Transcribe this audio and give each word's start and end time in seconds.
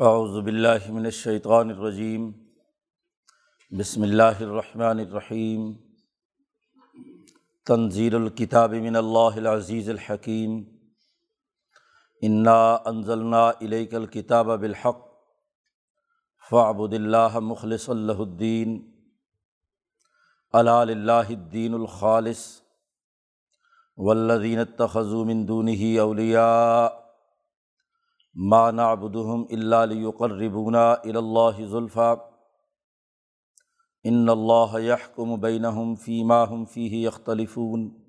اعوذ 0.00 0.44
باللہ 0.44 0.90
من 0.90 1.04
الشیطان 1.04 1.70
الرجیم۔ 1.70 2.32
بسم 3.78 4.02
اللہ 4.02 4.40
الرحمن 4.40 4.82
الرحیم۔ 4.82 5.72
تنزیل 7.66 8.14
الکتاب 8.14 8.72
من 8.72 8.96
اللہ 8.96 9.36
العزیز 9.36 9.90
الحکیم۔ 9.90 10.62
انا 12.22 12.74
انزلنا 12.74 13.48
الیک 13.48 13.94
الکتاب 13.94 14.46
بالحق۔ 14.46 14.98
فعبد 16.50 16.94
اللہ 16.94 17.38
مخلص 17.38 17.88
اللہ 17.88 18.12
الدین۔ 18.12 18.90
الا 20.52 20.84
للہ 20.84 21.12
الدین 21.12 21.74
الخالص۔ 21.74 22.60
والذین 23.96 24.58
اتخذوا 24.58 25.24
من 25.24 25.48
دونه 25.48 25.98
اولیاء۔ 25.98 27.09
ما 28.34 28.70
نعبدهم 28.70 29.42
الا 29.50 29.86
ليقربونا 29.86 31.04
الى 31.04 31.18
الله 31.18 31.66
زلفى 31.66 32.20
ان 34.06 34.30
الله 34.30 34.80
يحكم 34.80 35.40
بينهم 35.40 35.94
فيما 35.94 36.44
هم 36.44 36.64
فيه 36.64 37.06
يختلفون. 37.06 38.06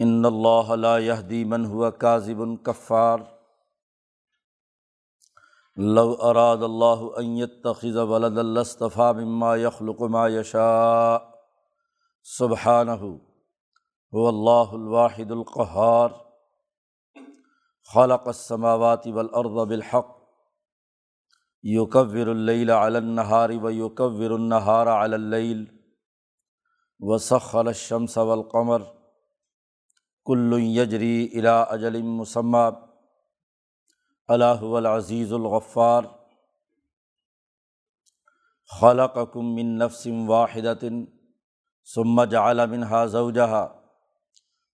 ان 0.00 0.26
الله 0.26 0.74
لا 0.74 0.98
يهدي 0.98 1.44
من 1.44 1.66
هو 1.66 1.90
كاذب 1.90 2.62
كفار. 2.62 3.38
لو 5.76 6.14
اراد 6.14 6.62
الله 6.62 7.18
ان 7.18 7.36
يتخذ 7.36 8.00
ولدا 8.02 8.42
لاصطفى 8.42 9.12
مما 9.12 9.56
يخلق 9.56 10.02
ما 10.02 10.28
يشاء. 10.28 11.42
سبحانه 12.22 13.20
هو 14.14 14.28
الله 14.28 14.76
الواحد 14.76 15.32
القهار. 15.32 16.31
خلق 17.94 18.26
السماوات 18.26 19.06
والارض 19.06 19.68
بالحق. 19.68 20.06
یوکور 21.62 22.26
اللیل 22.26 22.70
علی 22.70 22.96
النہار 22.96 23.50
و 23.62 23.70
یوکور 23.70 24.30
النہار 24.30 24.86
علی 24.86 25.14
اللیل 25.14 25.64
وسخر 27.00 27.66
الشمس 27.66 28.16
والقمر. 28.18 28.82
کل 30.24 30.52
یجری 30.58 31.30
الی 31.34 31.48
اجل 31.48 32.02
مسمى. 32.02 32.64
اللہ 34.28 34.64
العزیز 34.80 35.32
الغفار. 35.32 36.02
خلقکم 38.80 39.54
من 39.54 39.78
نفس 39.78 40.06
واحدۃ 40.26 40.84
ثم 41.94 42.24
جعل 42.24 42.66
منها 42.66 43.06
زوجها. 43.06 43.81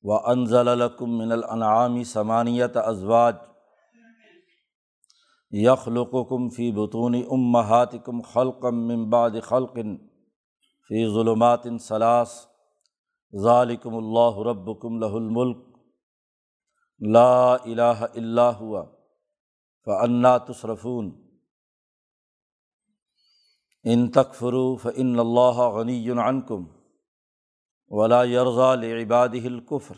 و 0.05 0.13
انضل 0.13 0.69
الکم 0.69 1.17
من 1.19 1.33
الانعام 1.33 2.03
ثمانیت 2.03 2.77
ازواج 2.77 3.35
یخلقکم 5.53 6.49
فی 6.49 6.71
بطون 6.73 7.15
امہاتکم 7.31 8.21
خلقم 8.23 8.87
من 8.89 9.09
بعد 9.11 9.41
خلق 9.43 9.79
فی 10.91 11.07
ظلمات 11.15 11.67
ثلاث 11.89 12.35
ذالکم 13.33 13.97
اللہ 13.97 14.39
ربکم 14.47 14.99
لہ 14.99 15.15
الملک 15.15 15.67
لا 17.01 17.55
الہ 17.55 18.05
الا 18.15 18.49
ہوا 18.59 18.85
فانا 19.87 20.37
تصرفون 20.39 21.11
ان 23.85 24.11
تکفروا 24.11 24.77
فان 24.77 25.19
اللہ 25.19 25.61
غنی 25.75 26.01
عنکم 26.11 26.65
ولا 27.91 28.25
یرزا 28.25 28.75
لعباد 28.75 29.35
القفر 29.45 29.95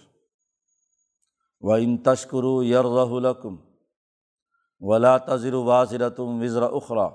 و 1.60 1.70
ان 1.70 1.98
تشکرو 1.98 2.64
یرز 2.64 3.12
الکم 3.12 3.56
ولا 4.80 5.18
تذر 5.18 5.54
واضرتم 5.54 6.42
وزر 6.42 6.62
اخرا 6.62 7.10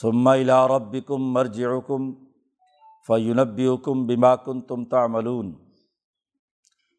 ثم 0.00 0.28
الا 0.28 0.68
ربکم 0.68 1.32
مرجعکم 1.32 2.12
فینبئکم 3.06 4.06
بما 4.06 4.36
کنتم 4.36 4.84
تعملون 4.84 5.54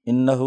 انہ 0.05 0.41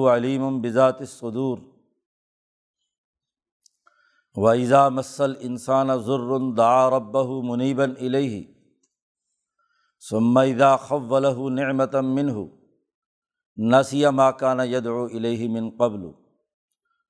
سمیدہ 10.08 10.76
خول 10.80 11.52
نعمت 11.54 11.94
منہ 11.94 12.44
نسی 13.70 14.06
ماکان 14.06 14.60
یدعو 14.60 15.04
الیہ 15.04 15.48
من 15.48 15.70
قبل 15.70 16.10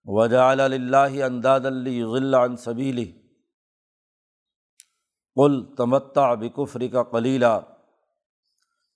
وجا 0.05 0.51
اللّہ 0.51 1.23
انداد 1.23 1.61
الضل 1.61 2.35
عن 2.35 2.57
صبیلی 2.57 3.13
قل 5.35 5.75
تمتع 5.77 6.35
بکفری 6.35 6.89
کا 6.89 7.03
کلیلہ 7.03 7.61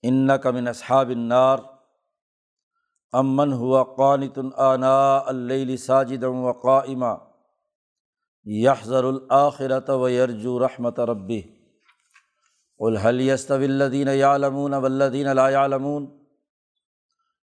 ان 0.02 0.26
من 0.54 0.68
اصحاب 0.68 1.08
النار 1.08 1.58
امن 3.12 3.52
ہوا 3.52 3.84
قانت 3.84 4.38
آنا 4.56 5.16
اللیل 5.16 5.76
ساجد 5.76 6.22
و 6.22 6.52
قائمہ 6.52 7.16
یحضر 8.44 9.04
الآخرت 9.04 9.90
و 9.90 10.08
یرجو 10.08 10.58
رحمت 10.58 11.00
ربی 11.00 11.53
الحلی 12.78 13.30
الدین 13.48 14.08
یعلمون 14.08 14.74
ولدین 14.74 15.36
لا 15.36 15.50
یعلمون 15.50 16.06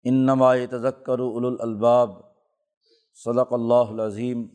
انما 0.03 0.55
تذکر 0.55 1.19
الالباب 1.19 2.09
صدق 3.13 3.53
اللہ 3.53 3.91
العظیم 3.91 4.47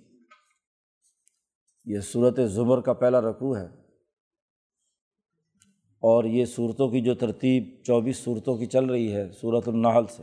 یہ 1.84 2.00
صورت 2.00 2.40
ظمر 2.46 2.80
کا 2.80 2.92
پہلا 2.92 3.20
رقوع 3.20 3.56
ہے 3.56 3.66
اور 6.02 6.24
یہ 6.24 6.44
صورتوں 6.44 6.90
کی 6.90 7.00
جو 7.00 7.14
ترتیب 7.14 7.84
چوبیس 7.84 8.16
صورتوں 8.16 8.56
کی 8.56 8.66
چل 8.66 8.84
رہی 8.84 9.14
ہے 9.14 9.32
صورت 9.32 9.68
النحل 9.68 10.06
سے، 10.06 10.22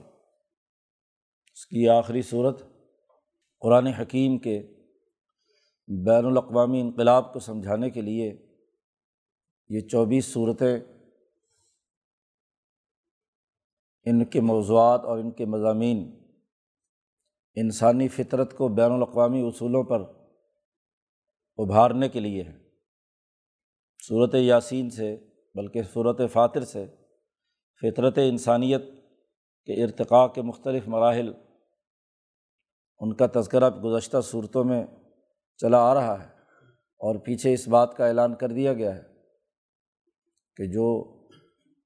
اس 1.53 1.65
کی 1.65 1.89
آخری 1.89 2.21
صورت 2.21 2.61
قرآن 3.59 3.87
حکیم 3.87 4.37
کے 4.37 4.61
بین 5.87 6.25
الاقوامی 6.25 6.81
انقلاب 6.81 7.33
کو 7.33 7.39
سمجھانے 7.39 7.89
کے 7.89 8.01
لیے 8.01 8.50
یہ 9.73 9.81
چوبیس 9.81 10.25
صورتیں 10.25 10.79
ان 14.05 14.25
کے 14.25 14.41
موضوعات 14.41 15.01
اور 15.03 15.17
ان 15.17 15.31
کے 15.31 15.45
مضامین 15.45 16.27
انسانی 17.55 18.07
فطرت 18.07 18.57
کو 18.57 18.67
بین 18.67 18.91
الاقوامی 18.91 19.47
اصولوں 19.47 19.83
پر 19.83 20.01
ابھارنے 21.57 22.09
کے 22.09 22.19
لیے 22.19 22.43
ہیں۔ 22.43 22.59
صورت 24.07 24.35
یاسین 24.35 24.89
سے 24.89 25.17
بلکہ 25.55 25.83
صورت 25.83 26.21
فاتر 26.31 26.63
سے 26.63 26.85
فطرت 27.81 28.17
انسانیت 28.17 28.81
کے 29.65 29.83
ارتقاء 29.83 30.27
کے 30.27 30.41
مختلف 30.41 30.87
مراحل 30.87 31.33
ان 32.99 33.13
کا 33.13 33.27
تذکرہ 33.35 33.69
گزشتہ 33.69 34.21
صورتوں 34.23 34.63
میں 34.63 34.85
چلا 35.57 35.77
آ 35.77 35.93
رہا 35.93 36.23
ہے 36.23 36.27
اور 36.81 37.15
پیچھے 37.15 37.53
اس 37.53 37.67
بات 37.67 37.97
کا 37.97 38.07
اعلان 38.07 38.35
کر 38.35 38.49
دیا 38.49 38.73
گیا 38.73 38.95
ہے۔ 38.95 39.10
کہ 40.57 40.65
جو 40.65 41.17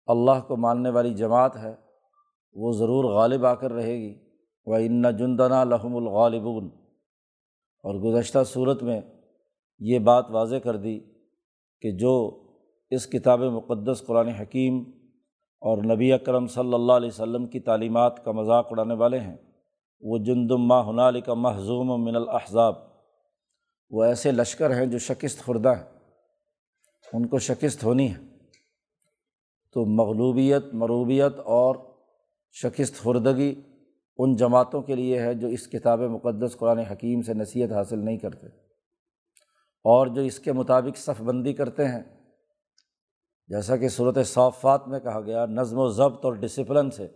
اللہ 0.08 0.42
کو 0.48 0.58
ماننے 0.58 0.90
والی 0.90 1.14
جماعت 1.14 1.58
ہے، 1.58 1.76
وہ 2.54 2.72
ضرور 2.72 3.04
غالب 3.04 3.46
آ 3.46 3.54
کر 3.54 3.74
رہے 3.74 3.98
گی۔ 3.98 4.26
وہ 4.66 4.76
ان 4.76 5.02
جندنا 5.02 5.64
لحم 5.64 5.96
الغالبون۔ 5.96 6.70
اور 7.84 7.96
گزشتہ 7.96 8.44
صورت 8.46 8.84
میں 8.84 9.02
یہ 9.80 10.00
بات 10.00 10.26
واضح 10.30 10.56
کر 10.56 10.76
دی 10.76 11.00
کہ 11.82 11.92
جو 11.92 12.44
اس 12.90 13.08
کتاب 13.08 13.40
مقدس 13.40 14.04
قرآن 14.08 14.28
حکیم 14.28 14.84
اور 15.60 15.78
نبی 15.78 16.14
اکرم 16.14 16.48
صلی 16.48 16.74
اللہ 16.74 16.94
علیہ 16.94 17.08
وسلم 17.08 17.48
کی 17.48 17.60
تعلیمات 17.60 18.26
کا 18.26 18.32
مذاق 18.32 18.68
اڑانے 18.72 18.94
والے 18.94 19.20
ہیں، 19.20 19.38
وہ 20.02 20.18
جندم 20.18 20.66
ما 20.66 20.90
حنال 20.90 21.22
کا 21.22 21.34
محضوم 21.34 22.04
من 22.04 22.16
الحضاب 22.16 22.76
وہ 23.90 24.04
ایسے 24.04 24.32
لشکر 24.32 24.78
ہیں 24.78 24.86
جو 24.86 24.98
شکست 24.98 25.46
خوردہ 25.46 25.70
ہیں۔ 25.70 26.00
ان 27.14 27.28
کو 27.28 27.40
شکست 27.40 27.84
ہونی 27.84 28.14
ہے۔ 28.14 28.35
تو 29.76 29.86
مغلوبیت، 29.86 30.66
مروبیت 30.74 31.40
اور 31.40 31.76
شکست 32.52 33.04
خوردگی 33.04 33.62
ان 34.18 34.36
جماعتوں 34.36 34.82
کے 34.82 34.96
لیے 34.96 35.22
ہے 35.22 35.34
جو 35.34 35.48
اس 35.48 35.68
کتاب 35.68 36.00
مقدس 36.00 36.58
قرآن 36.58 36.80
حکیم 36.80 37.22
سے 37.22 37.34
نصیحت 37.34 37.72
حاصل 37.72 38.06
نہیں 38.06 38.18
کرتے 38.18 38.48
اور 39.84 40.08
جو 40.08 40.22
اس 40.22 40.40
کے 40.40 40.52
مطابق 40.52 40.98
صف 40.98 41.22
بندی 41.22 41.54
کرتے 41.54 41.86
ہیں۔ 41.86 42.04
جیسا 43.48 43.78
کہ 43.78 43.88
صورت 43.88 44.18
صافات 44.26 44.88
میں 44.88 45.00
کہا 45.00 45.22
گیا، 45.22 45.46
نظم 45.46 45.78
و 45.78 45.90
ضبط 45.90 46.26
اور 46.26 46.34
ڈسپلن 46.34 46.92
سے 46.92 47.08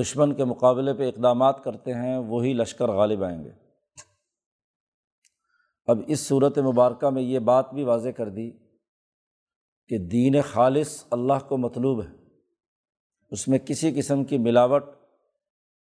دشمن 0.00 0.34
کے 0.34 0.44
مقابلے 0.44 0.94
پہ 0.94 1.08
اقدامات 1.08 1.64
کرتے 1.64 1.94
ہیں، 1.94 2.16
وہی 2.16 2.52
لشکر 2.52 2.88
غالب 2.88 3.24
آئیں 3.24 3.44
گے۔ 3.44 3.50
اب 5.86 5.98
اس 6.06 6.20
صورت 6.20 6.58
مبارکہ 6.58 7.10
میں 7.10 7.22
یہ 7.22 7.38
بات 7.38 7.74
بھی 7.74 7.84
واضح 7.84 8.08
کر 8.08 8.28
دی 8.28 8.67
کہ 9.88 9.98
دین 9.98 10.42
خالص 10.42 11.04
اللہ 11.10 11.48
کو 11.48 11.56
مطلوب 11.56 12.02
ہے۔ 12.02 12.14
اس 13.30 13.48
میں 13.48 13.58
کسی 13.58 13.94
قسم 13.94 14.24
کی 14.24 14.38
ملاوٹ، 14.38 14.84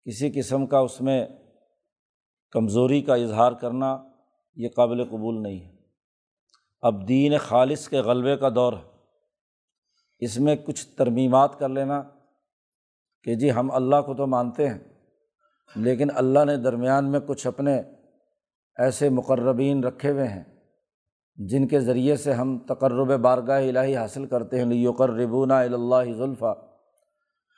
کسی 0.05 0.31
قسم 0.31 0.65
کا 0.65 0.79
اس 0.79 1.01
میں 1.01 1.27
کمزوری 2.51 3.01
کا 3.01 3.15
اظہار 3.15 3.51
کرنا 3.51 3.97
یہ 4.55 4.69
قابل 4.69 5.03
قبول 5.03 5.43
نہیں 5.43 5.59
ہے۔ 5.59 5.75
اب 6.81 7.07
دین 7.07 7.37
خالص 7.37 7.89
کے 7.89 7.97
غلبے 7.97 8.37
کا 8.37 8.49
دور 8.49 8.73
ہے۔ 8.73 8.91
اس 10.19 10.39
میں 10.39 10.55
کچھ 10.55 10.87
ترمیمات 10.87 11.59
کر 11.59 11.69
لینا 11.69 12.01
کہ 13.23 13.35
جی 13.35 13.51
ہم 13.51 13.71
اللہ 13.71 14.01
کو 14.05 14.13
تو 14.13 14.27
مانتے 14.27 14.69
ہیں، 14.69 14.79
لیکن 15.75 16.07
اللہ 16.15 16.45
نے 16.45 16.57
درمیان 16.57 17.11
میں 17.11 17.19
کچھ 17.19 17.47
اپنے 17.47 17.81
ایسے 18.77 19.09
مقربین 19.09 19.83
رکھے 19.83 20.11
ہوئے 20.11 20.27
ہیں۔ 20.27 20.43
جن 21.37 21.67
کے 21.67 21.79
ذریعے 21.79 22.15
سے 22.15 22.33
ہم 22.33 22.57
تقرب 22.59 23.15
بارگاہ 23.21 23.67
الہی 23.67 23.95
حاصل 23.95 24.25
کرتے 24.25 24.57
ہیں 24.57 24.65
لیوکر 24.65 25.09
ربونا 25.09 25.59
اللہ 25.59 26.11
ذلفہ 26.17 26.53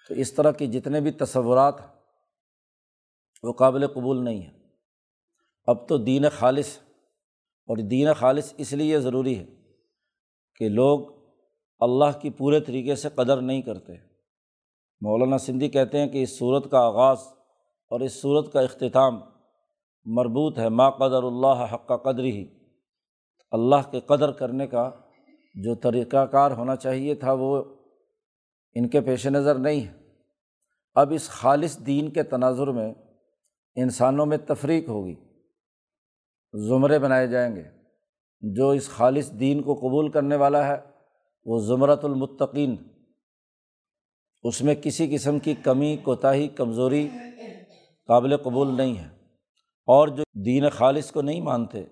تو 0.09 0.13
اس 0.13 0.33
طرح 0.33 0.51
کی 0.51 0.67
جتنے 0.67 1.01
بھی 1.01 1.11
تصورات 1.11 1.75
وہ 3.43 3.53
قابل 3.53 3.87
قبول 3.87 4.23
نہیں 4.23 4.41
ہیں۔ 4.41 4.51
اب 5.67 5.87
تو 5.87 5.97
دین 5.97 6.25
خالص، 6.29 6.67
اور 7.69 7.77
دین 7.77 8.13
خالص 8.13 8.53
اس 8.57 8.73
لیے 8.73 8.99
ضروری 8.99 9.37
ہے 9.39 9.45
کہ 10.55 10.69
لوگ 10.69 10.99
اللہ 11.81 12.17
کی 12.21 12.29
پورے 12.29 12.59
طریقے 12.59 12.95
سے 12.95 13.09
قدر 13.15 13.41
نہیں 13.41 13.61
کرتے۔ 13.61 13.93
مولانا 15.01 15.37
سندھی 15.37 15.69
کہتے 15.69 15.99
ہیں 15.99 16.07
کہ 16.07 16.23
اس 16.23 16.37
صورت 16.39 16.71
کا 16.71 16.79
آغاز 16.79 17.17
اور 17.91 17.99
اس 17.99 18.21
صورت 18.21 18.51
کا 18.53 18.61
اختتام 18.61 19.19
مربوط 20.05 20.59
ہے، 20.59 20.69
ما 20.69 20.89
قدر 20.89 21.23
اللہ 21.23 21.65
حق 21.73 21.91
قدر 22.03 22.23
ہی 22.23 22.45
اللہ 23.53 23.91
کے 23.91 23.99
قدر 23.99 24.31
کرنے 24.31 24.67
کا 24.67 24.91
جو 25.55 25.75
طریقہ 25.75 26.25
کار 26.25 26.51
ہونا 26.51 26.75
چاہیے 26.75 27.15
تھا 27.15 27.33
وہ 27.33 27.63
ان 28.73 28.87
کے 28.87 29.01
پیش 29.01 29.27
نظر 29.27 29.55
نہیں 29.55 29.87
ہے۔ 29.87 29.93
اب 30.95 31.13
اس 31.13 31.29
خالص 31.29 31.79
دین 31.85 32.09
کے 32.09 32.23
تناظر 32.23 32.67
میں 32.67 32.93
انسانوں 33.75 34.25
میں 34.25 34.37
تفریق 34.37 34.89
ہوگی۔ 34.89 35.15
زمرے 36.53 36.99
بنائے 36.99 37.27
جائیں 37.27 37.55
گے۔ 37.55 37.63
جو 38.41 38.69
اس 38.69 38.89
خالص 38.89 39.31
دین 39.31 39.61
کو 39.61 39.73
قبول 39.73 40.11
کرنے 40.11 40.35
والا 40.35 40.67
ہے 40.67 40.77
وہ 41.45 41.59
زمرۃ 41.59 42.03
المطقین 42.03 42.75
اس 44.43 44.61
میں 44.61 44.75
کسی 44.75 45.15
قسم 45.15 45.39
کی 45.39 45.53
کمی، 45.53 45.97
کوتاہی، 45.97 46.47
کمزوری 46.47 47.09
قابل 48.07 48.37
قبول 48.37 48.77
نہیں 48.77 48.97
ہے۔ 48.97 49.07
اور 49.85 50.07
جو 50.07 50.23
دین 50.45 50.69
خالص 50.69 51.11
کو 51.11 51.21
نہیں 51.21 51.41
مانتے 51.41 51.83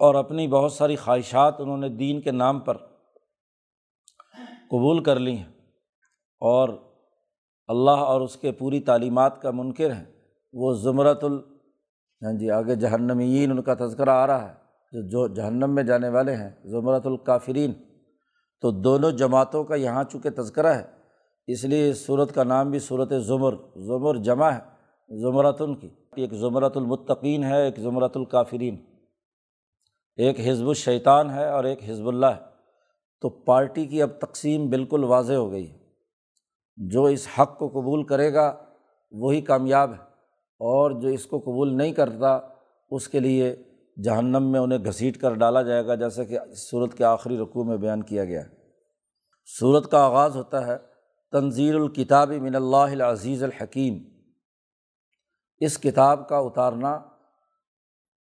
اور 0.00 0.14
اپنی 0.14 0.48
بہت 0.48 0.72
ساری 0.72 0.96
خواہشات 0.96 1.60
انہوں 1.60 1.76
نے 1.76 1.88
دین 1.88 2.20
کے 2.20 2.30
نام 2.30 2.60
پر 2.60 2.76
قبول 4.70 5.02
کر 5.02 5.18
لی 5.18 5.36
ہیں 5.36 5.52
اور 6.40 6.68
اللہ 7.68 7.90
اور 7.90 8.20
اس 8.20 8.36
کے 8.36 8.52
پوری 8.52 8.80
تعلیمات 8.80 9.42
کا 9.42 9.50
منکر 9.50 9.92
ہیں۔ 9.92 10.04
وہ 10.52 10.74
زمرۃ 10.74 11.22
ال 11.22 11.38
ہاں 12.22 12.32
جی 12.32 12.50
آگے 12.50 12.74
جہنمین 12.74 13.50
ان 13.50 13.62
کا 13.62 13.74
تذکرہ 13.74 14.10
آ 14.10 14.26
رہا 14.26 14.48
ہے۔ 14.48 14.54
جو 14.92 15.08
جو 15.08 15.34
جہنم 15.34 15.74
میں 15.74 15.82
جانے 15.82 16.08
والے 16.08 16.34
ہیں، 16.34 16.50
زمرۃ 16.64 17.00
الکافرین۔ 17.04 17.72
تو 18.60 18.70
دونوں 18.70 19.10
جماعتوں 19.10 19.64
کا 19.64 19.74
یہاں 19.74 20.04
چونکہ 20.04 20.30
تذکرہ 20.30 20.66
ہے، 20.66 20.84
اس 21.46 21.64
لیے 21.64 21.90
اس 21.90 22.06
صورت 22.06 22.34
کا 22.34 22.44
نام 22.44 22.70
بھی 22.70 22.78
صورت 22.78 23.12
ظمر 23.18 23.54
ظمر 23.78 24.16
جمع 24.16 24.50
ہے 24.50 24.60
زمرۃن 25.20 25.74
کی۔ 25.74 25.88
ایک 26.16 26.32
زمرۃ 26.32 26.70
المطقین 26.74 27.44
ہے، 27.44 27.64
ایک 27.64 27.78
زمرۃ 27.78 28.12
الکافرین۔ 28.14 28.76
ایک 30.16 30.40
حزب 30.40 30.68
الشیطان 30.68 31.30
ہے 31.30 31.48
اور 31.48 31.64
ایک 31.64 31.90
حزب 31.90 32.08
اللہ 32.08 32.26
ہے۔ 32.26 32.50
تو 33.20 33.28
پارٹی 33.28 33.86
کی 33.86 34.02
اب 34.02 34.10
تقسیم 34.18 34.70
بالکل 34.70 35.04
واضح 35.04 35.32
ہو 35.32 35.52
گئی 35.52 35.70
ہے۔ 35.70 35.78
جو 36.76 37.04
اس 37.04 37.28
حق 37.38 37.58
کو 37.58 37.68
قبول 37.68 38.04
کرے 38.04 38.34
گا، 38.34 38.64
وہی 39.10 39.40
کامیاب 39.40 39.92
ہے۔ 39.92 39.98
اور 40.58 40.90
جو 40.90 41.08
اس 41.08 41.26
کو 41.26 41.38
قبول 41.38 41.76
نہیں 41.76 41.92
کرتا، 41.92 42.38
اس 42.90 43.08
کے 43.08 43.20
لیے 43.20 43.56
جہنم 44.04 44.52
میں 44.52 44.60
انہیں 44.60 44.84
گھسیٹ 44.84 45.20
کر 45.20 45.34
ڈالا 45.34 45.62
جائے 45.62 45.86
گا، 45.86 45.94
جیسے 45.94 46.24
کہ 46.24 46.38
اس 46.38 46.70
صورت 46.70 46.94
کے 46.94 47.04
آخری 47.04 47.38
رقوع 47.38 47.64
میں 47.64 47.76
بیان 47.76 48.02
کیا 48.02 48.24
گیا 48.24 48.44
ہے۔ 48.44 48.48
صورت 49.58 49.90
کا 49.90 50.04
آغاز 50.04 50.36
ہوتا 50.36 50.66
ہے 50.66 50.76
تنظیر 51.32 51.74
الکتاب 51.74 52.30
من 52.30 52.54
اللہ 52.54 52.76
العزیز 52.76 53.42
الحکیم۔ 53.42 53.98
اس 55.58 55.78
کتاب 55.78 56.28
کا 56.28 56.38
اتارنا 56.38 57.00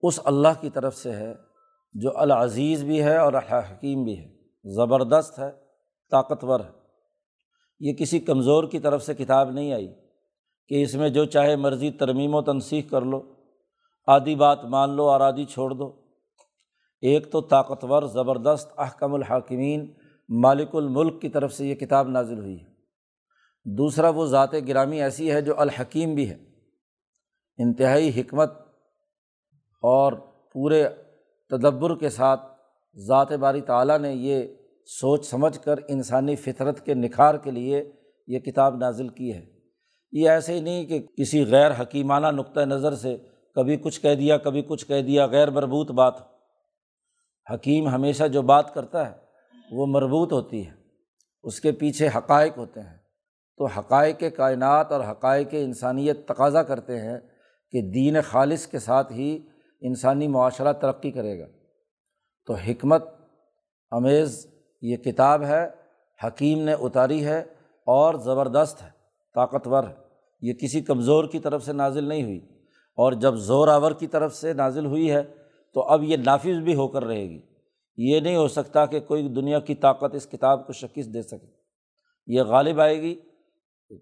اس 0.01 0.19
اللہ 0.25 0.47
کی 0.61 0.69
طرف 0.69 0.95
سے 0.95 1.11
ہے 1.11 1.48
جو 1.93 2.17
العزیز 2.17 2.83
بھی 2.83 3.03
ہے 3.03 3.17
اور 3.17 3.33
الحکیم 3.33 4.03
بھی 4.03 4.19
ہے، 4.19 4.27
زبردست 4.75 5.39
ہے، 5.39 5.51
طاقتور 6.11 6.59
ہے۔ 6.59 6.79
یہ 7.79 7.93
کسی 7.93 8.19
کمزور 8.19 8.63
کی 8.63 8.79
طرف 8.79 9.03
سے 9.03 9.13
کتاب 9.13 9.51
نہیں 9.51 9.73
آئی 9.73 9.87
کہ 10.67 10.81
اس 10.83 10.95
میں 10.95 11.09
جو 11.09 11.25
چاہے 11.25 11.55
مرضی 11.55 11.91
ترمیم 11.91 12.35
و 12.35 12.41
تنسیخ 12.41 12.89
کر 12.89 13.01
لو، 13.01 13.33
آدھی 14.07 14.35
بات 14.35 14.65
مان 14.65 14.89
لو 14.89 15.09
اور 15.09 15.21
آدھی 15.21 15.45
چھوڑ 15.45 15.71
دو۔ 15.71 16.01
ایک 17.01 17.31
تو 17.31 17.41
طاقتور، 17.41 18.03
زبردست 18.03 18.73
احکم 18.77 19.13
الحاکمین 19.13 19.93
مالک 20.29 20.75
الملک 20.75 21.21
کی 21.21 21.29
طرف 21.29 21.53
سے 21.53 21.67
یہ 21.67 21.75
کتاب 21.75 22.07
نازل 22.07 22.39
ہوئی 22.39 22.59
ہے۔ 22.59 22.65
دوسرا، 23.77 24.09
وہ 24.09 24.25
ذات 24.25 24.53
گرامی 24.67 25.01
ایسی 25.01 25.31
ہے 25.31 25.41
جو 25.41 25.59
الحکیم 25.59 26.15
بھی 26.15 26.29
ہے۔ 26.29 26.37
انتہائی 27.57 28.21
حکمت 28.21 28.51
اور 29.81 30.13
پورے 30.53 30.87
تدبر 31.49 31.97
کے 31.97 32.09
ساتھ 32.09 32.41
ذات 32.95 33.31
باری 33.31 33.61
تعالیٰ 33.61 33.99
نے 33.99 34.13
یہ 34.13 34.47
سوچ 34.85 35.25
سمجھ 35.25 35.59
کر 35.59 35.75
انسانی 35.87 36.35
فطرت 36.35 36.85
کے 36.85 36.93
نکھار 36.93 37.35
کے 37.35 37.51
لیے 37.51 37.91
یہ 38.27 38.39
کتاب 38.39 38.77
نازل 38.77 39.07
کی 39.07 39.33
ہے۔ 39.33 39.45
یہ 40.11 40.29
ایسے 40.29 40.53
ہی 40.53 40.59
نہیں 40.59 40.85
کہ 40.85 40.99
کسی 40.99 41.45
غیر 41.45 41.71
حکیمانہ 41.81 42.27
نقطۂ 42.27 42.61
نظر 42.61 42.95
سے 42.95 43.17
کبھی 43.55 43.77
کچھ 43.77 44.01
کہہ 44.01 44.15
دیا، 44.15 44.37
کبھی 44.37 44.61
کچھ 44.61 44.85
کہہ 44.85 45.01
دیا، 45.01 45.25
غیر 45.25 45.51
مربوط 45.51 45.91
بات۔ 45.91 46.13
حکیم 47.53 47.87
ہمیشہ 47.87 48.23
جو 48.23 48.41
بات 48.41 48.73
کرتا 48.73 49.11
ہے، 49.11 49.15
وہ 49.71 49.85
مربوط 49.85 50.33
ہوتی 50.33 50.65
ہے۔ 50.67 50.71
اس 51.43 51.61
کے 51.61 51.71
پیچھے 51.71 52.07
حقائق 52.07 52.57
ہوتے 52.57 52.79
ہیں۔ 52.79 52.97
تو 53.57 53.65
حقائق 53.65 54.23
کائنات 54.35 54.91
اور 54.91 55.11
حقائق 55.11 55.47
انسانیت 55.51 56.27
تقاضا 56.27 56.63
کرتے 56.63 57.01
ہیں 57.01 57.17
کہ 57.71 57.81
دین 57.81 58.21
خالص 58.21 58.67
کے 58.67 58.79
ساتھ 58.79 59.13
ہی 59.13 59.39
انسانی 59.81 60.27
معاشرہ 60.27 60.73
ترقی 60.73 61.11
کرے 61.11 61.39
گا۔ 61.39 61.45
تو 62.45 62.53
حکمت، 62.53 63.05
امیز، 63.91 64.47
یہ 64.81 64.97
کتاب 64.97 65.43
ہے، 65.43 65.69
حکیم 66.23 66.59
نے 66.59 66.73
اتاری 66.73 67.25
ہے 67.25 67.39
اور 67.85 68.13
زبردست 68.13 68.83
ہے، 68.83 68.89
طاقتور 69.35 69.83
ہے۔ 69.83 69.93
یہ 70.41 70.53
کسی 70.53 70.81
کمزور 70.81 71.25
کی 71.25 71.39
طرف 71.39 71.65
سے 71.65 71.73
نازل 71.73 72.03
نہیں 72.03 72.23
ہوئی 72.23 72.39
اور 72.95 73.13
جب 73.13 73.35
زور 73.35 73.67
آور 73.67 73.91
کی 73.91 74.07
طرف 74.07 74.35
سے 74.35 74.53
نازل 74.53 74.85
ہوئی 74.85 75.11
ہے 75.11 75.23
تو 75.73 75.81
اب 75.81 76.03
یہ 76.03 76.17
نافذ 76.17 76.59
بھی 76.63 76.75
ہو 76.75 76.87
کر 76.87 77.03
رہے 77.03 77.29
گی۔ 77.29 77.41
یہ 77.97 78.19
نہیں 78.19 78.35
ہو 78.35 78.47
سکتا 78.47 78.85
کہ 78.85 78.99
کوئی 78.99 79.27
دنیا 79.27 79.59
کی 79.59 79.75
طاقت 79.75 80.15
اس 80.15 80.27
کتاب 80.27 80.67
کو 80.67 80.73
شکست 80.73 81.13
دے 81.13 81.21
سکے۔ 81.21 81.47
یہ 82.27 82.41
غالب 82.41 82.81
آئے 82.81 83.01
گی، 83.01 83.15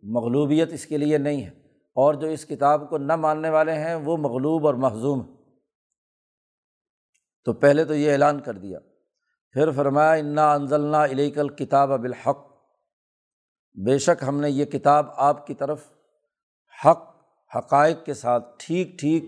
مغلوبیت 0.03 0.73
اس 0.73 0.85
کے 0.85 0.97
لیے 0.97 1.17
نہیں 1.17 1.43
ہے 1.43 1.49
اور 1.95 2.13
جو 2.13 2.27
اس 2.27 2.45
کتاب 2.45 2.89
کو 2.89 2.97
نہ 2.97 3.15
ماننے 3.15 3.49
والے 3.49 3.71
ہیں 3.71 3.95
وہ 3.95 4.17
مغلوب 4.17 4.65
اور 4.65 4.73
محظوم 4.73 5.21
ہیں۔ 5.21 5.36
تو 7.47 7.53
پہلے 7.53 7.85
تو 7.85 7.95
یہ 7.95 8.11
اعلان 8.11 8.39
کر 8.39 8.53
دیا۔ 8.53 8.79
پھر 9.51 9.71
فرمایا، 9.71 10.11
انا 10.11 10.53
انزلنا 10.53 11.05
علیکل 11.05 11.49
کتاب 11.49 11.89
بالحق۔ 11.89 12.37
بے 13.85 13.97
شک 13.97 14.23
ہم 14.27 14.41
نے 14.41 14.49
یہ 14.49 14.65
کتاب 14.65 15.05
آپ 15.15 15.47
کی 15.47 15.53
طرف 15.53 15.83
حق، 16.85 17.15
حقائق 17.57 18.05
کے 18.05 18.13
ساتھ 18.13 18.55
ٹھیک 18.59 18.99
ٹھیک 18.99 19.25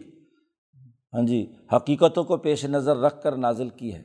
ہاں 1.14 1.28
جی 1.28 1.54
حقیقتوں 1.76 2.24
کو 2.24 2.38
پیش 2.38 2.66
نظر 2.66 2.98
رکھ 2.98 3.24
کر 3.24 3.36
نازل 3.36 3.70
کی 3.70 3.96
ہے۔ 3.96 4.04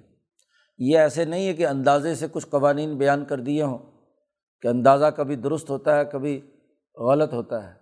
یہ 0.79 0.99
ایسے 0.99 1.25
نہیں 1.25 1.47
ہے 1.47 1.55
کہ 1.55 1.67
اندازے 1.67 2.15
سے 2.15 2.27
کچھ 2.33 2.47
قوانین 2.47 2.97
بیان 2.97 3.25
کر 3.25 3.41
دیے 3.41 3.63
ہوں 3.63 3.79
کہ 4.63 4.69
اندازہ 4.69 5.07
کبھی 5.17 5.37
درست 5.37 5.71
ہوتا 5.71 5.99
ہے، 5.99 6.05
کبھی 6.05 6.41
غلط 6.97 7.33
ہوتا 7.33 7.69
ہے۔ 7.69 7.75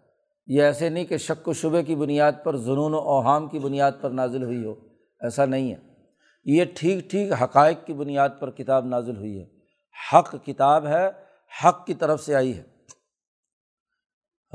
یہ 0.47 0.63
ایسے 0.63 0.89
نہیں 0.89 1.05
کہ 1.05 1.17
شک 1.17 1.49
و 1.49 1.53
شبے 1.53 1.83
کی 1.83 1.95
بنیاد 1.95 2.33
پر 2.45 2.57
جنون 2.57 2.95
و 2.95 2.99
اوہام 2.99 3.49
کی 3.49 3.59
بنیاد 3.59 3.93
پر 4.01 4.11
نازل 4.11 4.43
ہوئی 4.43 4.65
ہو۔ 4.65 4.75
ایسا 5.21 5.45
نہیں 5.45 5.73
ہے۔ 5.73 5.92
یہ 6.45 6.65
ٹھیک 6.75 7.11
ٹھیک 7.11 7.33
حقائق 7.43 7.87
کی 7.87 7.93
بنیاد 7.93 8.29
پر 8.39 8.51
کتاب 8.51 8.87
نازل 8.87 9.17
ہوئی 9.17 9.41
ہے۔ 9.41 9.45
حق 10.13 10.35
کتاب 10.45 10.87
ہے، 10.87 11.11
حق 11.65 11.87
کی 11.87 11.95
طرف 11.95 12.25
سے 12.25 12.35
آئی 12.35 12.59
ہے۔ 12.59 12.63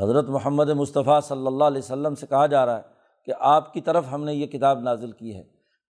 حضرت 0.04 0.30
محمد 0.30 0.70
مصطفیٰ 0.70 1.22
صلی 1.22 1.48
اللہ 1.48 1.64
علیہ 1.64 1.78
وسلم 1.78 2.16
سے 2.16 2.28
کہا 2.28 2.46
جا 2.46 2.66
رہا 2.66 2.78
ہے 2.78 2.82
کہ 3.26 3.34
آپ 3.40 3.74
کی 3.74 3.82
طرف 3.82 4.06
ہم 4.12 4.24
نے 4.24 4.34
یہ 4.34 4.48
کتاب 4.48 4.80
نازل 4.80 5.12
کی 5.12 5.36
ہے۔ 5.36 5.44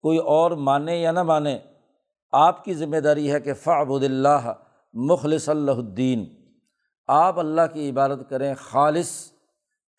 کوئی 0.02 0.18
اور 0.18 0.52
مانے 0.52 0.98
یا 0.98 1.12
نہ 1.12 1.24
مانے، 1.24 1.60
آپ 2.32 2.66
کی 2.66 2.74
ذمہ 2.74 2.98
داری 2.98 3.32
ہے 3.32 3.40
کہ 3.40 3.54
فعبد 3.54 4.04
اللہ 4.04 4.54
مخلص 4.94 5.50
اللہ 5.50 5.72
الدین۔ 5.72 6.26
آپ 7.08 7.40
اللہ 7.40 7.62
کی 7.74 7.90
عبادت 7.90 8.30
کریں 8.30 8.54
خالص 8.58 9.32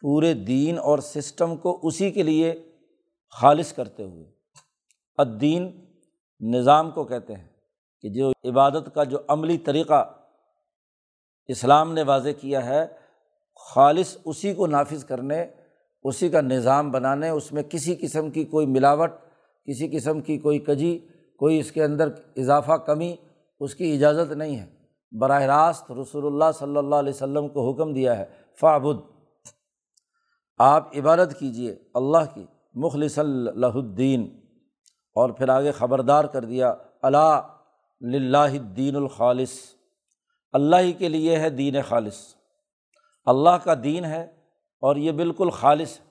پورے 0.00 0.34
دین 0.34 0.78
اور 0.78 0.98
سسٹم 0.98 1.56
کو 1.56 1.80
اسی 1.82 2.10
کے 2.10 2.22
لیے 2.22 2.72
خالص 3.30 3.72
کرتے 3.72 4.02
ہوئے۔ 4.02 4.24
الدین 5.16 5.85
نظام 6.40 6.90
کو 6.90 7.04
کہتے 7.04 7.34
ہیں 7.34 7.48
کہ 8.00 8.08
جو 8.08 8.30
عبادت 8.44 8.94
کا 8.94 9.04
جو 9.04 9.18
عملی 9.28 9.58
طریقہ 9.58 10.12
اسلام 11.46 11.92
نے 11.92 12.02
واضح 12.02 12.28
کیا 12.40 12.66
ہے، 12.66 12.86
خالص 13.74 14.16
اسی 14.24 14.54
کو 14.54 14.66
نافذ 14.66 15.04
کرنے، 15.04 15.46
اسی 16.02 16.28
کا 16.28 16.40
نظام 16.40 16.90
بنانے، 16.90 17.28
اس 17.28 17.52
میں 17.52 17.62
کسی 17.62 17.96
قسم 18.00 18.30
کی 18.30 18.44
کوئی 18.44 18.66
ملاوٹ، 18.66 19.10
کسی 19.64 19.88
قسم 19.88 20.20
کی 20.20 20.38
کوئی 20.38 20.58
کجی، 20.58 20.98
کوئی 21.38 21.58
اس 21.58 21.72
کے 21.72 21.84
اندر 21.84 22.08
اضافہ 22.36 22.72
کمی، 22.72 23.16
اس 23.60 23.74
کی 23.74 23.94
اجازت 23.94 24.32
نہیں 24.32 24.58
ہے۔ 24.58 24.66
براہ 25.18 25.42
راست 25.42 25.92
رسول 25.92 26.26
اللہ 26.26 26.52
صلی 26.54 26.76
اللہ 26.76 26.94
علیہ 26.94 27.12
وسلم 27.12 27.48
کو 27.48 27.70
حکم 27.70 27.92
دیا 27.92 28.18
ہے 28.18 28.24
فعبد 28.60 29.00
آپ 30.58 30.96
عبادت 30.96 31.38
کیجیے 31.38 31.76
اللہ 31.94 32.34
کی 32.34 32.46
مخلص 32.74 33.18
اللہ 33.18 33.66
الدین۔ 33.66 34.45
اور 35.16 35.30
پھر 35.30 35.49
آگے 35.49 35.73
خبردار 35.73 36.25
کر 36.25 36.44
دیا 36.44 36.75
اللہ 37.02 37.40
الدین 38.00 38.96
الخالص 38.96 39.50
اللہ 40.52 40.76
ہی 40.76 40.92
کے 40.92 41.08
لیے 41.08 41.37
ہے 41.37 41.50
دین 41.50 41.82
خالص۔ 41.88 42.35
اللہ 43.26 43.64
کا 43.64 43.75
دین 43.85 44.04
ہے 44.04 44.23
اور 44.80 44.96
یہ 44.96 45.12
بالکل 45.12 45.50
خالص 45.50 46.00
ہے۔ 46.00 46.04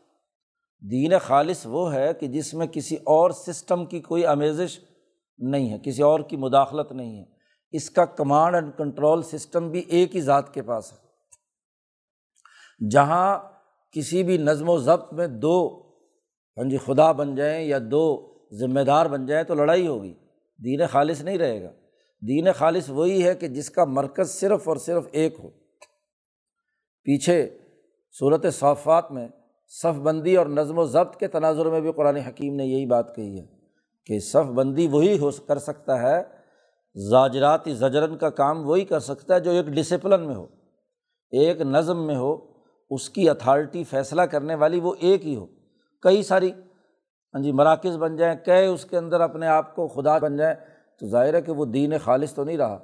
دین 0.89 1.11
خالص 1.19 1.65
وہ 1.65 1.93
ہے 1.93 2.13
کہ 2.13 2.27
جس 2.27 2.53
میں 2.53 2.67
کسی 2.67 2.95
اور 2.95 3.31
سسٹم 3.31 3.85
کی 3.85 3.99
کوئی 3.99 4.25
آمیزش 4.25 4.79
نہیں 5.37 5.73
ہے، 5.73 5.79
کسی 5.79 6.01
اور 6.01 6.19
کی 6.19 6.37
مداخلت 6.37 6.91
نہیں 6.91 7.19
ہے۔ 7.19 7.25
اس 7.71 7.89
کا 7.89 8.05
کمانڈ 8.05 8.55
اینڈ 8.55 8.71
کنٹرول 8.77 9.21
سسٹم 9.21 9.69
بھی 9.69 9.79
ایک 9.79 10.15
ہی 10.15 10.21
ذات 10.21 10.53
کے 10.53 10.61
پاس 10.61 10.93
ہے۔ 10.93 10.97
جہاں 12.87 13.39
کسی 13.91 14.23
بھی 14.23 14.37
نظم 14.37 14.69
و 14.69 14.77
ضبط 14.77 15.13
میں 15.13 15.27
دو 15.27 15.83
ہاں 16.57 16.69
جی 16.69 16.77
خدا 16.77 17.11
بن 17.11 17.35
جائیں 17.35 17.65
یا 17.65 17.79
دو 17.91 18.34
ذمہ 18.51 18.79
دار 18.79 19.05
بن 19.05 19.25
جائیں 19.25 19.43
تو 19.43 19.55
لڑائی 19.55 19.87
ہوگی۔ 19.87 20.13
دین 20.63 20.87
خالص 20.91 21.21
نہیں 21.21 21.37
رہے 21.37 21.63
گا۔ 21.63 21.71
دین 22.27 22.47
خالص 22.55 22.89
وہی 22.89 23.23
ہے 23.23 23.35
کہ 23.35 23.47
جس 23.47 23.69
کا 23.69 23.85
مرکز 23.85 24.29
صرف 24.29 24.67
اور 24.67 24.77
صرف 24.77 25.07
ایک 25.11 25.35
ہو۔ 25.43 25.49
پیچھے 27.03 27.57
صورت 28.19 28.45
صافات 28.53 29.11
میں 29.11 29.27
صف 29.67 29.99
بندی 29.99 30.35
اور 30.35 30.45
نظم 30.45 30.77
و 30.77 30.85
ضبط 30.85 31.17
کے 31.17 31.27
تناظر 31.27 31.65
میں 31.65 31.81
بھی 31.81 31.91
قرآن 31.91 32.15
حکیم 32.15 32.55
نے 32.55 32.65
یہی 32.65 32.85
بات 32.85 33.15
کہی 33.15 33.39
ہے 33.39 33.45
کہ 34.05 34.19
صف 34.19 34.51
بندی 34.51 34.87
وہی 34.87 35.19
ہو 35.19 35.29
کر 35.31 35.59
سکتا 35.59 36.01
ہے، 36.01 36.23
زاجراتی 37.09 37.73
زجرن 37.73 38.17
کا 38.17 38.29
کام 38.29 38.69
وہی 38.69 38.85
کر 38.85 38.99
سکتا 38.99 39.35
ہے 39.35 39.39
جو 39.39 39.51
ایک 39.51 39.65
ڈسپلن 39.65 40.27
میں 40.27 40.35
ہو۔ 40.35 40.47
ایک 41.31 41.61
نظم 41.61 42.07
میں 42.07 42.15
ہو، 42.15 42.37
اس 42.89 43.09
کی 43.09 43.29
اتھارٹی 43.29 43.83
فیصلہ 43.83 44.21
کرنے 44.21 44.55
والی 44.55 44.79
وہ 44.79 44.93
ایک 44.99 45.25
ہی 45.25 45.35
ہو۔ 45.35 45.45
کئی 46.01 46.23
ساری 46.23 46.51
ہاں 47.35 47.41
جی 47.43 47.51
مراکز 47.51 47.97
بن 47.97 48.15
جائیں 48.15 48.35
کئے 48.45 48.65
اس 48.65 48.85
کے 48.85 48.97
اندر 48.97 49.21
اپنے 49.21 49.47
آپ 49.47 49.75
کو 49.75 49.87
خدا 49.87 50.17
بن 50.17 50.37
جائیں، 50.37 50.55
تو 50.99 51.07
ظاہر 51.07 51.33
ہے 51.33 51.41
کہ 51.41 51.51
وہ 51.51 51.65
دین 51.65 51.93
خالص 52.03 52.33
تو 52.33 52.43
نہیں 52.43 52.57
رہا۔ 52.57 52.79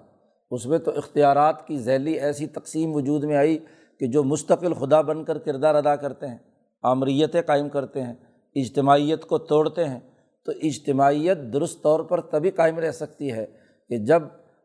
اس 0.52 0.66
میں 0.66 0.78
تو 0.78 0.92
اختیارات 0.92 1.68
کی 1.68 1.78
ذیلی 1.78 2.14
ایسی 2.14 2.48
تقسیم 2.48 2.96
وجود 2.96 3.24
میں 3.24 3.36
آئی 3.36 3.58
کہ 4.00 4.08
جو 4.08 4.24
مستقل 4.24 4.74
خدا 4.74 5.02
بن 5.02 5.24
کر 5.24 5.38
کردار 5.38 5.76
ادا 5.76 5.96
کرتے 5.96 6.28
ہیں 6.28 6.38
آمریتیں 6.84 7.42
قائم 7.42 7.70
کرتے 7.70 8.02
ہیں، 8.02 8.14
اجتماعیت 8.56 9.26
کو 9.26 9.38
توڑتے 9.38 9.86
ہیں، 9.86 10.00
تو 10.44 10.52
اجتماعیت 10.62 11.38
درست 11.54 11.84
طور 11.84 12.00
پر 12.00 12.22
تبھی 12.22 12.52
قائم 12.52 12.80
رہ 12.80 12.92
سکتی 12.92 13.32
ہے 13.32 13.46
کہ 13.90 13.98
جب 13.98 14.24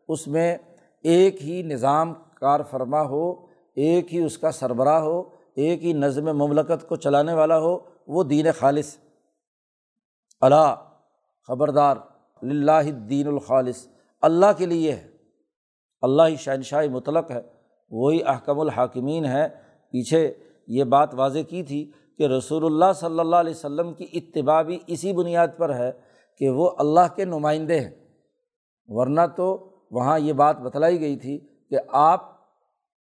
اس 0.08 0.28
میں 0.28 0.56
ایک 1.02 1.42
ہی 1.42 1.62
نظام 1.62 2.14
کار 2.14 2.60
فرما 2.70 3.02
ہو، 3.02 3.32
ایک 3.74 4.14
ہی 4.14 4.24
اس 4.24 4.38
کا 4.38 4.50
سربراہ 4.50 5.00
ہو، 5.00 5.22
ایک 5.54 5.84
ہی 5.84 5.92
نظم 5.92 6.24
مملکت 6.24 6.88
کو 6.88 6.96
چلانے 6.96 7.32
والا 7.32 7.58
ہو، 7.58 7.78
وہ 8.08 8.22
دین 8.22 8.46
خالص۔ 8.58 9.05
اللہ 10.40 10.74
خبردار 11.46 11.96
لاہ 12.42 12.82
دین 12.82 13.26
الخالص 13.26 13.88
اللہ 14.22 14.46
کے 14.56 14.66
لیے 14.66 14.92
ہے۔ 14.92 15.08
اللہ 16.00 16.22
ہی 16.28 16.36
شہنشاہ 16.36 16.86
مطلق 16.86 17.30
ہے۔ 17.30 17.40
وہی 17.90 18.20
احکم 18.26 18.60
الحاکمین 18.60 19.24
ہے 19.24 19.48
پیچھے 19.90 20.34
یہ 20.66 20.84
بات 20.84 21.14
واضح 21.14 21.38
کی 21.48 21.62
تھی 21.62 21.90
کہ 22.18 22.26
رسول 22.26 22.64
اللہ 22.64 22.92
صلی 22.94 23.20
اللہ 23.20 23.36
علیہ 23.36 23.50
وسلم 23.50 23.94
کی 23.94 24.06
اتباع 24.12 24.62
بھی 24.62 24.78
اسی 24.86 25.12
بنیاد 25.12 25.48
پر 25.56 25.74
ہے 25.74 25.92
کہ 26.38 26.48
وہ 26.50 26.70
اللہ 26.78 27.14
کے 27.16 27.24
نمائندے 27.24 27.80
ہیں۔ 27.80 27.90
ورنہ 28.86 29.20
تو 29.36 29.68
وہاں 29.90 30.18
یہ 30.18 30.32
بات 30.32 30.60
بتلائی 30.60 31.00
گئی 31.00 31.16
تھی 31.16 31.38
کہ 31.70 31.76
آپ 31.88 32.40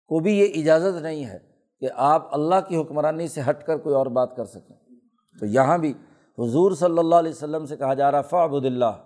کو 0.07 0.19
بھی 0.19 0.39
یہ 0.39 0.61
اجازت 0.61 1.01
نہیں 1.01 1.25
ہے 1.25 1.39
کہ 1.79 1.87
آپ 1.95 2.27
اللہ 2.31 2.55
کی 2.67 2.81
حکمرانی 2.81 3.27
سے 3.27 3.41
ہٹ 3.49 3.63
کر 3.63 3.77
کوئی 3.77 3.95
اور 3.95 4.05
بات 4.05 4.35
کر 4.35 4.45
سکیں۔ 4.45 4.75
تو 5.39 5.45
یہاں 5.45 5.77
بھی 5.77 5.93
حضور 6.39 6.71
صلی 6.71 6.97
اللہ 6.97 7.15
علیہ 7.15 7.31
وسلم 7.31 7.65
سے 7.65 7.77
کہا 7.77 7.93
جا 7.93 8.11
رہا 8.11 8.21
فعبد 8.21 8.65
اللہ۔ 8.65 8.97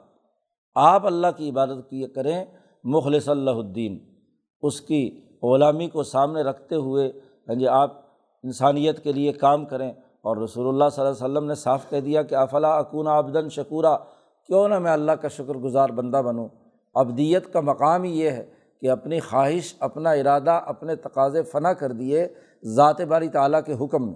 آپ 0.76 1.06
اللہ 1.06 1.28
کی 1.38 1.50
عبادت 1.50 1.90
کی 1.90 2.08
کریں، 2.08 2.46
مخلص 2.84 3.30
اللہ 3.30 3.52
الدین۔ 3.52 4.00
اس 4.62 4.82
کی 4.82 5.22
غلامی 5.44 5.88
کو 5.88 6.04
سامنے 6.04 6.42
رکھتے 6.42 6.76
ہوئے 6.76 7.12
ہاں 7.50 7.56
جی 7.56 7.68
آپ 7.68 7.94
انسانیت 8.44 9.04
کے 9.04 9.14
لیے 9.14 9.32
کام 9.32 9.66
کریں۔ 9.66 9.92
اور 10.22 10.38
رسول 10.38 10.68
اللہ 10.68 10.84
صلی 10.92 11.06
اللہ 11.06 11.26
علیہ 11.26 11.34
وسلم 11.34 11.48
نے 11.48 11.56
صاف 11.56 11.90
کہہ 11.90 12.00
دیا 12.00 12.24
کہ، 12.24 12.36
افلا 12.36 12.78
اکون 12.78 13.08
آبدن 13.08 13.50
شکورہ 13.50 13.98
کیوں 14.48 14.68
نہ 14.68 14.80
میں 14.80 14.92
اللہ 14.92 15.12
کا 15.12 15.28
شکر 15.28 15.54
گزار 15.54 15.90
بندہ 15.90 16.18
بنوں؟ 16.18 16.48
ابدیت 16.96 17.54
کا 17.54 17.60
مقام 17.60 18.04
ہی 18.04 18.20
یہ 18.20 18.30
ہے 18.30 18.46
کہ 18.82 18.90
اپنی 18.90 19.20
خواہش، 19.20 19.76
اپنا 19.80 20.12
ارادہ، 20.12 20.62
اپنے 20.66 20.96
تقاضے 20.96 21.44
فنا 21.44 21.74
کر 21.74 21.92
دیے 21.92 22.28
ذات 22.64 23.02
باری 23.02 23.28
تعلیٰ 23.28 23.60
کے 23.66 23.74
حکم 23.86 24.06
میں۔ 24.06 24.16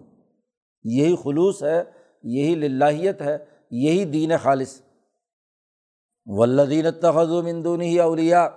یہی 0.84 1.15
خلوص 1.24 1.63
ہے 1.63 1.84
یہی 2.24 2.56
للہیت 2.56 3.22
ہے، 3.22 3.38
یہی 3.72 4.06
دین 4.06 4.32
خالص۔ 4.44 4.82
ولدین 6.25 6.86
تخذ 7.01 7.32
مندون 7.32 7.82
ہی 7.82 8.00
اولیا 8.00 8.50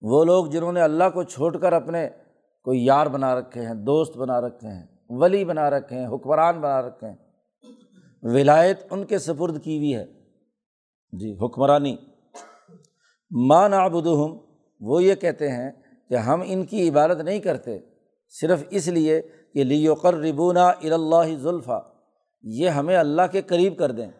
وہ 0.00 0.24
لوگ 0.24 0.46
جنہوں 0.46 0.72
نے 0.72 0.80
اللہ 0.80 1.04
کو 1.14 1.22
چھوڑ 1.22 1.58
کر 1.58 1.72
اپنے 1.72 2.08
کوئی 2.62 2.84
یار 2.84 3.06
بنا 3.06 3.34
رکھے 3.34 3.62
ہیں، 3.62 3.74
دوست 3.74 4.16
بنا 4.16 4.40
رکھے 4.40 4.68
ہیں، 4.68 4.86
ولی 5.08 5.44
بنا 5.44 5.70
رکھے 5.70 5.96
ہیں، 5.96 6.06
حکمران 6.06 6.60
بنا 6.60 6.82
رکھے 6.82 7.08
ہیں۔ 7.08 7.16
ولایت 8.22 8.80
ان 8.90 9.04
کے 9.04 9.18
سپرد 9.18 9.64
کی 9.64 9.76
ہوئی 9.76 9.96
ہے۔ 9.96 10.06
جی 11.12 11.32
حکمرانی۔ 11.32 11.96
ماں 13.30 13.68
نابدہم 13.68 14.38
وہ 14.80 15.02
یہ 15.02 15.14
کہتے 15.14 15.48
ہیں 15.48 15.70
کہ 16.08 16.14
ہم 16.14 16.42
ان 16.46 16.66
کی 16.66 16.88
عبادت 16.88 17.20
نہیں 17.20 17.38
کرتے، 17.38 17.78
صرف 18.28 18.64
اس 18.70 18.88
لیے 18.88 19.22
کہ 19.54 19.64
لیوقر 19.64 20.14
ربونا 20.14 20.68
الا 20.68 21.24
ذلفہ 21.24 21.97
یہ 22.42 22.68
ہمیں 22.68 22.96
اللہ 22.96 23.22
کے 23.32 23.42
قریب 23.42 23.78
کر 23.78 23.90
دیں۔ 23.90 24.10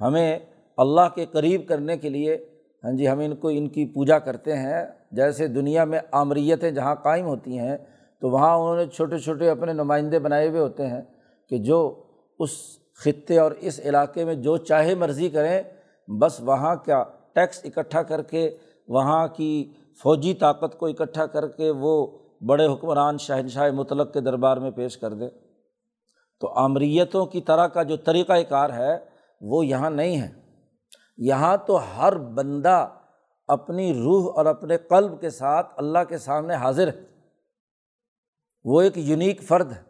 ہمیں 0.00 0.38
اللہ 0.76 1.14
کے 1.14 1.26
قریب 1.26 1.68
کرنے 1.68 1.96
کے 1.96 2.08
لیے 2.08 2.46
ہاں 2.84 2.92
جی 2.92 3.08
ہم 3.08 3.18
ان 3.18 3.36
کو 3.36 3.48
ان 3.48 3.68
کی 3.68 3.86
پوجا 3.86 4.18
کرتے 4.18 4.56
ہیں۔ 4.56 4.86
جیسے 5.12 5.46
دنیا 5.46 5.84
میں 5.84 6.00
آمریتیں 6.10 6.70
جہاں 6.70 6.94
قائم 6.94 7.26
ہوتی 7.26 7.58
ہیں، 7.58 7.76
تو 8.20 8.30
وہاں 8.30 8.56
انہوں 8.56 8.76
نے 8.76 8.86
چھوٹے 8.86 9.18
چھوٹے 9.18 9.50
اپنے 9.50 9.72
نمائندے 9.72 10.18
بنائے 10.18 10.48
ہوئے 10.48 10.60
ہوتے 10.60 10.86
ہیں 10.86 11.00
کہ 11.48 11.58
جو 11.58 12.02
اس 12.38 12.50
خطے 12.94 13.38
اور 13.38 13.52
اس 13.52 13.80
علاقے 13.84 14.24
میں 14.24 14.34
جو 14.34 14.56
چاہے 14.56 14.94
مرضی 14.94 15.28
کریں، 15.28 15.62
بس 16.08 16.40
وہاں 16.40 16.76
کیا 16.76 17.04
ٹیکس 17.32 17.60
اکٹھا 17.64 18.02
کر 18.02 18.22
کے، 18.22 18.56
وہاں 18.88 19.28
کی 19.28 19.72
فوجی 20.02 20.34
طاقت 20.34 20.78
کو 20.78 20.86
اکٹھا 20.86 21.26
کر 21.26 21.48
کے 21.48 21.70
وہ 21.70 22.06
بڑے 22.46 22.66
حکمران 22.66 23.18
شہنشاہ 23.18 23.70
مطلق 23.70 24.12
کے 24.12 24.20
دربار 24.20 24.56
میں 24.56 24.70
پیش 24.70 24.96
کر 24.96 25.14
دیں۔ 25.14 25.28
تو 26.40 26.48
آمریتوں 26.48 27.26
کی 27.26 27.40
طرح 27.40 27.66
کا 27.66 27.82
جو 27.82 27.96
طریقۂ 27.96 28.36
کار 28.48 28.70
ہے، 28.70 28.98
وہ 29.40 29.66
یہاں 29.66 29.90
نہیں 29.90 30.20
ہے۔ 30.20 30.28
یہاں 31.18 31.56
تو 31.56 31.78
ہر 31.98 32.18
بندہ 32.18 32.88
اپنی 33.48 33.94
روح 33.94 34.32
اور 34.36 34.46
اپنے 34.46 34.76
قلب 34.76 35.20
کے 35.20 35.30
ساتھ 35.30 35.74
اللہ 35.76 35.98
کے 36.08 36.18
سامنے 36.18 36.54
حاضر 36.54 36.88
ہے۔ 36.88 37.00
وہ 38.64 38.80
ایک 38.80 38.92
یونیک 38.96 39.42
فرد 39.42 39.72
ہے۔ 39.72 39.82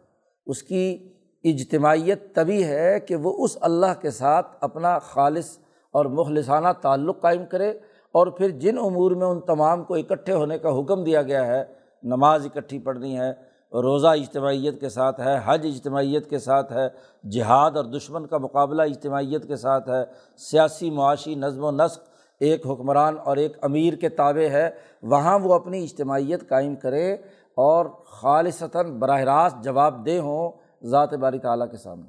اس 0.45 0.63
کی 0.63 1.13
اجتماعیت 1.43 2.35
تبھی 2.35 2.63
ہے 2.63 2.99
کہ 2.99 3.15
وہ 3.15 3.43
اس 3.43 3.57
اللہ 3.61 4.01
کے 4.01 4.11
ساتھ 4.11 4.57
اپنا 4.61 4.99
خالص 4.99 5.57
اور 5.91 6.05
مخلصانہ 6.05 6.67
تعلق 6.81 7.21
قائم 7.21 7.45
کرے 7.45 7.69
اور 8.11 8.27
پھر 8.27 8.49
جن 8.49 8.77
امور 8.77 9.11
میں 9.11 9.27
ان 9.27 9.41
تمام 9.41 9.83
کو 9.83 9.95
اکٹھے 9.95 10.33
ہونے 10.33 10.59
کا 10.59 10.79
حکم 10.79 11.03
دیا 11.03 11.21
گیا 11.21 11.47
ہے، 11.47 11.63
نماز 12.03 12.45
اکٹھی 12.45 12.79
پڑھنی 12.79 13.19
ہے 13.19 13.48
روزہ 13.73 14.07
اجتماعیت 14.07 14.81
کے 14.81 14.89
ساتھ 14.89 15.19
ہے، 15.19 15.39
حج 15.45 15.65
اجتماعیت 15.65 16.29
کے 16.29 16.39
ساتھ 16.39 16.73
ہے، 16.73 16.87
جہاد 17.29 17.71
اور 17.71 17.85
دشمن 17.85 18.25
کا 18.27 18.37
مقابلہ 18.37 18.81
اجتماعیت 18.81 19.47
کے 19.47 19.55
ساتھ 19.55 19.89
ہے، 19.89 20.03
سیاسی 20.37 20.89
معاشی 20.89 21.35
نظم 21.35 21.63
و 21.63 21.71
نسق 21.71 21.99
ایک 22.39 22.67
حکمران 22.67 23.15
اور 23.25 23.37
ایک 23.37 23.57
امیر 23.61 23.93
کے 23.93 24.09
تابع 24.09 24.47
ہے، 24.47 24.69
وہاں 25.01 25.39
وہ 25.39 25.53
اپنی 25.53 25.83
اجتماعیت 25.83 26.49
قائم 26.49 26.75
کرے 26.75 27.13
اور 27.57 27.85
خالصتاً 28.05 28.99
براہ 28.99 29.21
راست 29.21 29.63
جواب 29.63 30.05
دہ 30.05 30.17
ہوں 30.19 30.51
ذات 30.83 31.13
باری 31.13 31.39
تعلیٰ 31.39 31.71
کے 31.71 31.77
سامنے۔ 31.77 32.07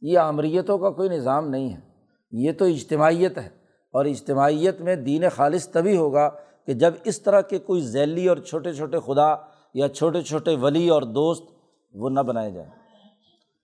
یہ 0.00 0.18
امریتوں 0.18 0.78
کا 0.78 0.90
کوئی 0.90 1.08
نظام 1.08 1.48
نہیں 1.48 1.72
ہے، 1.72 1.80
یہ 2.30 2.52
تو 2.58 2.64
اجتماعیت 2.64 3.38
ہے 3.38 3.48
اور 3.94 4.04
اجتماعیت 4.04 4.80
میں 4.80 4.96
دین 4.96 5.24
خالص 5.36 5.68
تبھی 5.68 5.96
ہوگا 5.96 6.28
کہ 6.66 6.72
جب 6.72 6.94
اس 7.04 7.22
طرح 7.22 7.40
کے 7.40 7.58
کوئی 7.58 7.80
ذیلی 7.80 8.28
اور 8.28 8.36
چھوٹے 8.36 8.72
چھوٹے 8.72 8.98
خدا 9.06 9.34
یا 9.74 9.88
چھوٹے 9.88 10.22
چھوٹے 10.22 10.56
ولی 10.56 10.88
اور 10.88 11.02
دوست 11.02 11.42
وہ 11.94 12.10
نہ 12.10 12.20
بنائے 12.20 12.50
جائیں۔ 12.50 12.70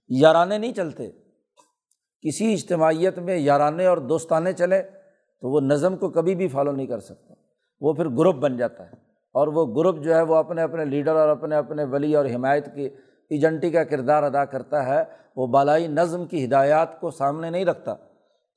یارانے 0.08 0.58
نہیں 0.58 0.72
چلتے۔ 0.72 1.10
کسی 2.20 2.52
اجتماعیت 2.52 3.18
میں 3.18 3.36
یارانے 3.36 3.86
اور 3.86 3.98
دوستانے 3.98 4.52
چلے 4.52 4.82
تو 5.40 5.50
وہ 5.50 5.60
نظم 5.60 5.96
کو 5.96 6.10
کبھی 6.10 6.34
بھی 6.34 6.48
فالو 6.48 6.72
نہیں 6.72 6.86
کر 6.86 7.00
سکتا 7.00 7.34
وہ 7.80 7.92
پھر 7.92 8.08
گروپ 8.08 8.36
بن 8.36 8.56
جاتا 8.56 8.86
ہے 8.86 8.96
اور 9.32 9.48
وہ 9.48 9.66
گروپ 9.66 10.04
جو 10.04 10.14
ہے 10.14 10.22
وہ 10.22 10.34
اپنے 10.34 10.62
اپنے 10.62 10.84
لیڈر 10.84 11.16
اور 11.16 11.28
اپنے 11.28 11.56
اپنے 11.56 11.84
ولی 11.84 12.14
اور 12.14 12.24
حمایت 12.34 12.74
کی 12.74 12.88
ایجنٹی 13.30 13.70
کا 13.70 13.84
کردار 13.84 14.22
ادا 14.22 14.44
کرتا 14.44 14.86
ہے۔ 14.86 15.04
وہ 15.36 15.46
بالائی 15.46 15.86
نظم 15.86 16.24
کی 16.24 16.44
ہدایات 16.44 17.00
کو 17.00 17.10
سامنے 17.10 17.50
نہیں 17.50 17.64
رکھتا۔ 17.64 17.94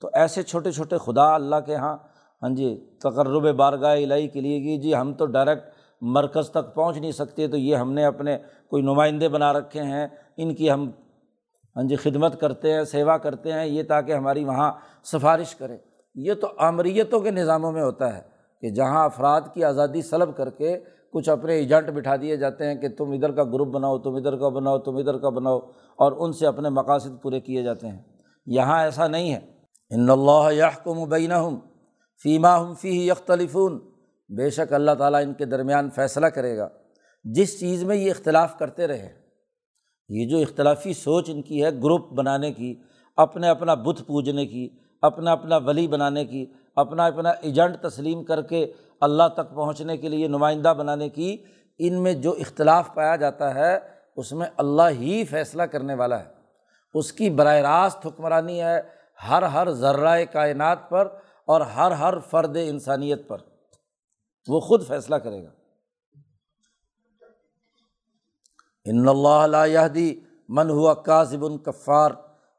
تو 0.01 0.09
ایسے 0.13 0.43
چھوٹے 0.43 0.71
چھوٹے 0.71 0.97
خدا 0.97 1.35
اللہ 1.35 1.55
کے 1.65 1.71
یہاں 1.71 1.97
ہاں 2.41 2.49
جی 2.49 2.89
تقرب 2.99 3.55
بارگاہ 3.55 3.95
الہی 3.95 4.27
کے 4.27 4.41
لیے 4.41 4.59
کہ 4.59 4.77
جی 4.77 4.95
ہم 4.95 5.13
تو 5.13 5.25
ڈائریکٹ 5.25 5.76
مرکز 6.01 6.49
تک 6.49 6.75
پہنچ 6.75 6.97
نہیں 6.97 7.11
سکتے، 7.11 7.47
تو 7.47 7.57
یہ 7.57 7.75
ہم 7.75 7.93
نے 7.93 8.05
اپنے 8.05 8.37
کوئی 8.69 8.83
نمائندے 8.83 9.29
بنا 9.29 9.53
رکھے 9.53 9.81
ہیں، 9.81 10.07
ان 10.37 10.55
کی 10.55 10.71
ہم 10.71 10.91
ہاں 11.75 11.83
جی 11.83 11.95
خدمت 11.95 12.39
کرتے 12.39 12.73
ہیں، 12.73 12.83
سیوا 12.83 13.17
کرتے 13.17 13.51
ہیں، 13.51 13.65
یہ 13.65 13.83
تاکہ 13.83 14.11
ہماری 14.11 14.43
وہاں 14.43 14.71
سفارش 15.03 15.55
کرے۔ 15.55 15.77
یہ 16.15 16.33
تو 16.33 16.47
آمریتوں 16.57 17.19
کے 17.19 17.31
نظاموں 17.31 17.71
میں 17.71 17.83
ہوتا 17.83 18.17
ہے 18.17 18.21
کہ 18.61 18.69
جہاں 18.69 19.05
افراد 19.05 19.41
کی 19.53 19.63
آزادی 19.63 20.01
سلب 20.01 20.37
کر 20.37 20.49
کے 20.49 20.79
کچھ 21.13 21.29
اپنے 21.29 21.53
ایجنٹ 21.53 21.89
بٹھا 21.89 22.15
دیے 22.15 22.37
جاتے 22.37 22.65
ہیں 22.65 22.75
کہ 22.75 22.89
تم 22.89 23.11
ادھر 23.11 23.31
کا 23.31 23.43
گروپ 23.43 23.67
بناؤ، 23.67 23.97
تم 23.97 24.15
ادھر 24.15 24.35
کا 24.35 24.49
بناؤ، 24.49 24.79
تم 24.79 24.97
ادھر 24.97 25.17
کا 25.17 25.29
بناؤ، 25.29 25.59
اور 25.95 26.11
ان 26.17 26.31
سے 26.31 26.47
اپنے 26.47 26.69
مقاصد 26.69 27.21
پورے 27.21 27.39
کیے 27.39 27.63
جاتے 27.63 27.87
ہیں۔ 27.87 28.01
یہاں 28.45 28.83
ایسا 28.83 29.07
نہیں 29.07 29.33
ہے۔ 29.33 29.39
ان 29.89 30.09
اللہ 30.09 30.53
یحکم 30.53 31.09
بین 31.09 31.31
ہم 31.31 31.59
فیما 32.23 32.59
ہم 32.59 32.73
فی 32.73 33.07
یختلفون۔ 33.07 33.86
بے 34.29 34.49
شک 34.49 34.73
اللہ 34.73 34.91
تعالیٰ 34.91 35.21
ان 35.23 35.33
کے 35.33 35.45
درمیان 35.45 35.89
فیصلہ 35.89 36.25
کرے 36.25 36.57
گا۔ 36.57 36.69
جس 37.23 37.59
چیز 37.59 37.83
میں 37.83 37.95
یہ 37.95 38.11
اختلاف 38.11 38.57
کرتے 38.59 38.87
رہے، 38.87 39.09
یہ 40.09 40.29
جو 40.29 40.37
اختلافی 40.37 40.93
سوچ 40.93 41.29
ان 41.29 41.41
کی 41.41 41.63
ہے 41.63 41.69
گروپ 41.69 42.13
بنانے 42.13 42.51
کی، 42.53 42.75
اپنے 43.17 43.49
اپنا 43.49 43.73
بت 43.73 44.07
پوجنے 44.07 44.45
کی، 44.45 44.69
اپنا 45.01 45.31
اپنا 45.31 45.57
ولی 45.57 45.87
بنانے 45.87 46.25
کی، 46.25 46.45
اپنا 46.75 47.05
اپنا 47.05 47.29
ایجنٹ 47.29 47.77
تسلیم 47.77 48.23
کر 48.23 48.41
کے 48.41 48.71
اللہ 49.01 49.27
تک 49.33 49.55
پہنچنے 49.55 49.97
کے 49.97 50.09
لیے 50.09 50.27
نمائندہ 50.27 50.73
بنانے 50.77 51.09
کی، 51.09 51.37
ان 51.79 52.03
میں 52.03 52.13
جو 52.13 52.31
اختلاف 52.31 52.93
پایا 52.93 53.15
جاتا 53.15 53.55
ہے، 53.55 53.79
اس 54.15 54.31
میں 54.31 54.47
اللہ 54.57 54.89
ہی 54.89 55.25
فیصلہ 55.25 55.63
کرنے 55.63 55.93
والا 55.93 56.19
ہے۔ 56.19 56.29
اس 56.93 57.13
کی 57.13 57.29
براہ 57.29 57.55
راست 57.55 58.07
حکمرانی 58.07 58.61
ہے 58.61 58.81
ہر 59.29 59.43
ہر 59.43 59.71
ذرائع 59.71 60.25
کائنات 60.31 60.89
پر 60.89 61.07
اور 61.45 61.61
ہر 61.61 61.91
ہر 61.91 62.19
فرد 62.19 62.57
انسانیت 62.63 63.27
پر۔ 63.27 63.37
وہ 64.47 64.59
خود 64.59 64.87
فیصلہ 64.87 65.15
کرے 65.15 65.43
گا۔ 65.43 65.49
ان 68.85 69.07
اللہ 69.07 69.87
دی 69.87 70.19
من 70.49 70.69
ہوا 70.69 70.93
کاذب 70.93 71.65
کفار۔ 71.65 72.11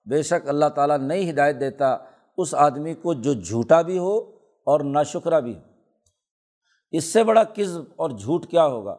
بے 0.07 0.23
شک 0.23 0.49
اللہ 0.49 0.67
تعالیٰ 0.67 0.99
نہیں 0.99 1.31
ہدایت 1.31 1.61
دیتا 1.61 1.97
اس 2.37 2.55
آدمی 2.55 2.95
کو 2.95 3.15
جو 3.15 3.33
جھوٹا 3.33 3.83
بھی 3.83 3.99
ہو 3.99 4.19
اور 4.67 4.81
نا 4.81 5.03
شکرا 5.03 5.39
بھی 5.39 5.57
ہو۔ 5.57 5.61
اس 6.91 7.05
سے 7.05 7.25
بڑا 7.25 7.45
کزب 7.45 7.83
اور 7.97 8.11
جھوٹ 8.11 8.47
کیا 8.47 8.67
ہوگا 8.67 8.97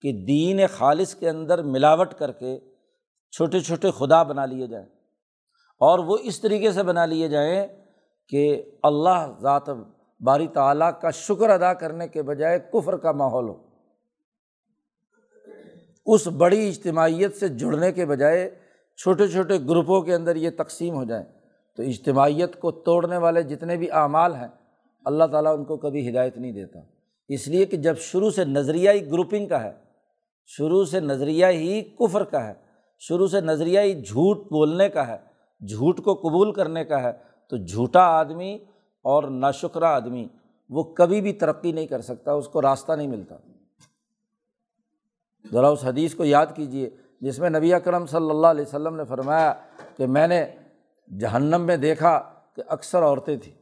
کہ 0.00 0.24
دین 0.24 0.60
خالص 0.66 1.14
کے 1.14 1.30
اندر 1.30 1.62
ملاوٹ 1.62 2.14
کر 2.14 2.32
کے 2.32 2.60
چھوٹے 3.32 3.60
چھوٹے 3.60 3.90
خدا 3.90 4.22
بنا 4.22 4.46
لیے 4.46 4.66
جائیں۔ 4.66 4.86
اور 5.80 5.98
وہ 5.98 6.18
اس 6.22 6.40
طریقے 6.40 6.72
سے 6.72 6.82
بنا 6.82 7.06
لیے 7.06 7.28
جائیں 7.28 7.66
کہ 8.28 8.62
اللہ 8.82 9.32
ذات 9.40 9.68
باری 10.22 10.46
تعلیٰ 10.46 10.90
کا 11.00 11.10
شکر 11.10 11.50
ادا 11.50 11.74
کرنے 11.74 12.08
کے 12.08 12.22
بجائے 12.22 12.58
کفر 12.72 12.96
کا 12.96 13.12
ماحول 13.12 13.48
ہو۔ 13.48 13.54
اس 16.06 16.26
بڑی 16.26 16.68
اجتماعیت 16.68 17.36
سے 17.36 17.48
جڑنے 17.48 17.92
کے 17.92 18.06
بجائے 18.06 18.50
چھوٹے 18.96 19.28
چھوٹے 19.28 19.54
گروپوں 19.68 20.02
کے 20.02 20.14
اندر 20.14 20.36
یہ 20.36 20.50
تقسیم 20.58 20.94
ہو 20.94 21.04
جائیں 21.04 21.24
تو 21.76 21.82
اجتماعیت 21.82 22.60
کو 22.60 22.70
توڑنے 22.70 23.16
والے 23.16 23.42
جتنے 23.42 23.76
بھی 23.76 23.90
اعمال 23.90 24.34
ہیں، 24.34 24.48
اللہ 25.04 25.24
تعالیٰ 25.24 25.58
ان 25.58 25.64
کو 25.64 25.76
کبھی 25.76 26.08
ہدایت 26.08 26.38
نہیں 26.38 26.52
دیتا۔ 26.52 26.80
اس 27.28 27.48
لیے 27.48 27.66
کہ 27.66 27.76
جب 27.76 27.98
شروع 27.98 28.30
سے 28.30 28.44
نظریائی 28.44 29.10
گروپنگ 29.10 29.46
کا 29.46 29.62
ہے، 29.62 29.72
شروع 30.46 30.84
سے 30.84 31.00
نظریہ 31.00 31.46
ہی 31.46 31.82
کفر 31.82 32.24
کا 32.24 32.46
ہے، 32.46 32.52
شروع 32.98 33.26
سے 33.26 33.40
نظریہ 33.40 34.02
جھوٹ 34.02 34.36
بولنے 34.36 34.88
کا 34.88 35.06
ہے، 35.08 35.16
جھوٹ 35.60 36.00
کو 36.00 36.14
قبول 36.14 36.52
کرنے 36.52 36.84
کا 36.84 37.02
ہے، 37.02 37.12
تو 37.48 37.56
جھوٹا 37.56 38.00
آدمی 38.00 38.58
اور 39.02 39.22
ناشکرہ 39.22 39.84
آدمی 39.84 40.28
وہ 40.68 40.82
کبھی 40.82 41.20
بھی 41.20 41.32
ترقی 41.32 41.72
نہیں 41.72 41.86
کر 41.86 42.00
سکتا، 42.00 42.32
اس 42.32 42.48
کو 42.48 42.62
راستہ 42.62 42.92
نہیں 42.92 43.06
ملتا۔ 43.06 43.36
ذرا 45.52 45.68
اس 45.68 45.84
حدیث 45.84 46.14
کو 46.14 46.24
یاد 46.24 46.46
کیجیے 46.54 46.90
جس 47.20 47.38
میں 47.38 47.50
نبی 47.50 47.74
اکرم 47.74 48.06
صلی 48.06 48.30
اللہ 48.30 48.46
علیہ 48.46 48.64
وسلم 48.66 48.96
نے 48.96 49.04
فرمایا 49.04 49.54
کہ 49.96 50.06
میں 50.06 50.26
نے 50.26 50.46
جہنم 51.20 51.60
میں 51.60 51.76
دیکھا 51.76 52.22
کہ 52.56 52.62
اکثر 52.66 53.02
عورتیں 53.02 53.36
تھیں۔ 53.36 53.54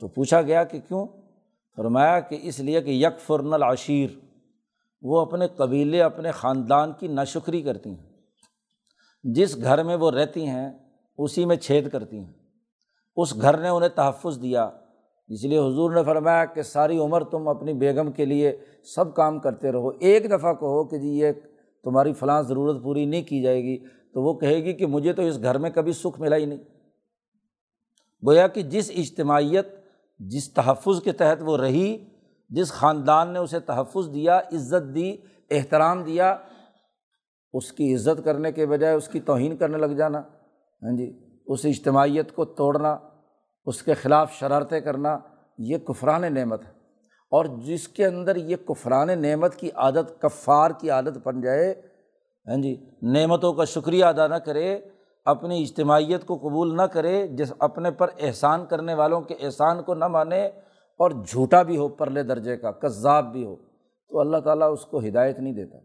تو 0.00 0.08
پوچھا 0.08 0.42
گیا 0.42 0.64
کہ 0.64 0.80
کیوں؟ 0.88 1.06
فرمایا 1.76 2.20
کہ 2.20 2.38
اس 2.42 2.60
لیے 2.60 2.80
کہ 2.80 2.90
یک 2.90 3.20
فرن 3.20 3.52
العشیر، 3.52 4.10
وہ 5.02 5.20
اپنے 5.20 5.48
قبیلے، 5.48 6.02
اپنے 6.02 6.30
خاندان 6.30 6.92
کی 6.98 7.08
ناشکری 7.08 7.62
کرتی 7.62 7.90
ہیں۔ 7.90 8.10
جس 9.22 9.56
گھر 9.56 9.82
میں 9.82 9.96
وہ 9.96 10.10
رہتی 10.10 10.46
ہیں، 10.46 10.70
اسی 11.18 11.44
میں 11.44 11.56
چھید 11.56 11.90
کرتی 11.90 12.18
ہیں۔ 12.18 12.32
اس 13.16 13.40
گھر 13.40 13.56
نے 13.56 13.68
انہیں 13.68 13.88
تحفظ 13.88 14.42
دیا۔ 14.42 14.70
اس 15.28 15.44
لیے 15.44 15.58
حضور 15.58 15.90
نے 15.90 16.04
فرمایا 16.04 16.44
کہ 16.44 16.62
ساری 16.62 16.98
عمر 16.98 17.24
تم 17.24 17.48
اپنی 17.48 17.72
بیگم 17.74 18.12
کے 18.12 18.24
لیے 18.24 18.58
سب 18.94 19.14
کام 19.14 19.38
کرتے 19.38 19.72
رہو۔ 19.72 19.88
ایک 19.88 20.30
دفعہ 20.30 20.52
کہو 20.52 20.84
کہ 20.84 20.98
جی 20.98 21.08
یہ 21.08 21.32
تمہاری 21.84 22.12
فلاں 22.12 22.42
ضرورت 22.42 22.82
پوری 22.82 23.04
نہیں 23.04 23.22
کی 23.22 23.42
جائے 23.42 23.62
گی، 23.62 23.78
تو 23.78 24.22
وہ 24.22 24.34
کہے 24.34 24.56
گی 24.56 24.72
کہ 24.72 24.86
مجھے 24.86 25.12
تو 25.12 25.22
اس 25.22 25.42
گھر 25.42 25.58
میں 25.58 25.70
کبھی 25.70 25.92
سکھ 25.92 26.20
ملا 26.20 26.36
ہی 26.36 26.44
نہیں۔ 26.44 26.58
گویا 28.26 28.46
کہ 28.46 28.62
جس 28.62 28.90
اجتماعیت، 28.96 29.68
جس 30.18 30.52
تحفظ 30.52 31.02
کے 31.02 31.12
تحت 31.12 31.38
وہ 31.40 31.56
رہی، 31.56 32.04
جس 32.50 32.72
خاندان 32.72 33.32
نے 33.32 33.38
اسے 33.38 33.60
تحفظ 33.60 34.14
دیا، 34.14 34.38
عزت 34.38 34.94
دی، 34.94 35.16
احترام 35.50 36.02
دیا، 36.02 36.36
اس 37.52 37.72
کی 37.72 37.94
عزت 37.94 38.24
کرنے 38.24 38.52
کے 38.52 38.66
بجائے 38.66 38.94
اس 38.94 39.08
کی 39.08 39.20
توہین 39.20 39.56
کرنے 39.56 39.78
لگ 39.78 39.86
جانا۔ 39.86 40.18
ہاں 40.82 40.96
جی۔ 40.96 41.29
اس 41.50 41.64
اجتماعیت 41.64 42.32
کو 42.32 42.44
توڑنا، 42.44 42.98
اس 43.66 43.82
کے 43.82 43.94
خلاف 43.94 44.32
شرارتیں 44.32 44.80
کرنا، 44.80 45.18
یہ 45.58 45.78
کفران 45.78 46.34
نعمت 46.34 46.64
ہے۔ 46.64 46.70
اور 47.30 47.44
جس 47.44 47.88
کے 47.88 48.06
اندر 48.06 48.36
یہ 48.36 48.56
کفران 48.56 49.22
نعمت 49.22 49.54
کی 49.54 49.70
عادت، 49.74 50.22
کفار 50.22 50.70
کی 50.70 50.90
عادت 50.90 51.18
بن 51.24 51.40
جائے 51.40 51.82
ہاں 52.46 52.56
جی 52.56 52.90
نعمتوں 53.02 53.52
کا 53.52 53.64
شکریہ 53.64 54.04
ادا 54.04 54.26
نہ 54.26 54.34
کرے، 54.34 54.78
اپنی 55.24 55.62
اجتماعیت 55.62 56.26
کو 56.26 56.36
قبول 56.36 56.76
نہ 56.76 56.82
کرے، 56.82 57.26
جس 57.26 57.52
اپنے 57.58 57.90
پر 57.90 58.08
احسان 58.20 58.66
کرنے 58.66 58.94
والوں 58.94 59.20
کے 59.20 59.34
احسان 59.40 59.82
کو 59.82 59.94
نہ 59.94 60.08
مانے، 60.08 60.46
اور 60.98 61.10
جھوٹا 61.10 61.62
بھی 61.62 61.76
ہو، 61.76 61.88
پرلے 61.88 62.22
درجے 62.22 62.56
کا، 62.56 62.70
کذاب 62.70 63.32
بھی 63.32 63.44
ہو، 63.44 63.56
تو 64.08 64.20
اللہ 64.20 64.36
تعالیٰ 64.36 64.72
اس 64.72 64.84
کو 64.84 64.98
ہدایت 64.98 65.38
نہیں 65.38 65.52
دیتا۔ 65.52 65.78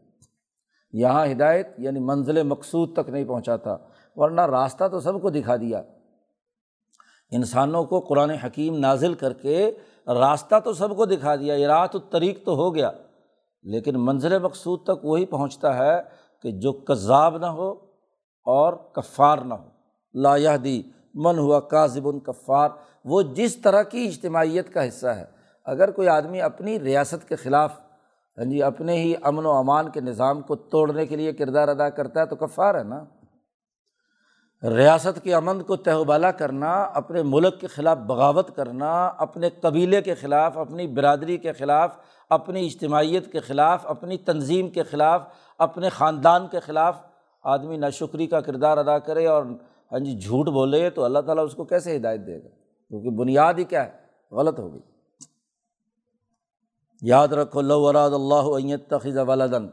یہاں 0.93 1.25
ہدایت 1.25 1.67
یعنی 1.77 1.99
منزل 1.99 2.43
مقصود 2.43 2.93
تک 2.95 3.09
نہیں 3.09 3.25
پہنچاتا۔ 3.25 3.77
ورنہ 4.15 4.41
راستہ 4.41 4.87
تو 4.87 4.99
سب 4.99 5.21
کو 5.21 5.29
دکھا 5.29 5.55
دیا۔ 5.55 5.81
انسانوں 7.31 7.83
کو 7.83 7.99
قرآن 7.99 8.29
حکیم 8.29 8.77
نازل 8.77 9.13
کر 9.13 9.33
کے 9.33 9.71
راستہ 10.07 10.55
تو 10.63 10.73
سب 10.73 10.95
کو 10.95 11.05
دکھا 11.05 11.35
دیا۔ 11.35 11.53
یہ 11.53 11.67
رات 11.67 11.95
الطریق 11.95 12.45
تو 12.45 12.55
ہو 12.55 12.75
گیا، 12.75 12.91
لیکن 13.63 13.95
منظر 13.97 14.39
مقصود 14.39 14.83
تک 14.83 15.05
وہی 15.05 15.25
پہنچتا 15.25 15.77
ہے 15.77 16.01
کہ 16.41 16.51
جو 16.51 16.71
کذاب 16.73 17.37
نہ 17.37 17.45
ہو 17.45 17.69
اور 18.45 18.73
کفار 18.73 19.37
نہ 19.37 19.53
ہو۔ 19.53 19.69
لا 20.13 20.55
دی 20.63 20.81
من 21.13 21.37
ہوا 21.37 21.59
کاذب 21.59 22.25
کفار۔ 22.25 22.69
وہ 23.05 23.21
جس 23.21 23.55
طرح 23.55 23.81
کی 23.83 24.07
اجتماعیت 24.07 24.73
کا 24.73 24.87
حصہ 24.87 25.07
ہے۔ 25.07 25.25
اگر 25.65 25.91
کوئی 25.91 26.07
آدمی 26.07 26.41
اپنی 26.41 26.79
ریاست 26.79 27.27
کے 27.27 27.35
خلاف 27.35 27.79
ہاں 28.37 28.45
جی 28.45 28.63
اپنے 28.63 28.93
ہی 28.97 29.13
امن 29.21 29.45
و 29.45 29.51
امان 29.51 29.89
کے 29.89 30.01
نظام 30.01 30.41
کو 30.41 30.55
توڑنے 30.55 31.05
کے 31.05 31.15
لیے 31.15 31.33
کردار 31.33 31.67
ادا 31.67 31.89
کرتا 31.89 32.21
ہے 32.21 32.25
تو 32.25 32.35
کفار 32.35 32.75
ہے 32.75 32.83
نا۔ 32.83 33.03
ریاست 34.63 35.23
کے 35.23 35.33
امن 35.33 35.63
کو 35.63 35.75
تہوبالا 35.75 36.31
کرنا، 36.31 36.71
اپنے 36.83 37.23
ملک 37.23 37.59
کے 37.61 37.67
خلاف 37.67 37.97
بغاوت 37.97 38.55
کرنا، 38.55 39.05
اپنے 39.07 39.49
قبیلے 39.49 40.01
کے 40.01 40.15
خلاف، 40.15 40.57
اپنی 40.57 40.87
برادری 40.87 41.37
کے 41.37 41.53
خلاف، 41.53 41.97
اپنی 42.29 42.65
اجتماعیت 42.65 43.31
کے 43.31 43.39
خلاف، 43.39 43.85
اپنی 43.85 44.17
تنظیم 44.17 44.69
کے 44.69 44.83
خلاف، 44.83 45.21
اپنے 45.57 45.89
خاندان 45.89 46.47
کے 46.47 46.59
خلاف 46.59 47.01
آدمی 47.43 47.77
ناشکری 47.77 48.27
کا 48.27 48.41
کردار 48.41 48.77
ادا 48.77 48.99
کرے 48.99 49.27
اور 49.27 49.43
ہاں 49.91 49.99
جی 49.99 50.19
جھوٹ 50.19 50.47
بولے 50.47 50.89
تو 50.89 51.03
اللہ 51.03 51.19
تعالیٰ 51.19 51.45
اس 51.45 51.53
کو 51.53 51.63
کیسے 51.63 51.97
ہدایت 51.97 52.27
دے 52.27 52.43
گا؟ 52.43 52.49
کیونکہ 52.89 53.09
بنیاد 53.09 53.53
ہی 53.57 53.63
کیا 53.63 53.85
ہے؟ 53.85 53.91
غلط 54.31 54.59
ہوگی 54.59 54.79
یاد 57.01 57.27
رکھو 57.27 57.81
وراد 57.81 58.11
اللہ 58.11 58.75
تخذ 58.89 59.17
ولدن 59.17 59.67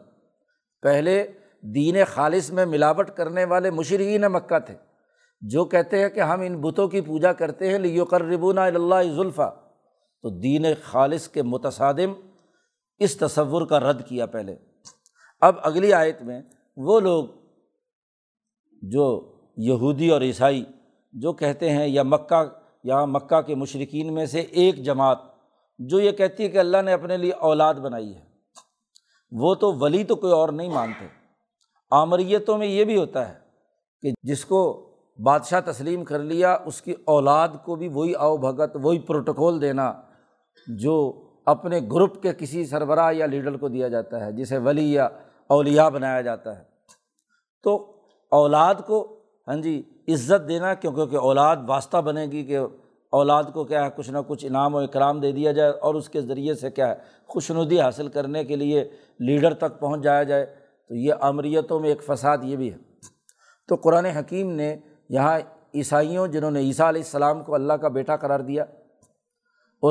پہلے 0.83 1.23
دین 1.63 1.97
خالص 2.09 2.51
میں 2.51 2.67
ملاوٹ 2.67 3.11
کرنے 3.11 3.45
والے 3.45 3.71
مشرقین 3.71 4.23
مکہ 4.23 4.59
تھے، 4.59 4.75
جو 5.41 5.65
کہتے 5.65 6.03
ہیں 6.03 6.09
کہ 6.09 6.21
ہم 6.21 6.41
ان 6.41 6.61
بتوں 6.61 6.89
کی 6.89 7.01
پوجا 7.01 7.33
کرتے 7.33 7.71
ہیں 7.71 7.79
لیو 7.79 8.05
کربون 8.05 8.59
اللہ 8.59 9.03
ذلفا 9.17 9.51
تو 10.25 10.31
دین 10.31 10.67
خالص 10.83 11.29
کے 11.29 11.43
متصادم 11.43 12.13
اس 12.99 13.17
تصور 13.17 13.67
کا 13.67 13.81
رد 13.81 14.07
کیا 14.07 14.27
پہلے۔ 14.27 14.57
اب 15.41 15.57
اگلی 15.63 15.93
آیت 15.93 16.23
میں 16.23 16.43
وہ 16.77 17.01
لوگ 17.01 17.25
جو 18.83 19.33
یہودی 19.57 20.09
اور 20.09 20.21
عیسائی 20.21 20.65
جو 21.13 21.33
کہتے 21.33 21.71
ہیں، 21.71 21.89
یا 21.89 22.03
مکہ 22.03 22.43
یا 22.85 23.05
مکہ 23.05 23.41
کے 23.41 23.55
مشرقین 23.55 24.15
میں 24.15 24.27
سے 24.27 24.41
ایک 24.41 24.77
جماعت 24.77 25.19
جو 25.79 26.01
یہ 26.01 26.11
کہتی 26.11 26.43
ہے 26.43 26.49
کہ 26.49 26.59
اللہ 26.59 26.83
نے 26.83 26.93
اپنے 26.93 27.17
لیے 27.17 27.33
اولاد 27.33 27.75
بنائی 27.75 28.15
ہے۔ 28.15 28.23
وہ 29.31 29.55
تو 29.55 29.73
ولی 29.73 30.05
تو 30.05 30.17
کوئی 30.17 30.33
اور 30.33 30.49
نہیں 30.49 30.69
مانتے۔ 30.69 31.22
آمریتوں 31.93 32.59
میں 32.59 32.67
یہ 32.67 32.85
بھی 32.85 32.97
ہوتا 32.99 33.29
ہے 33.29 33.35
کہ 34.03 34.11
جس 34.23 34.45
کو 34.45 34.89
بادشاہ 35.19 35.61
تسلیم 35.65 36.05
کر 36.05 36.19
لیا، 36.19 36.57
اس 36.65 36.83
کی 36.83 36.95
اولاد 37.05 37.49
کو 37.65 37.77
بھی 37.77 37.89
وہی 37.89 38.15
آؤ 38.15 38.37
بھگت، 38.37 38.77
وہی 38.83 38.99
پروٹوکول 38.99 39.61
دینا 39.61 39.93
جو 40.69 41.13
اپنے 41.47 41.81
گروپ 41.93 42.23
کے 42.23 42.33
کسی 42.33 42.65
سربراہ 42.65 43.13
یا 43.13 43.27
لیڈر 43.27 43.57
کو 43.57 43.69
دیا 43.69 43.89
جاتا 43.89 44.27
ہے، 44.27 44.33
جسے 44.33 44.59
ولی 44.59 44.93
یا 44.93 45.09
اولیا 45.49 45.89
بنایا 45.89 46.21
جاتا 46.21 46.59
ہے۔ 46.59 46.65
تو 47.65 47.77
اولاد 48.31 48.75
کو 48.87 49.19
ہاں 49.49 49.57
جی 49.57 49.83
عزت 50.09 50.49
دینا، 50.49 50.75
کیونکہ 50.75 51.17
اولاد 51.17 51.57
واسطہ 51.67 51.97
بنے 51.97 52.27
گی 52.27 52.45
کہ 52.45 52.59
اولاد 53.13 53.45
کو 53.53 53.65
کیا 53.65 53.85
ہے، 53.85 53.91
کچھ 53.97 54.11
نہ 54.11 54.19
کچھ 54.27 54.45
انعام 54.47 54.75
و 54.75 54.79
اکرام 54.79 55.21
دے 55.21 55.33
دیا 55.33 55.53
جائے 55.53 55.71
اور 55.71 55.95
اس 55.95 56.09
کے 56.09 56.21
ذریعے 56.21 56.55
سے 56.55 56.71
کیا 56.71 56.89
ہے، 56.89 56.95
خوشنودی 57.27 57.81
حاصل 57.81 58.09
کرنے 58.09 58.45
کے 58.45 58.57
لیے 58.57 58.85
لیڈر 59.19 59.55
تک 59.55 59.81
پہنچ 59.81 60.03
جایا 60.03 60.23
جائے۔ 60.23 60.62
تو 60.93 60.97
یہ 60.97 61.15
امریتوں 61.21 61.81
میں 61.81 61.89
ایک 61.89 62.03
فساد 62.03 62.39
یہ 62.43 62.57
بھی 62.57 62.73
ہے۔ 62.73 62.79
تو 63.69 63.75
قرآن 63.75 64.07
حکیم 64.07 64.51
نے 64.51 64.77
یہاں 65.09 65.39
عیسائیوں 65.75 66.27
جنہوں 66.27 66.51
نے 66.51 66.61
عیسیٰ 66.61 66.87
علیہ 66.87 67.03
السلام 67.03 67.45
کو 67.45 67.55
اللہ 67.55 67.73
کا 67.73 67.89
بیٹا 67.89 68.17
قرار 68.17 68.41
دیا 68.41 68.65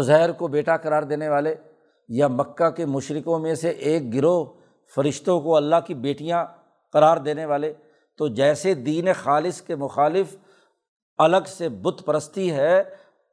زہر 0.04 0.32
کو 0.32 0.48
بیٹا 0.48 0.78
قرار 0.78 1.04
دینے 1.04 1.30
والے 1.30 1.56
یا 2.08 2.28
مکہ 2.28 2.70
کے 2.70 2.86
مشرقوں 2.86 3.40
میں 3.40 3.56
سے 3.56 3.70
ایک 3.70 4.14
گروہ 4.14 4.46
فرشتوں 4.96 5.42
کو 5.42 5.56
اللہ 5.56 5.76
کی 5.86 5.94
بیٹیاں 5.94 6.46
قرار 6.94 7.18
دینے 7.18 7.46
والے، 7.46 7.74
تو 8.18 8.28
جیسے 8.28 8.74
دین 8.74 9.08
خالص 9.16 9.62
کے 9.62 9.76
مخالف 9.76 10.36
الگ 11.18 11.48
سے 11.48 11.70
بت 11.70 12.06
پرستی 12.06 12.52
ہے، 12.52 12.84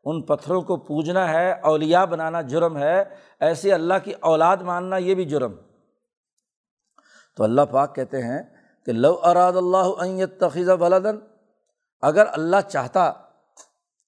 ان 0.05 0.23
پتھروں 0.23 0.63
کو 0.63 0.77
پوجنا 0.77 1.33
ہے 1.33 1.53
اولیا 1.53 2.05
بنانا 2.05 2.43
جرم 2.43 2.77
ہے، 2.77 3.05
ایسے 3.41 3.73
اللہ 3.73 3.95
کی 4.05 4.13
اولاد 4.21 4.57
ماننا 4.57 4.97
یہ 4.97 5.15
بھی 5.15 5.25
جرم۔ 5.25 5.53
تو 7.39 7.45
اللہ 7.45 7.63
پاک 7.71 7.95
کہتے 7.95 8.23
ہیں 8.23 8.43
کہ 8.87 8.93
لو 8.93 9.21
اراد 9.25 9.53
اللہ 9.53 10.25
تخیذ 10.41 10.69
ولادن 10.69 11.19
اگر 12.01 12.27
اللہ 12.33 12.57
چاہتا، 12.69 13.13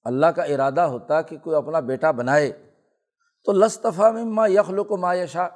اللہ 0.03 0.25
کا 0.25 0.43
ارادہ 0.43 0.81
ہوتا 0.81 1.21
کہ 1.21 1.37
کوئی 1.37 1.55
اپنا 1.55 1.79
بیٹا 1.79 2.11
بنائے، 2.11 2.51
تو 3.43 3.51
لصطفیٰ 3.51 4.11
مما 4.13 4.47
یخلق 4.47 4.91
و 4.91 4.97
مایشا 4.97 5.47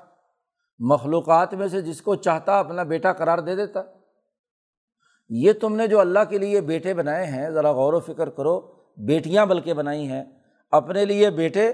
مخلوقات 0.80 1.54
میں 1.54 1.68
سے 1.68 1.82
جس 1.82 2.02
کو 2.02 2.16
چاہتا 2.16 2.60
اپنا 2.60 2.84
بیٹا 2.84 3.14
قرار 3.14 3.38
دے 3.38 3.56
دیتا۔ 3.56 3.82
یہ 5.30 5.54
تم 5.54 5.76
نے 5.76 5.88
جو 5.88 6.00
اللہ 6.00 6.20
کے 6.30 6.38
لیے 6.38 6.62
بیٹے 6.62 6.94
بنائے 6.94 7.26
ہیں، 7.26 7.50
ذرا 7.50 7.72
غور 7.72 7.94
و 7.94 8.00
فکر 8.00 8.30
کرو، 8.30 8.60
بیٹیاں 8.98 9.46
بلکہ 9.46 9.74
بنائی 9.74 10.08
ہیں، 10.08 10.24
اپنے 10.72 11.06
لیے 11.06 11.30
بیٹے 11.30 11.70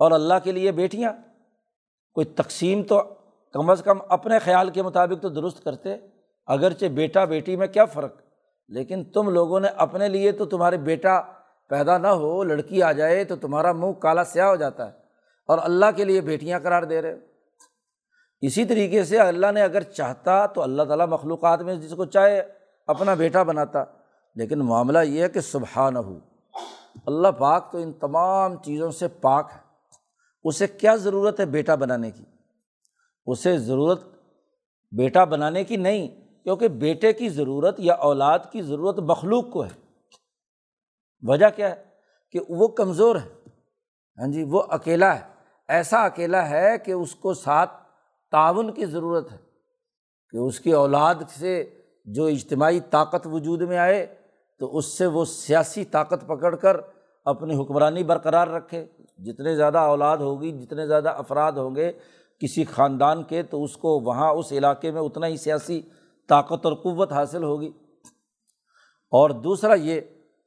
اور 0.00 0.12
اللہ 0.12 0.34
کے 0.44 0.52
لیے 0.52 0.72
بیٹیاں۔ 0.72 1.12
کوئی 2.14 2.26
تقسیم 2.26 2.82
تو 2.82 3.17
کم 3.52 3.70
از 3.70 3.82
کم 3.82 3.98
اپنے 4.08 4.38
خیال 4.38 4.70
کے 4.70 4.82
مطابق 4.82 5.22
تو 5.22 5.28
درست 5.28 5.64
کرتے، 5.64 5.96
اگرچہ 6.46 6.86
بیٹا 6.86 7.24
بیٹی 7.24 7.56
میں 7.56 7.66
کیا 7.66 7.84
فرق؟ 7.84 8.14
لیکن 8.68 9.04
تم 9.04 9.30
لوگوں 9.30 9.60
نے 9.60 9.68
اپنے 9.68 10.08
لیے 10.08 10.32
تو 10.32 10.44
تمہارے 10.44 10.76
بیٹا 10.76 11.20
پیدا 11.68 11.98
نہ 11.98 12.06
ہو، 12.06 12.44
لڑکی 12.44 12.82
آ 12.82 12.92
جائے 12.92 13.24
تو 13.24 13.36
تمہارا 13.36 13.72
منہ 13.72 13.92
کالا 13.92 14.24
سیاہ 14.24 14.48
ہو 14.48 14.56
جاتا 14.56 14.86
ہے 14.86 14.92
اور 15.48 15.58
اللہ 15.62 15.86
کے 15.96 16.04
لیے 16.04 16.20
بیٹیاں 16.20 16.58
قرار 16.58 16.82
دے 16.82 17.02
رہے 17.02 17.16
اسی 18.40 18.64
طریقے 18.64 19.04
سے 19.04 19.18
اللہ 19.18 19.52
نے 19.54 19.62
اگر 19.62 19.82
چاہتا 19.82 20.46
تو 20.46 20.62
اللہ 20.62 20.82
تعالیٰ 20.82 21.06
مخلوقات 21.06 21.62
میں 21.62 21.74
جس 21.74 21.94
کو 21.96 22.04
چاہے 22.04 22.42
اپنا 22.86 23.14
بیٹا 23.14 23.42
بناتا۔ 23.42 23.84
لیکن 24.34 24.58
معاملہ 24.58 24.98
یہ 24.98 25.22
ہے 25.22 25.28
کہ 25.28 25.40
سبحان 25.40 25.96
ہو 25.96 26.18
اللہ 27.06 27.28
پاک 27.28 27.72
تو 27.72 27.78
ان 27.78 27.92
تمام 27.92 28.56
چیزوں 28.56 28.90
سے 28.90 29.08
پاک 29.08 29.50
ہے۔ 29.54 29.60
اسے 30.44 30.66
کیا 30.66 30.96
ضرورت 30.96 31.40
ہے 31.40 31.44
بیٹا 31.44 31.74
بنانے 31.74 32.10
کی؟ 32.10 32.24
اسے 33.30 33.58
ضرورت 33.58 34.02
بیٹا 34.96 35.24
بنانے 35.24 35.64
کی 35.64 35.76
نہیں، 35.76 36.08
کیونکہ 36.44 36.68
بیٹے 36.68 37.12
کی 37.12 37.28
ضرورت 37.28 37.80
یا 37.80 37.94
اولاد 37.94 38.38
کی 38.52 38.62
ضرورت 38.62 38.98
مخلوق 38.98 39.50
کو 39.50 39.64
ہے۔ 39.64 39.88
وجہ 41.22 41.46
کیا 41.56 41.70
ہے؟ 41.70 41.84
کہ 42.32 42.40
وہ 42.48 42.68
کمزور 42.68 43.16
ہے۔ 43.16 43.28
ہاں 44.18 44.32
جی 44.32 44.44
وہ 44.44 44.62
اکیلا 44.68 45.14
ہے۔ 45.14 45.20
ایسا 45.68 46.04
اکیلا 46.04 46.50
ہے 46.50 46.78
کہ 46.84 46.92
اس 46.92 47.14
کو 47.14 47.34
ساتھ 47.34 47.70
تعاون 48.30 48.72
کی 48.72 48.86
ضرورت 48.86 49.32
ہے۔ 49.32 49.38
کہ 50.30 50.36
اس 50.36 50.60
کی 50.60 50.72
اولاد 50.72 51.14
سے 51.28 51.80
جو 52.04 52.26
اجتماعی 52.26 52.80
طاقت 52.80 53.26
وجود 53.26 53.62
میں 53.62 53.78
آئے، 53.78 54.06
تو 54.58 54.76
اس 54.76 54.86
سے 54.86 55.06
وہ 55.06 55.24
سیاسی 55.24 55.84
طاقت 55.84 56.24
پکڑ 56.26 56.56
کر 56.56 56.76
اپنی 57.24 57.62
حکمرانی 57.62 58.04
برقرار 58.04 58.48
رکھے۔ 58.48 58.86
جتنے 59.18 59.56
زیادہ 59.56 59.78
اولاد 59.78 60.16
ہوگی، 60.16 60.52
جتنے 60.52 60.86
زیادہ 60.86 61.08
افراد 61.08 61.52
ہوں 61.52 61.76
گے 61.76 61.92
کسی 62.38 62.64
خاندان 62.64 63.22
کے، 63.22 63.42
تو 63.42 63.64
اس 63.64 63.76
کو 63.76 64.00
وہاں 64.00 64.32
اس 64.32 64.52
علاقے 64.52 64.90
میں 64.90 65.02
اتنا 65.02 65.26
ہی 65.26 65.36
سیاسی 65.36 65.82
طاقت 66.28 66.66
اور 66.66 66.72
قوت 66.72 67.12
حاصل 67.12 67.44
ہوگی۔ 67.44 67.70
اور 69.10 69.30
دوسرا 69.30 69.74
یہ 69.74 70.00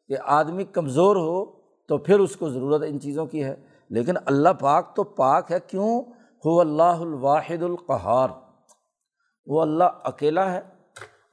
کہ 0.08 0.16
آدمی 0.24 0.64
کمزور 0.64 1.16
ہو 1.16 1.46
تو 1.88 1.98
پھر 1.98 2.20
اس 2.20 2.36
کو 2.36 2.50
ضرورت 2.50 2.82
ان 2.88 3.00
چیزوں 3.00 3.26
کی 3.26 3.44
ہے۔ 3.44 3.56
لیکن 3.90 4.14
اللہ 4.26 4.50
پاک 4.60 4.96
تو 4.96 5.04
پاک 5.04 5.52
ہے، 5.52 5.60
کیوں؟ 5.68 6.02
ہو 6.46 6.60
اللہ 6.60 6.84
الواحد 6.84 7.64
القہار۔ 7.64 8.30
وہ 9.46 9.62
اللہ 9.62 9.84
اکیلا 10.04 10.52
ہے 10.52 10.62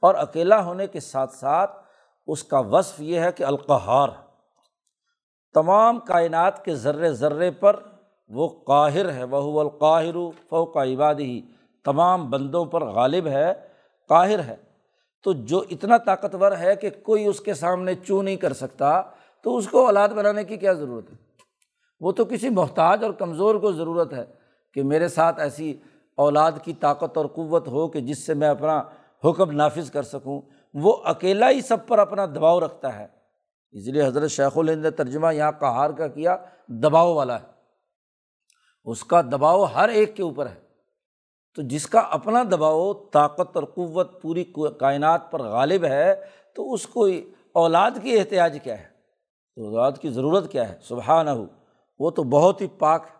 اور 0.01 0.15
اکیلا 0.15 0.65
ہونے 0.65 0.87
کے 0.87 0.99
ساتھ 0.99 1.33
ساتھ 1.33 1.71
اس 2.27 2.43
کا 2.43 2.59
وصف 2.59 3.01
یہ 3.01 3.19
ہے 3.19 3.31
کہ 3.31 3.43
القہار۔ 3.43 4.09
تمام 5.53 5.99
کائنات 5.99 6.65
کے 6.65 6.75
ذرے 6.75 7.11
ذرے 7.11 7.51
پر 7.51 7.79
وہ 8.29 8.49
قاہر 8.65 9.13
ہے 9.13 9.23
وہ 9.23 9.59
القاہر 9.59 10.13
فوق 10.49 10.77
عبادی 10.77 11.41
تمام 11.85 12.29
بندوں 12.29 12.65
پر 12.65 12.85
غالب 12.85 13.27
ہے، 13.27 13.53
قاہر 14.09 14.39
ہے۔ 14.39 14.55
تو 15.23 15.33
جو 15.33 15.63
اتنا 15.69 15.97
طاقتور 15.97 16.51
ہے 16.59 16.75
کہ 16.75 16.89
کوئی 17.03 17.25
اس 17.25 17.39
کے 17.39 17.53
سامنے 17.53 17.95
چو 17.95 18.21
نہیں 18.21 18.35
کر 18.35 18.53
سکتا، 18.53 19.01
تو 19.43 19.57
اس 19.57 19.67
کو 19.67 19.85
اولاد 19.85 20.09
بنانے 20.09 20.43
کی 20.43 20.57
کیا 20.57 20.73
ضرورت 20.73 21.11
ہے؟ 21.11 21.15
وہ 21.99 22.11
تو 22.11 22.25
کسی 22.25 22.49
محتاج 22.49 23.03
اور 23.03 23.11
کمزور 23.11 23.55
کو 23.55 23.71
ضرورت 23.71 24.13
ہے 24.13 24.25
کہ 24.73 24.83
میرے 24.83 25.07
ساتھ 25.07 25.39
ایسی 25.39 25.77
اولاد 26.17 26.51
کی 26.63 26.73
طاقت 26.73 27.17
اور 27.17 27.25
قوت 27.25 27.67
ہو 27.67 27.87
کہ 27.87 28.01
جس 28.01 28.25
سے 28.25 28.33
میں 28.33 28.47
اپنا 28.47 28.83
حکم 29.25 29.51
نافذ 29.51 29.91
کر 29.91 30.03
سکوں۔ 30.03 30.41
وہ 30.73 30.97
اکیلا 31.03 31.49
ہی 31.49 31.61
سب 31.61 31.87
پر 31.87 31.99
اپنا 31.99 32.25
دباؤ 32.25 32.59
رکھتا 32.59 32.99
ہے۔ 32.99 33.07
اس 33.71 33.87
لیے 33.87 34.05
حضرت 34.05 34.31
شیخ 34.31 34.57
الہند 34.57 34.81
نے 34.81 34.91
ترجمہ 34.91 35.35
یہاں 35.35 35.51
کہار 35.51 35.89
کا 35.89 36.07
کیا، 36.07 36.37
دباؤ 36.67 37.13
والا 37.13 37.39
ہے۔ 37.39 37.58
اس 38.89 39.03
کا 39.03 39.21
دباؤ 39.21 39.63
ہر 39.63 39.89
ایک 39.89 40.15
کے 40.15 40.23
اوپر 40.23 40.45
ہے۔ 40.45 40.69
تو 41.55 41.61
جس 41.61 41.87
کا 41.87 41.99
اپنا 41.99 42.43
دباؤ، 42.43 42.93
طاقت 42.93 43.55
اور 43.55 43.63
قوت 43.63 44.21
پوری 44.21 44.43
کائنات 44.79 45.31
پر 45.31 45.41
غالب 45.41 45.85
ہے، 45.85 46.15
تو 46.55 46.73
اس 46.73 46.87
کو 46.87 47.07
اولاد 47.53 47.91
کی 48.03 48.19
احتیاط 48.19 48.51
کیا 48.63 48.79
ہے؟ 48.79 48.87
تو 49.55 49.65
اولاد 49.65 49.91
کی 50.01 50.09
ضرورت 50.09 50.51
کیا 50.51 50.69
ہے؟ 50.69 50.77
سبحان 50.81 51.27
ہو 51.27 51.45
وہ 51.99 52.11
تو 52.11 52.23
بہت 52.23 52.61
ہی 52.61 52.67
پاک 52.67 53.05
ہے۔ 53.09 53.19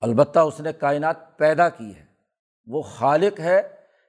البتہ 0.00 0.38
اس 0.38 0.60
نے 0.60 0.72
کائنات 0.72 1.36
پیدا 1.36 1.68
کی 1.68 1.96
ہے۔ 1.96 2.06
وہ 2.66 2.82
خالق 2.82 3.40
ہے۔ 3.40 3.62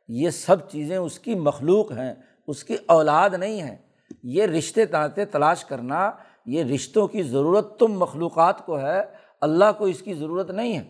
یہ 0.08 0.30
سب 0.30 0.69
چیزیں 0.69 0.97
اس 0.97 1.19
کی 1.19 1.36
مخلوق 1.36 1.91
ہیں۔ 1.91 2.13
اس 2.47 2.63
کی 2.63 2.78
اولاد 2.86 3.30
نہیں 3.30 3.62
ہیں۔ 3.62 3.78
یہ 4.23 4.45
رشتے 4.45 4.86
ناطے 4.91 5.26
تلاش 5.26 5.65
کرنا 5.65 6.12
یہ 6.47 6.63
رشتوں 6.63 7.07
کی 7.07 7.23
ضرورت 7.23 7.79
تم 7.79 7.88
مخلوقات 7.88 8.65
کو 8.65 8.79
ہے، 8.79 9.01
اللہ 9.41 9.71
کو 9.77 9.86
اس 9.86 10.01
کی 10.01 10.13
ضرورت 10.13 10.51
نہیں 10.51 10.77
ہے۔ 10.77 10.83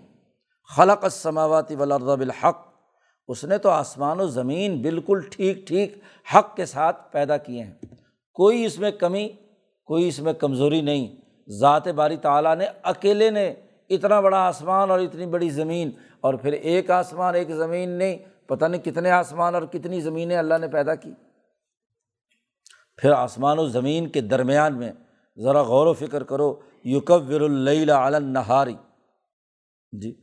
خلق 0.76 1.04
السماوات 1.04 1.72
والارض 1.72 2.04
بالحق، 2.04 2.58
اس 3.28 3.44
نے 3.44 3.58
تو 3.58 3.70
آسمان 3.70 4.20
و 4.20 4.28
زمین 4.28 4.82
بالکل 4.82 5.22
ٹھیک 5.32 5.68
ٹھیک 5.68 5.98
حق 6.36 6.56
کے 6.56 6.66
ساتھ 6.66 7.12
پیدا 7.12 7.38
کیے 7.38 7.64
ہیں۔ 7.64 7.74
کوئی 8.34 8.66
اس 8.66 8.80
میں 8.80 8.92
کمی، 8.92 9.28
کوئی 9.86 10.08
اس 10.08 10.20
میں 10.20 10.34
کمزوری 10.34 10.82
نہیں۔ 10.82 11.16
ذات 11.50 11.88
باری 11.88 12.18
تعالیٰ 12.18 12.56
نے 12.56 12.66
اکیلے 12.84 13.30
نے 13.30 13.54
اتنا 13.90 14.20
بڑا 14.20 14.38
آسمان 14.38 14.92
اور 14.92 15.00
اتنی 15.00 15.26
بڑی 15.26 15.50
زمین، 15.50 15.92
اور 16.22 16.34
پھر 16.34 16.52
ایک 16.52 16.92
آسمان، 16.92 17.36
ایک 17.36 17.50
زمین 17.50 17.90
نہیں، 17.90 18.18
پتہ 18.48 18.66
نہیں 18.66 18.82
کتنے 18.82 19.12
آسمان 19.12 19.56
اور 19.56 19.64
کتنی 19.64 20.02
زمینیں 20.02 20.38
اللہ 20.38 20.58
نے 20.58 20.68
پیدا 20.68 20.96
کی۔ 20.96 21.12
پھر 22.98 23.12
آسمان 23.12 23.60
و 23.60 23.68
زمین 23.68 24.10
کے 24.10 24.22
درمیان 24.22 24.78
میں 24.78 24.92
ذرا 25.38 25.62
غور 25.62 25.88
و 25.88 25.94
فکر 25.94 26.24
کرو 26.24 26.56
یوکور 26.84 27.42
علن 27.90 28.24
نہاری 28.24 28.76
جی 29.92 30.16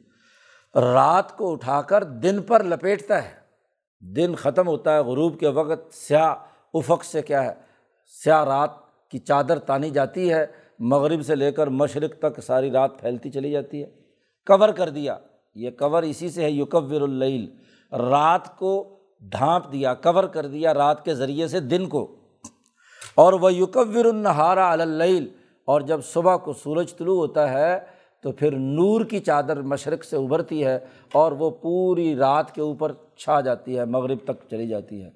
رات 0.74 1.36
کو 1.36 1.52
اٹھا 1.52 1.82
کر 1.82 2.04
دن 2.04 2.42
پر 2.42 2.64
لپیٹتا 2.64 3.24
ہے۔ 3.24 3.44
دن 4.00 4.34
ختم 4.34 4.66
ہوتا 4.66 4.94
ہے، 4.94 5.00
غروب 5.00 5.40
کے 5.40 5.48
وقت 5.48 5.94
سیاہ 5.94 6.34
افق 6.74 7.04
سے 7.04 7.22
کیا 7.22 7.44
ہے؟ 7.44 7.54
سیاہ 8.24 8.44
رات 8.44 8.70
کی 9.10 9.18
چادر 9.18 9.58
تانی 9.58 9.90
جاتی 9.90 10.32
ہے، 10.32 10.46
مغرب 10.78 11.22
سے 11.26 11.34
لے 11.34 11.52
کر 11.52 11.66
مشرق 11.66 12.18
تک 12.18 12.40
ساری 12.40 12.70
رات 12.70 13.00
پھیلتی 13.00 13.30
چلی 13.30 13.50
جاتی 13.50 13.82
ہے۔ 13.82 13.86
کور 14.46 14.68
کر 14.68 14.88
دیا۔ 14.88 15.18
یہ 15.54 15.70
کور 15.70 16.02
اسی 16.02 16.30
سے 16.30 16.42
ہے 16.42 16.50
یوکور 16.50 17.00
اللیل۔ 17.00 17.56
رات 17.92 18.56
کو 18.56 18.98
ڈھانپ 19.20 19.72
دیا، 19.72 19.94
کور 19.94 20.24
کر 20.24 20.46
دیا 20.46 20.74
رات 20.74 21.04
کے 21.04 21.14
ذریعے 21.14 21.48
سے 21.48 21.60
دن 21.60 21.88
کو۔ 21.88 22.23
اور 23.14 23.32
وہ 23.32 23.54
یوکور 23.54 24.04
النہارا 24.04 24.72
اللیل 24.72 25.28
اور 25.64 25.80
جب 25.80 26.00
صبح 26.04 26.36
کو 26.36 26.52
سورج 26.52 26.96
طلوع 26.96 27.16
ہوتا 27.16 27.52
ہے 27.52 27.78
تو 28.22 28.32
پھر 28.32 28.50
نور 28.50 29.04
کی 29.04 29.20
چادر 29.20 29.62
مشرق 29.62 30.04
سے 30.04 30.16
ابھرتی 30.16 30.64
ہے 30.64 30.78
اور 31.12 31.32
وہ 31.32 31.50
پوری 31.50 32.16
رات 32.16 32.54
کے 32.54 32.60
اوپر 32.60 32.92
چھا 33.16 33.40
جاتی 33.40 33.78
ہے، 33.78 33.84
مغرب 33.84 34.18
تک 34.24 34.50
چلی 34.50 34.68
جاتی 34.68 35.04
ہے۔ 35.04 35.10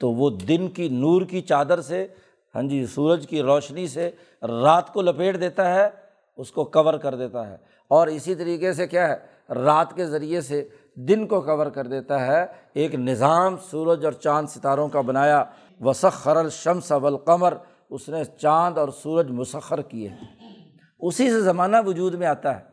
تو 0.00 0.10
وہ 0.10 0.30
دن 0.30 0.68
کی 0.68 0.88
نور 0.88 1.22
کی 1.22 1.40
چادر 1.40 1.80
سے 1.80 2.06
ہاں 2.54 2.62
جی 2.62 2.86
سورج 2.86 3.26
کی 3.26 3.42
روشنی 3.42 3.86
سے 3.86 4.10
رات 4.42 4.92
کو 4.92 5.02
لپیٹ 5.02 5.40
دیتا 5.40 5.74
ہے، 5.74 5.88
اس 6.36 6.52
کو 6.52 6.64
کور 6.64 6.94
کر 6.94 7.14
دیتا 7.14 7.50
ہے۔ 7.50 7.56
اور 7.88 8.06
اسی 8.06 8.34
طریقے 8.34 8.72
سے 8.72 8.86
کیا 8.86 9.08
ہے؟ 9.08 9.16
رات 9.54 9.96
کے 9.96 10.06
ذریعے 10.06 10.40
سے 10.40 10.68
دن 10.94 11.26
کو 11.26 11.40
کور 11.40 11.66
کر 11.66 11.86
دیتا 11.86 12.26
ہے۔ 12.26 12.46
ایک 12.74 12.94
نظام 12.94 13.56
سورج 13.70 14.04
اور 14.04 14.12
چاند 14.12 14.48
ستاروں 14.48 14.88
کا 14.88 15.00
بنایا۔ 15.00 15.44
وسخ 15.80 16.12
خرل 16.12 16.50
شمس 16.50 16.92
اول 16.92 17.16
قمر 17.16 17.54
اس 17.90 18.08
نے 18.08 18.24
چاند 18.24 18.78
اور 18.78 18.88
سورج 18.88 19.30
مسخر 19.30 19.82
کیے۔ 19.82 20.08
ہیں 20.08 20.50
اسی 20.98 21.30
سے 21.30 21.40
زمانہ 21.40 21.76
وجود 21.86 22.14
میں 22.14 22.26
آتا 22.26 22.60
ہے۔ 22.60 22.70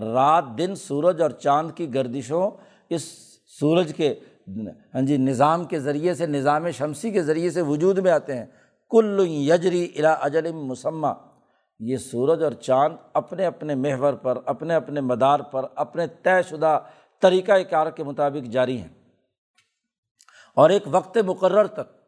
رات، 0.00 0.44
دن، 0.58 0.74
سورج 0.74 1.22
اور 1.22 1.30
چاند 1.30 1.70
کی 1.74 1.94
گردشوں 1.94 2.50
اس 2.90 3.02
سورج 3.46 3.92
کے 3.96 4.14
ہاں 4.94 5.02
جی 5.02 5.16
نظام 5.16 5.64
کے 5.64 5.80
ذریعے 5.80 6.14
سے، 6.14 6.26
نظام 6.26 6.70
شمسی 6.70 7.10
کے 7.10 7.22
ذریعے 7.22 7.50
سے 7.50 7.62
وجود 7.62 7.98
میں 7.98 8.10
آتے 8.10 8.36
ہیں۔ 8.36 8.46
کل 8.90 9.24
یجری 9.26 9.92
الا 9.96 10.12
اجل 10.12 10.52
مسمہ۔ 10.52 11.06
یہ 11.78 11.96
سورج 11.96 12.42
اور 12.42 12.52
چاند 12.52 12.96
اپنے 13.14 13.46
اپنے 13.46 13.74
محور 13.74 14.14
پر، 14.14 14.38
اپنے 14.46 14.74
اپنے 14.74 15.00
مدار 15.00 15.40
پر، 15.40 15.62
اپنے 15.74 16.06
طے 16.06 16.42
شدہ 16.42 16.80
طریقۂ 17.20 17.60
کار 17.70 17.90
کے 17.90 18.04
مطابق 18.04 18.46
جاری 18.46 18.78
ہیں۔ 18.78 18.88
اور 20.54 20.70
ایک 20.70 20.82
وقت 20.86 21.18
مقرر 21.18 21.66
تک 21.66 22.03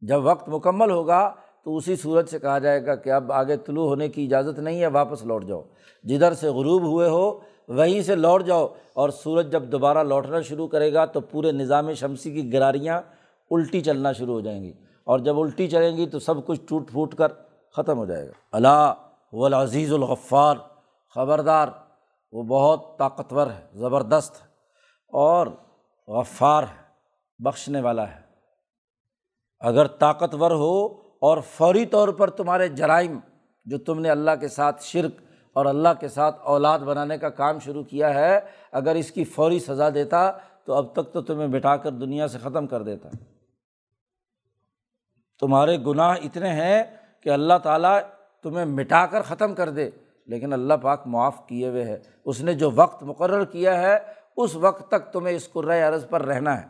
جب 0.00 0.26
وقت 0.26 0.48
مکمل 0.48 0.90
ہوگا 0.90 1.34
تو 1.64 1.76
اسی 1.76 1.96
سورج 1.96 2.28
سے 2.28 2.38
کہا 2.38 2.58
جائے 2.58 2.86
گا 2.86 2.94
کہ 2.94 3.10
اب 3.10 3.32
آگے 3.32 3.56
طلوع 3.56 3.86
ہونے 3.86 4.08
کی 4.08 4.24
اجازت 4.24 4.58
نہیں 4.58 4.80
ہے، 4.80 4.86
واپس 4.86 5.22
لوٹ 5.22 5.44
جاؤ۔ 5.44 5.62
جدھر 6.02 6.32
سے 6.32 6.48
غروب 6.48 6.82
ہوئے 6.82 7.08
ہو، 7.08 7.40
وہیں 7.68 8.02
سے 8.02 8.14
لوٹ 8.14 8.44
جاؤ۔ 8.44 8.68
اور 8.92 9.08
سورج 9.08 9.52
جب 9.52 9.62
دوبارہ 9.62 10.02
لوٹنا 10.02 10.40
شروع 10.40 10.68
کرے 10.68 10.92
گا 10.92 11.04
تو 11.04 11.20
پورے 11.20 11.52
نظام 11.52 11.92
شمسی 11.92 12.30
کی 12.30 12.52
گراریاں 12.52 13.02
الٹی 13.50 13.80
چلنا 13.80 14.12
شروع 14.12 14.34
ہو 14.34 14.40
جائیں 14.40 14.62
گی۔ 14.62 14.72
اور 15.04 15.18
جب 15.18 15.40
الٹی 15.40 15.68
چلیں 15.68 15.96
گی 15.96 16.06
تو 16.06 16.18
سب 16.18 16.46
کچھ 16.46 16.60
ٹوٹ 16.68 16.90
پھوٹ 16.90 17.14
کر 17.14 17.32
ختم 17.76 17.98
ہو 17.98 18.06
جائے 18.06 18.26
گا۔ 18.26 18.32
اللہ 18.52 18.94
و 19.32 19.44
العزیز 19.44 19.92
الغفار۔ 19.92 20.56
خبردار، 21.14 21.68
وہ 22.32 22.42
بہت 22.42 22.98
طاقتور 22.98 23.46
ہے، 23.46 23.66
زبردست 23.74 24.42
ہے 24.42 24.46
اور 25.08 25.46
غفار 26.08 26.62
ہے، 26.62 26.82
بخشنے 27.38 27.80
والا 27.80 28.08
ہے۔ 28.08 28.29
اگر 29.60 29.86
طاقتور 29.86 30.50
ہو 30.50 30.86
اور 31.18 31.38
فوری 31.38 31.86
طور 31.86 32.08
پر 32.08 32.30
تمہارے 32.30 32.68
جرائم 32.68 33.18
جو 33.64 33.78
تم 33.78 34.00
نے 34.00 34.10
اللہ 34.10 34.30
کے 34.40 34.48
ساتھ 34.48 34.82
شرک 34.84 35.20
اور 35.52 35.66
اللہ 35.66 35.88
کے 36.00 36.08
ساتھ 36.08 36.40
اولاد 36.42 36.78
بنانے 36.78 37.18
کا 37.18 37.28
کام 37.28 37.58
شروع 37.58 37.82
کیا 37.84 38.14
ہے، 38.14 38.40
اگر 38.72 38.94
اس 38.94 39.10
کی 39.10 39.24
فوری 39.24 39.58
سزا 39.58 39.88
دیتا 39.90 40.30
تو 40.64 40.74
اب 40.74 40.92
تک 40.92 41.12
تو 41.12 41.22
تمہیں 41.22 41.48
بٹھا 41.48 41.76
کر 41.76 41.90
دنیا 41.90 42.28
سے 42.28 42.38
ختم 42.38 42.66
کر 42.66 42.82
دیتا۔ 42.82 43.08
تمہارے 45.40 45.78
گناہ 45.78 46.16
اتنے 46.22 46.48
ہیں 46.48 46.82
کہ 47.22 47.28
اللہ 47.28 47.54
تعالیٰ 47.62 48.00
تمہیں 48.42 48.64
مٹا 48.64 49.06
کر 49.06 49.22
ختم 49.22 49.54
کر 49.54 49.70
دے، 49.70 49.90
لیکن 50.26 50.52
اللہ 50.52 50.74
پاک 50.74 51.06
معاف 51.06 51.46
کیے 51.46 51.68
ہوئے 51.68 51.84
ہے 51.84 51.98
اس 52.24 52.40
نے 52.40 52.54
جو 52.54 52.70
وقت 52.70 53.02
مقرر 53.02 53.44
کیا 53.44 53.82
ہے، 53.82 53.98
اس 54.36 54.56
وقت 54.56 54.88
تک 54.88 55.12
تمہیں 55.12 55.36
اس 55.36 55.52
قرۂۂ 55.52 55.82
عرض 55.82 56.08
پر 56.08 56.22
رہنا 56.22 56.62
ہے۔ 56.62 56.66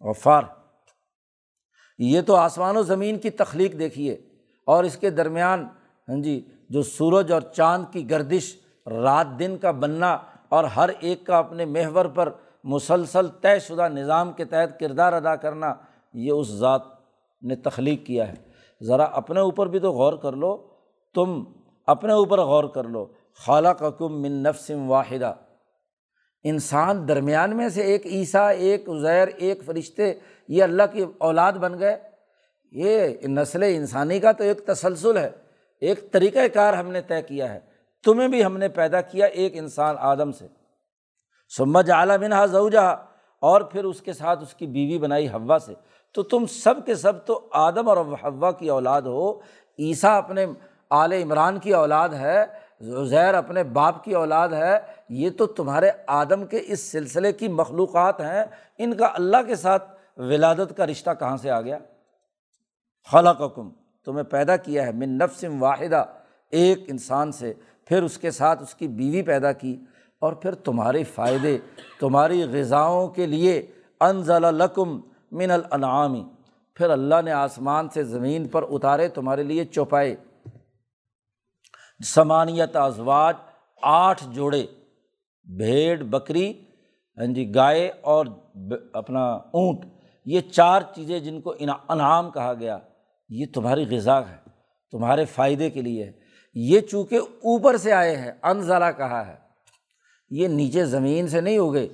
غفار۔ 0.00 0.42
یہ 1.98 2.20
تو 2.20 2.34
آسمان 2.34 2.76
و 2.76 2.82
زمین 2.82 3.18
کی 3.18 3.30
تخلیق 3.30 3.78
دیکھیے 3.78 4.12
اور 4.64 4.84
اس 4.84 4.96
کے 4.96 5.10
درمیان 5.10 5.66
ہاں 6.08 6.22
جی 6.22 6.46
جو 6.68 6.82
سورج 6.82 7.32
اور 7.32 7.40
چاند 7.40 7.84
کی 7.92 8.10
گردش 8.10 8.56
رات 8.86 9.26
دن 9.38 9.56
کا 9.56 9.70
بننا 9.70 10.18
اور 10.48 10.64
ہر 10.64 10.90
ایک 11.00 11.26
کا 11.26 11.38
اپنے 11.38 11.64
محور 11.64 12.04
پر 12.04 12.28
مسلسل 12.64 13.26
طے 13.26 13.58
شدہ 13.58 13.88
نظام 13.88 14.32
کے 14.32 14.44
تحت 14.44 14.80
کردار 14.80 15.12
ادا 15.12 15.36
کرنا، 15.36 15.74
یہ 16.14 16.32
اس 16.32 16.48
ذات 16.48 16.82
نے 17.42 17.56
تخلیق 17.56 18.06
کیا 18.06 18.28
ہے۔ 18.28 18.34
ذرا 18.82 19.04
اپنے 19.04 19.40
اوپر 19.40 19.66
بھی 19.66 19.78
تو 19.78 19.92
غور 19.92 20.12
کر 20.12 20.32
لو، 20.32 20.66
تم 21.14 21.44
اپنے 21.86 22.12
اوپر 22.12 22.40
غور 22.40 22.64
کر 22.64 22.84
لو۔ 22.84 23.06
خالہ 23.46 23.68
کم 23.68 24.22
من 24.22 24.32
نفسم 24.32 24.90
واحدہ۔ 24.90 25.34
انسان 26.44 27.08
درمیان 27.08 27.56
میں 27.56 27.68
سے 27.68 27.82
ایک 27.82 28.06
عیسیٰ، 28.06 28.50
ایک 28.58 28.88
عزیر، 28.88 29.28
ایک 29.36 29.64
فرشتے 29.64 30.14
یہ 30.48 30.62
اللہ 30.62 30.82
کی 30.92 31.04
اولاد 31.18 31.52
بن 31.52 31.78
گئے۔ 31.78 31.98
یہ 32.72 33.08
نسل 33.28 33.62
انسانی 33.62 34.20
کا 34.20 34.32
تو 34.32 34.44
ایک 34.44 34.66
تسلسل 34.66 35.18
ہے، 35.18 35.30
ایک 35.80 36.12
طریقۂ 36.12 36.38
کار 36.54 36.72
ہم 36.72 36.90
نے 36.90 37.00
طے 37.00 37.22
کیا 37.22 37.54
ہے۔ 37.54 37.60
تمہیں 38.04 38.28
بھی 38.28 38.44
ہم 38.44 38.56
نے 38.56 38.68
پیدا 38.68 39.00
کیا 39.00 39.26
ایک 39.26 39.52
انسان 39.56 39.96
آدم 39.98 40.32
سے۔ 40.32 40.46
سمجھ 41.56 41.90
عالم 41.90 42.24
انہا 42.24 42.46
زوجہ 42.46 42.96
اور 43.40 43.60
پھر 43.60 43.84
اس 43.84 44.00
کے 44.00 44.12
ساتھ 44.12 44.42
اس 44.42 44.54
کی 44.54 44.66
بیوی 44.66 44.98
بنائی 44.98 45.28
ہوا 45.28 45.58
سے۔ 45.58 45.72
تو 46.12 46.22
تم 46.22 46.46
سب 46.46 46.74
کے 46.86 46.94
سب 46.94 47.26
تو 47.26 47.48
آدم 47.52 47.88
اور 47.88 47.96
ہوا 47.96 48.52
کی 48.52 48.68
اولاد 48.68 49.02
ہو۔ 49.02 49.40
عیسیٰ 49.78 50.16
اپنے 50.18 50.46
آل 50.90 51.12
عمران 51.12 51.58
کی 51.58 51.74
اولاد 51.74 52.08
ہے، 52.08 52.44
زیر 52.80 53.34
اپنے 53.34 53.62
باپ 53.62 54.04
کی 54.04 54.12
اولاد 54.12 54.48
ہے۔ 54.48 54.78
یہ 55.08 55.30
تو 55.30 55.46
تمہارے 55.46 55.90
آدم 56.06 56.46
کے 56.46 56.62
اس 56.66 56.92
سلسلے 56.92 57.32
کی 57.32 57.48
مخلوقات 57.48 58.20
ہیں۔ 58.20 58.44
ان 58.78 58.94
کا 58.94 59.06
اللہ 59.14 59.36
کے 59.46 59.54
ساتھ 59.54 59.93
ولادت 60.18 60.76
کا 60.76 60.86
رشتہ 60.86 61.10
کہاں 61.18 61.36
سے 61.36 61.50
آ 61.50 61.60
گیا؟ 61.60 61.78
خلق 63.10 63.42
حکم 63.42 63.70
تمہیں 64.06 64.24
پیدا 64.24 64.56
کیا 64.56 64.86
ہے، 64.86 64.92
من 64.92 65.18
نفسم 65.18 65.62
واحدہ، 65.62 66.04
ایک 66.52 66.78
انسان 66.88 67.32
سے، 67.32 67.52
پھر 67.84 68.02
اس 68.02 68.18
کے 68.18 68.30
ساتھ 68.30 68.62
اس 68.62 68.74
کی 68.74 68.88
بیوی 68.88 69.22
پیدا 69.22 69.52
کی، 69.52 69.76
اور 70.22 70.32
پھر 70.32 70.54
تمہارے 70.54 71.02
فائدے، 71.04 71.58
تمہاری 72.00 72.42
غذاؤں 72.44 73.08
کے 73.08 73.26
لیے 73.26 73.66
انزل 74.00 74.54
لکم 74.54 75.00
من 75.32 75.50
الانعامی 75.50 76.22
پھر 76.76 76.90
اللہ 76.90 77.20
نے 77.24 77.32
آسمان 77.32 77.88
سے 77.88 78.02
زمین 78.04 78.48
پر 78.48 78.64
اتارے، 78.70 79.08
تمہارے 79.08 79.42
لیے 79.42 79.64
چوپائے۔ 79.64 80.14
سمانیت 82.04 82.76
ازواج، 82.76 83.36
آٹھ 83.82 84.24
جوڑے، 84.28 84.66
بھیڑ، 85.46 86.02
بکری 86.02 86.52
ہاں 87.18 87.26
جی 87.26 87.54
گائے 87.54 87.88
اور 88.02 88.26
اپنا 88.92 89.24
اونٹ۔ 89.26 89.84
یہ 90.24 90.40
چار 90.40 90.80
چیزیں 90.94 91.20
جن 91.20 91.40
کو 91.40 91.54
انعام 91.88 92.30
کہا 92.30 92.54
گیا، 92.54 92.78
یہ 93.28 93.46
تمہاری 93.54 93.96
غذا 93.96 94.20
ہے، 94.20 94.36
تمہارے 94.90 95.24
فائدے 95.24 95.70
کے 95.70 95.82
لیے 95.82 96.04
ہے۔ 96.04 96.12
یہ 96.54 96.80
چونکہ 96.80 97.16
اوپر 97.16 97.76
سے 97.76 97.92
آئے 97.92 98.16
ہیں، 98.16 98.32
انزلہ 98.42 98.84
کہا 98.96 99.26
ہے۔ 99.26 99.36
یہ 100.30 100.48
نیچے 100.48 100.84
زمین 100.84 101.28
سے 101.28 101.40
نہیں 101.40 101.58
اگے۔ 101.58 101.88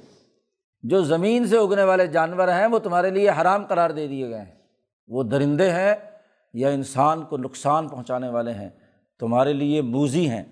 جو 0.82 1.02
زمین 1.02 1.46
سے 1.46 1.56
اگنے 1.56 1.82
والے 1.82 2.06
جانور 2.06 2.48
ہیں، 2.48 2.66
وہ 2.66 2.78
تمہارے 2.78 3.10
لیے 3.10 3.30
حرام 3.30 3.66
قرار 3.66 3.90
دے 3.90 4.08
دیے 4.08 4.28
گئے 4.28 4.38
ہیں۔ 4.38 4.54
وہ 5.08 5.22
درندے 5.22 5.70
ہیں 5.70 5.94
یا 6.52 6.68
انسان 6.68 7.22
کو 7.22 7.36
نقصان 7.36 7.88
پہنچانے 7.88 8.28
والے 8.28 8.52
ہیں۔ 8.52 8.68
تمہارے 9.18 9.52
لیے 9.52 9.82
موزی 9.82 10.30
ہیں، 10.30 10.42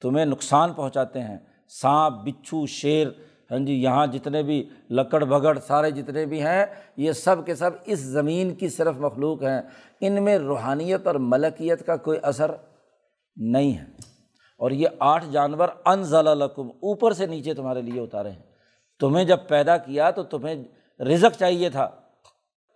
تمہیں 0.00 0.24
نقصان 0.24 0.72
پہنچاتے 0.72 1.20
ہیں۔ 1.20 1.38
سانپ، 1.68 2.16
بچھو، 2.16 2.66
شیر 2.66 3.06
ہاں 3.54 3.60
جی 3.60 3.82
یہاں 3.82 4.06
جتنے 4.06 4.42
بھی 4.42 4.68
لکڑ 4.90 5.24
بگڑ 5.24 5.58
سارے 5.66 5.90
جتنے 5.90 6.26
بھی 6.26 6.42
ہیں، 6.42 6.66
یہ 6.96 7.12
سب 7.12 7.46
کے 7.46 7.54
سب 7.54 7.70
اس 7.84 7.98
زمین 7.98 8.54
کی 8.54 8.68
صرف 8.68 8.94
مخلوق 8.98 9.42
ہیں۔ 9.42 9.62
ان 10.00 10.22
میں 10.22 10.38
روحانیت 10.38 11.06
اور 11.06 11.14
ملکیت 11.14 11.86
کا 11.86 11.96
کوئی 11.96 12.18
اثر 12.22 12.50
نہیں 13.36 13.78
ہے۔ 13.78 13.84
اور 14.58 14.70
یہ 14.70 14.88
آٹھ 14.98 15.24
جانور 15.30 15.68
ان 15.84 16.02
ضلعم 16.02 16.68
اوپر 16.68 17.12
سے 17.12 17.26
نیچے 17.26 17.54
تمہارے 17.54 17.82
لیے 17.82 18.00
اتارے 18.00 18.30
ہیں۔ 18.30 18.42
تمہیں 19.00 19.24
جب 19.24 19.38
پیدا 19.48 19.76
کیا 19.76 20.10
تو 20.10 20.22
تمہیں 20.22 20.64
رزق 21.02 21.38
چاہیے 21.38 21.70
تھا۔ 21.70 21.90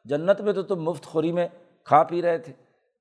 جنت 0.04 0.40
میں 0.40 0.52
تو 0.52 0.62
تم 0.62 0.82
مفت 0.82 1.04
خوری 1.04 1.32
میں 1.32 1.48
کھا 1.84 2.02
پی 2.02 2.22
رہے 2.22 2.38
تھے۔ 2.38 2.52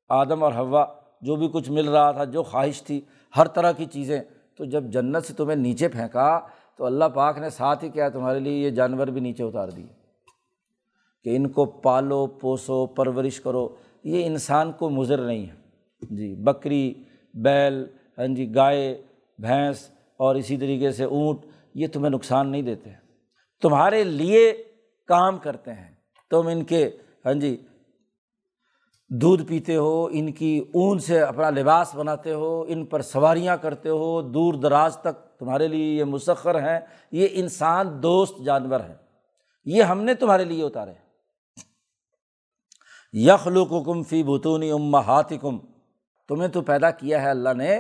آدم 0.10 0.44
اور 0.44 0.54
ہوا 0.54 0.86
جو 1.22 1.36
بھی 1.36 1.50
کچھ 1.54 1.70
مل 1.70 1.90
رہا 1.90 2.12
تھا، 2.12 2.24
جو 2.24 2.44
خواہش 2.44 2.84
تھی، 2.84 3.02
ہر 3.38 3.48
طرح 3.48 3.72
کی 3.72 3.86
چیزیں۔ 3.86 4.22
تو 4.58 4.66
جب 4.66 4.84
جنت 4.84 5.26
سے 5.26 5.34
تمہیں 5.34 5.56
نیچے 5.56 5.88
پھینکا 5.88 6.40
تو 6.78 6.86
اللہ 6.86 7.06
پاک 7.06 7.38
نے 7.38 7.50
ساتھ 7.50 7.84
ہی 7.84 7.90
کیا 7.90 8.10
تمہارے 8.10 8.40
لیے 8.40 8.54
یہ 8.54 8.70
جانور 8.70 9.08
بھی 9.08 9.22
نیچے 9.22 9.44
اتار 9.44 9.70
دیے۔ 9.70 9.98
کہ 11.24 11.36
ان 11.36 11.50
کو 11.50 11.66
پالو، 11.66 12.28
پوسو، 12.28 12.86
پرورش 12.86 13.40
کرو، 13.40 13.76
یہ 14.04 14.26
انسان 14.26 14.72
کو 14.72 14.90
مضر 14.90 15.18
نہیں 15.18 15.46
ہے۔ 15.46 15.56
جی 16.02 16.36
بکری، 16.36 17.04
بیل 17.34 17.86
ہاں 18.18 18.28
جی 18.28 18.56
گائے، 18.56 19.02
بھینس 19.40 19.90
اور 20.18 20.36
اسی 20.36 20.58
طریقے 20.58 20.92
سے 20.92 21.04
اونٹ، 21.04 21.40
یہ 21.74 21.88
تمہیں 21.88 22.10
نقصان 22.10 22.52
نہیں 22.52 22.62
دیتے۔ 22.62 22.90
تمہارے 23.62 24.04
لیے 24.04 24.64
کام 25.08 25.38
کرتے 25.38 25.72
ہیں۔ 25.72 25.96
تم 26.30 26.48
ان 26.48 26.64
کے 26.64 26.90
ہاں 27.26 27.34
جی 27.34 27.58
دودھ 29.10 29.44
پیتے 29.44 29.76
ہو، 29.76 30.08
ان 30.12 30.32
کی 30.32 30.66
اون 30.74 31.00
سے 31.00 31.22
اپنا 31.22 31.50
لباس 31.50 31.96
بناتے 31.96 32.34
ہو، 32.34 32.66
ان 32.68 32.86
پر 32.86 33.02
سواریاں 33.02 33.58
کرتے 33.62 33.90
ہو، 33.90 34.22
دور 34.22 34.54
دراز 34.54 34.98
تک 34.98 35.27
تمہارے 35.40 35.68
لیے 35.68 35.86
یہ 35.88 36.04
مسخر 36.06 36.60
ہیں، 36.62 36.80
یہ 37.12 37.28
انسان 37.34 38.02
دوست 38.04 38.40
جانور 38.46 38.80
ہیں۔ 38.80 38.96
یہ 39.68 39.84
ہم 39.84 40.02
نے 40.04 40.14
تمہارے 40.16 40.44
لیے 40.46 40.64
اتارے 40.64 40.94
یخلوق 43.14 43.70
کم 43.86 44.02
فی 44.04 44.24
بتونی 44.24 44.72
ام 44.72 44.96
ہاتھ 44.98 45.34
کم 45.42 45.58
تمہیں 46.30 46.48
تو 46.48 46.62
پیدا 46.62 46.90
کیا 46.92 47.22
ہے 47.22 47.30
اللہ 47.30 47.54
نے 47.58 47.80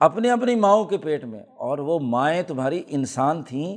اپنی 0.00 0.30
اپنی 0.30 0.54
ماؤں 0.56 0.84
کے 0.84 0.98
پیٹ 0.98 1.24
میں، 1.24 1.40
اور 1.40 1.78
وہ 1.78 1.98
مائیں 2.00 2.42
تمہاری 2.42 2.82
انسان 2.88 3.42
تھیں 3.42 3.76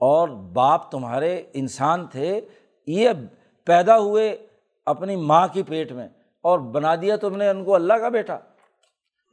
اور 0.00 0.28
باپ 0.54 0.90
تمہارے 0.90 1.42
انسان 1.52 2.06
تھے۔ 2.06 2.40
یہ 2.88 3.08
پیدا 3.66 3.98
ہوئے 3.98 4.36
اپنی 4.86 5.16
ماں 5.16 5.46
کی 5.52 5.62
پیٹ 5.62 5.92
میں، 5.92 6.06
اور 6.44 6.58
بنا 6.74 6.94
دیا 6.94 7.16
تم 7.16 7.36
نے 7.36 7.48
ان 7.48 7.64
کو 7.64 7.74
اللہ 7.74 7.98
کا 8.00 8.08
بیٹا۔ 8.08 8.38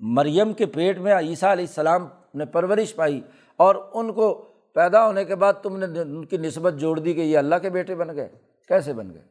مریم 0.01 0.53
کے 0.53 0.65
پیٹ 0.65 0.97
میں 0.97 1.13
عیسیٰ 1.13 1.51
علیہ 1.51 1.65
السلام 1.67 2.07
نے 2.37 2.45
پرورش 2.45 2.95
پائی 2.95 3.21
اور 3.59 3.75
ان 3.93 4.13
کو 4.13 4.33
پیدا 4.75 5.05
ہونے 5.05 5.23
کے 5.25 5.35
بعد 5.35 5.53
تم 5.63 5.77
نے 5.77 5.85
ان 6.01 6.25
کی 6.25 6.37
نسبت 6.37 6.73
جوڑ 6.79 6.97
دی 6.99 7.13
کہ 7.13 7.21
یہ 7.21 7.37
اللہ 7.37 7.55
کے 7.61 7.69
بیٹے 7.69 7.95
بن 7.95 8.15
گئے، 8.15 8.27
کیسے 8.69 8.93
بن 8.93 9.13
گئے؟ 9.13 9.23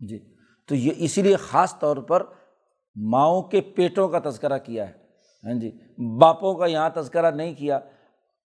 جی 0.00 0.18
تو 0.68 0.74
یہ 0.74 0.92
اسی 0.96 1.22
لیے 1.22 1.36
خاص 1.40 1.78
طور 1.78 1.96
پر 2.08 2.22
ماؤں 2.96 3.42
کے 3.42 3.60
پیٹوں 3.76 4.08
کا 4.08 4.18
تذکرہ 4.24 4.58
کیا 4.58 4.88
ہے 4.88 4.92
ہاں 5.44 5.54
جی 5.60 5.70
باپوں 6.18 6.54
کا 6.54 6.66
یہاں 6.66 6.88
تذکرہ 6.94 7.30
نہیں 7.30 7.54
کیا، 7.54 7.78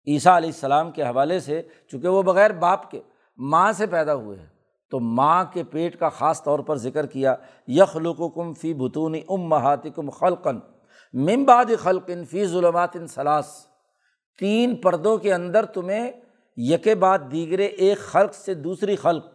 عیسیٰ 0.06 0.36
علیہ 0.36 0.50
السلام 0.50 0.90
کے 0.90 1.02
حوالے 1.02 1.38
سے، 1.40 1.60
چونکہ 1.92 2.08
وہ 2.08 2.22
بغیر 2.22 2.52
باپ 2.58 2.90
کے 2.90 3.00
ماں 3.38 3.70
سے 3.72 3.86
پیدا 3.86 4.14
ہوئے 4.14 4.38
ہیں، 4.38 4.46
تو 4.92 5.00
ماں 5.00 5.44
کے 5.52 5.62
پیٹ 5.64 5.98
کا 5.98 6.08
خاص 6.08 6.42
طور 6.42 6.58
پر 6.58 6.76
ذکر 6.76 7.06
کیا 7.06 7.34
یخلق 7.68 8.20
کم 8.34 8.52
فی 8.52 8.72
بھتونی 8.74 9.20
ام 9.28 9.48
مہات 9.48 9.86
کم 9.94 10.10
خلقن 10.10 10.58
ممباد 11.14 11.70
خلقن 11.80 12.24
فی 12.24 12.44
ظلمات 12.46 12.96
ثلاث۔ 13.10 13.46
تین 14.38 14.76
پردوں 14.76 15.16
کے 15.18 15.34
اندر 15.34 15.64
تمہیں 15.64 16.10
یک 16.56 16.88
بعد 16.88 17.18
دیگرے 17.32 17.64
ایک 17.64 17.98
خلق 17.98 18.34
سے 18.34 18.54
دوسری 18.54 18.96
خلق، 18.96 19.26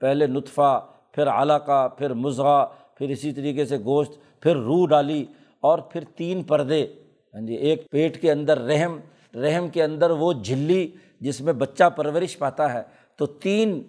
پہلے 0.00 0.26
نطفہ، 0.26 0.86
پھر 1.12 1.28
علاقہ 1.28 1.88
پھر 1.88 2.14
مضغہ، 2.14 2.66
پھر 2.98 3.08
اسی 3.08 3.32
طریقے 3.32 3.64
سے 3.64 3.78
گوشت، 3.78 4.12
پھر 4.40 4.56
روح 4.56 4.86
ڈالی 4.88 5.24
اور 5.60 5.78
پھر 5.78 6.04
تین 6.16 6.42
پردے 6.42 6.86
ہاں 7.34 7.46
جی 7.46 7.54
ایک 7.54 7.90
پیٹ 7.90 8.20
کے 8.20 8.32
اندر 8.32 8.58
رحم 8.58 8.98
رحم 9.34 9.68
کے 9.68 9.82
اندر 9.82 10.10
وہ 10.10 10.32
جھلی 10.32 10.92
جس 11.20 11.40
میں 11.40 11.52
بچہ 11.52 11.84
پرورش 11.84 12.38
پاتا 12.38 12.72
ہے۔ 12.74 12.82
تو 13.16 13.26
تین 13.26 13.82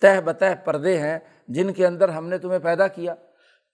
تہ 0.00 0.20
بتہ 0.24 0.44
پردے 0.64 0.98
ہیں 0.98 1.18
جن 1.48 1.72
کے 1.72 1.86
اندر 1.86 2.08
ہم 2.08 2.28
نے 2.28 2.38
تمہیں 2.38 2.58
پیدا 2.58 2.88
کیا۔ 2.88 3.14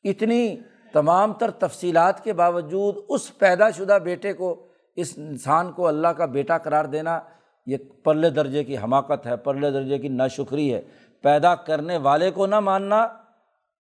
اتنی 0.05 0.57
تمام 0.92 1.33
تر 1.33 1.51
تفصیلات 1.51 2.25
کے 2.25 2.33
باوجود 2.33 2.97
اس 3.09 3.38
پیدا 3.38 3.71
شدہ 3.71 3.99
بیٹے 4.05 4.33
کو 4.33 4.66
اس 4.97 5.15
انسان 5.17 5.73
کو 5.73 5.87
اللہ 5.87 6.09
کا 6.09 6.27
بیٹا 6.27 6.59
قرار 6.59 6.85
دینا 6.85 7.21
یہ 7.67 7.77
پرلے 8.05 8.31
درجے 8.31 8.65
کی 8.65 8.79
حماقت 8.79 9.27
ہے، 9.27 9.37
پرلے 9.37 9.71
درجے 9.71 9.99
کی 9.99 10.09
ناشکری 10.09 10.75
ہے۔ 10.75 10.83
پیدا 11.23 11.55
کرنے 11.55 11.97
والے 11.97 12.31
کو 12.31 12.47
نہ 12.47 12.61
ماننا 12.61 13.03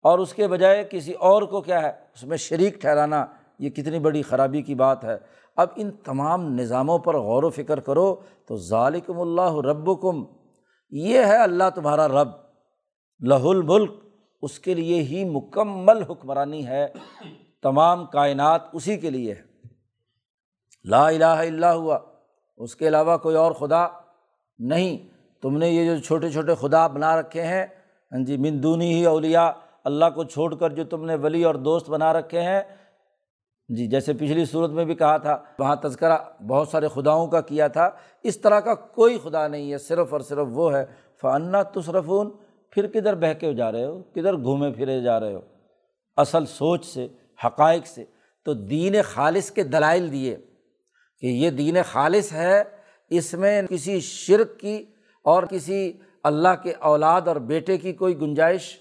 اور 0.02 0.18
اس 0.18 0.34
کے 0.34 0.48
بجائے 0.48 0.88
کسی 0.90 1.12
اور 1.12 1.42
کو 1.42 1.60
کیا 1.60 1.82
ہے، 1.82 1.88
اس 1.88 2.24
میں 2.24 2.36
شریک 2.36 2.80
ٹھہرانا، 2.80 3.26
یہ 3.58 3.70
کتنی 3.70 3.98
بڑی 3.98 4.22
خرابی 4.22 4.62
کی 4.62 4.74
بات 4.74 5.04
ہے۔ 5.04 5.16
اب 5.56 5.68
ان 5.76 5.90
تمام 5.90 6.54
نظاموں 6.54 6.98
پر 6.98 7.16
غور 7.16 7.42
و 7.42 7.50
فکر 7.50 7.80
کرو 7.80 8.16
تو 8.46 8.56
ظالکم 8.56 9.20
اللہ 9.20 9.56
رب 9.56 10.00
کم 10.02 10.24
یہ 10.90 11.18
ہے 11.18 11.36
اللہ 11.36 11.64
تمہارا 11.74 12.08
رب۔ 12.08 12.28
لہ 13.20 13.34
الملک، 13.34 13.90
اس 14.42 14.58
کے 14.58 14.74
لیے 14.74 15.02
ہی 15.02 15.24
مکمل 15.24 16.02
حکمرانی 16.02 16.66
ہے۔ 16.66 16.86
تمام 17.62 18.06
کائنات 18.06 18.60
اسی 18.72 18.96
کے 18.96 19.10
لیے 19.10 19.34
ہے۔ 19.34 19.55
لا 20.86 21.08
الہ 21.08 21.24
الا 21.24 21.74
ہوا، 21.74 21.98
اس 22.56 22.76
کے 22.76 22.88
علاوہ 22.88 23.16
کوئی 23.16 23.36
اور 23.36 23.52
خدا 23.52 23.86
نہیں۔ 24.58 24.98
تم 25.42 25.56
نے 25.56 25.68
یہ 25.68 25.96
جو 25.96 26.02
چھوٹے 26.02 26.30
چھوٹے 26.30 26.54
خدا 26.54 26.86
بنا 26.86 27.20
رکھے 27.20 27.42
ہیں 27.42 27.66
ہاں 28.12 28.24
جی 28.24 28.36
مندونی 28.36 28.94
ہی 28.94 29.06
اولیا 29.06 29.52
اللہ 29.84 30.04
کو 30.14 30.24
چھوڑ 30.24 30.54
کر 30.54 30.70
جو 30.70 30.84
تم 30.84 31.04
نے 31.04 31.14
ولی 31.14 31.44
اور 31.44 31.54
دوست 31.54 31.90
بنا 31.90 32.12
رکھے 32.12 32.40
ہیں۔ 32.40 32.62
جی 33.68 33.86
جیسے 33.86 34.12
پچھلی 34.12 34.44
صورت 34.44 34.70
میں 34.70 34.84
بھی 34.84 34.94
کہا 34.94 35.16
تھا، 35.16 35.38
وہاں 35.58 35.76
تذکرہ 35.76 36.18
بہت 36.46 36.68
سارے 36.68 36.88
خداؤں 36.88 37.26
کا 37.26 37.40
کیا 37.40 37.68
تھا۔ 37.68 37.90
اس 38.22 38.40
طرح 38.40 38.60
کا 38.60 38.74
کوئی 38.74 39.18
خدا 39.18 39.48
نہیں 39.48 39.72
ہے، 39.72 39.78
صرف 39.78 40.12
اور 40.12 40.20
صرف 40.20 40.46
وہ 40.50 40.76
ہے۔ 40.76 40.84
فنا 41.20 41.62
تصرفون 41.62 42.30
پھر 42.70 42.86
کدھر 42.86 43.14
بہہ 43.14 43.34
کے 43.34 43.54
جا 43.54 43.72
رہے 43.72 43.84
ہو؟ 43.84 44.02
کدھر 44.02 44.36
گھومے 44.36 44.72
پھرے 44.72 45.00
جا 45.00 45.20
رہے 45.20 45.34
ہو؟ 45.34 45.40
اصل 46.16 46.46
سوچ 46.46 46.86
سے، 46.86 47.08
حقائق 47.46 47.86
سے۔ 47.86 48.04
تو 48.44 48.54
دین 48.54 48.94
خالص 49.04 49.50
کے 49.50 49.62
دلائل 49.62 50.12
دیے۔ 50.12 50.36
کہ 51.26 51.30
یہ 51.30 51.50
دین 51.50 51.76
خالص 51.92 52.32
ہے، 52.32 52.62
اس 53.10 53.34
میں 53.34 53.62
کسی 53.62 54.00
شرک 54.00 54.60
کی 54.60 54.84
اور 55.22 55.42
کسی 55.42 55.92
اللہ 56.22 56.48
کے 56.62 56.72
اولاد 56.72 57.22
اور 57.22 57.36
بیٹے 57.36 57.78
کی 57.78 57.92
کوئی 57.92 58.20
گنجائش 58.20 58.76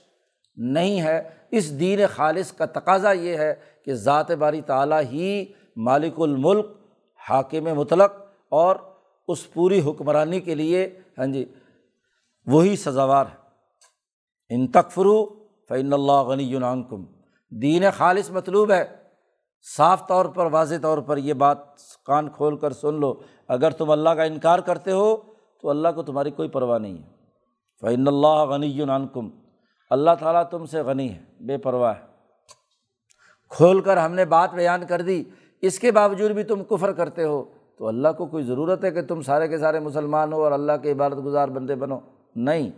نہیں 0.55 1.01
ہے۔ 1.01 1.29
اس 1.51 1.79
دین 1.79 1.99
خالص 2.13 2.51
کا 2.51 2.65
تقاضا 2.65 3.11
یہ 3.11 3.37
ہے 3.37 3.53
کہ 3.85 3.93
ذات 3.93 4.31
باری 4.31 4.61
تعالیٰ 4.61 5.01
ہی 5.01 5.45
مالک 5.75 6.13
الملک، 6.17 6.65
حاکم 7.29 7.63
مطلق 7.63 8.13
اور 8.49 8.75
اس 9.27 9.53
پوری 9.53 9.81
حکمرانی 9.81 10.39
کے 10.39 10.55
لیے 10.55 10.99
ہاں 11.17 11.25
جی 11.25 11.45
وہی 12.45 12.75
سزاوار 12.75 13.25
ہے۔ 13.25 13.37
ان 14.49 14.67
تکفرو 14.67 15.25
فعن 15.69 15.93
اللہ 15.93 16.11
غنی 16.11 16.55
عنکم۔ 16.55 17.05
دین 17.49 17.83
خالص 17.97 18.31
مطلوب 18.31 18.71
ہے۔ 18.71 19.04
صاف 19.77 20.07
طور 20.07 20.25
پر، 20.25 20.45
واضح 20.45 20.75
طور 20.81 20.97
پر 20.97 21.17
یہ 21.17 21.33
بات 21.33 21.57
کان 22.05 22.29
کھول 22.29 22.57
کر 22.57 22.73
سن 22.73 22.93
لو۔ 22.93 23.13
اگر 23.47 23.71
تم 23.71 23.91
اللہ 23.91 24.09
کا 24.09 24.23
انکار 24.23 24.59
کرتے 24.59 24.91
ہو، 24.91 25.17
تو 25.61 25.69
اللہ 25.69 25.87
کو 25.95 26.03
تمہاری 26.03 26.31
کوئی 26.31 26.49
پرواہ 26.49 26.79
نہیں 26.79 26.97
ہے۔ 26.97 27.09
فعن 27.81 28.07
اللہ 28.07 28.27
غنی 28.27 28.81
عنکم 28.81 29.29
اللہ 29.89 30.11
تعالیٰ 30.19 30.43
تم 30.51 30.65
سے 30.65 30.81
غنی 30.81 31.11
ہے، 31.11 31.19
بے 31.39 31.57
پرواہ 31.57 31.93
ہے۔ 31.95 32.05
کھول 33.49 33.81
کر 33.81 33.97
ہم 33.97 34.11
نے 34.11 34.25
بات 34.25 34.53
بیان 34.53 34.85
کر 34.85 35.01
دی، 35.01 35.23
اس 35.61 35.79
کے 35.79 35.91
باوجود 35.91 36.31
بھی 36.31 36.43
تم 36.43 36.63
کفر 36.63 36.91
کرتے 36.91 37.23
ہو۔ 37.23 37.43
تو 37.77 37.87
اللہ 37.87 38.07
کو 38.17 38.25
کوئی 38.25 38.43
ضرورت 38.43 38.83
ہے 38.83 38.91
کہ 38.91 39.01
تم 39.01 39.21
سارے 39.21 39.47
کے 39.47 39.57
سارے 39.57 39.79
مسلمان 39.79 40.33
ہو 40.33 40.43
اور 40.43 40.51
اللہ 40.51 40.71
کے 40.81 40.91
عبادت 40.91 41.25
گزار 41.25 41.47
بندے 41.47 41.75
بنو؟ 41.75 41.99
نہیں۔ 42.35 42.71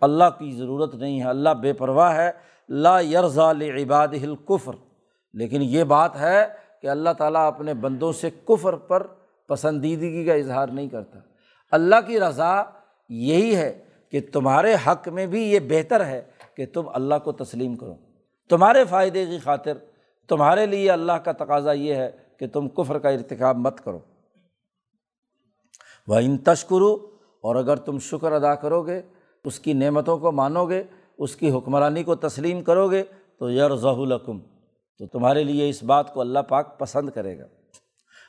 اللہ 0.00 0.24
کی 0.38 0.52
ضرورت 0.52 0.94
نہیں 0.94 1.22
ہے، 1.22 1.28
اللہ 1.28 1.48
بے 1.48 1.72
پرواہ 1.72 2.16
ہے۔ 2.16 2.30
لا 2.68 3.00
یرزا 3.00 3.50
عباد 3.50 4.08
القفر 4.22 4.72
لیکن 5.34 5.62
یہ 5.62 5.84
بات 5.84 6.16
ہے 6.16 6.46
کہ 6.82 6.86
اللہ 6.86 7.10
تعالیٰ 7.18 7.46
اپنے 7.46 7.74
بندوں 7.74 8.12
سے 8.12 8.30
کفر 8.44 8.76
پر 8.76 9.06
پسندیدگی 9.48 10.24
کا 10.24 10.34
اظہار 10.34 10.68
نہیں 10.68 10.88
کرتا۔ 10.88 11.18
اللہ 11.70 11.96
کی 12.06 12.20
رضا 12.20 12.62
یہی 13.08 13.56
ہے 13.56 13.84
کہ 14.10 14.20
تمہارے 14.32 14.76
حق 14.86 15.08
میں 15.08 15.26
بھی 15.26 15.42
یہ 15.42 15.60
بہتر 15.60 16.06
ہے 16.06 16.22
کہ 16.56 16.66
تم 16.66 16.88
اللہ 16.94 17.14
کو 17.24 17.32
تسلیم 17.32 17.76
کرو۔ 17.76 17.94
تمہارے 18.50 18.84
فائدے 18.84 19.26
کی 19.26 19.38
خاطر، 19.38 19.72
تمہارے 20.28 20.66
لیے 20.66 20.90
اللہ 20.90 21.12
کا 21.12 21.32
تقاضا 21.32 21.72
یہ 21.72 21.94
ہے 21.94 22.10
کہ 22.38 22.46
تم 22.46 22.68
کفر 22.68 22.98
کا 22.98 23.08
ارتکاب 23.08 23.56
مت 23.56 23.84
کرو۔ 23.84 23.98
وہ 26.08 26.14
ان 26.14 26.38
تشکرو 26.38 26.94
اور 27.40 27.56
اگر 27.56 27.76
تم 27.76 27.98
شکر 27.98 28.32
ادا 28.32 28.54
کرو 28.54 28.82
گے، 28.82 29.02
اس 29.44 29.58
کی 29.58 29.72
نعمتوں 29.72 30.18
کو 30.18 30.32
مانو 30.32 30.66
گے، 30.66 30.82
اس 31.18 31.36
کی 31.36 31.50
حکمرانی 31.50 32.02
کو 32.02 32.14
تسلیم 32.14 32.62
کرو 32.62 32.90
گے، 32.90 33.02
تو 33.38 33.50
یرض 33.50 33.84
القم 33.84 34.38
تو 34.98 35.06
تمہارے 35.06 35.44
لیے 35.44 35.68
اس 35.68 35.82
بات 35.82 36.14
کو 36.14 36.20
اللہ 36.20 36.38
پاک 36.38 36.78
پسند 36.78 37.10
کرے 37.10 37.38
گا۔ 37.38 37.44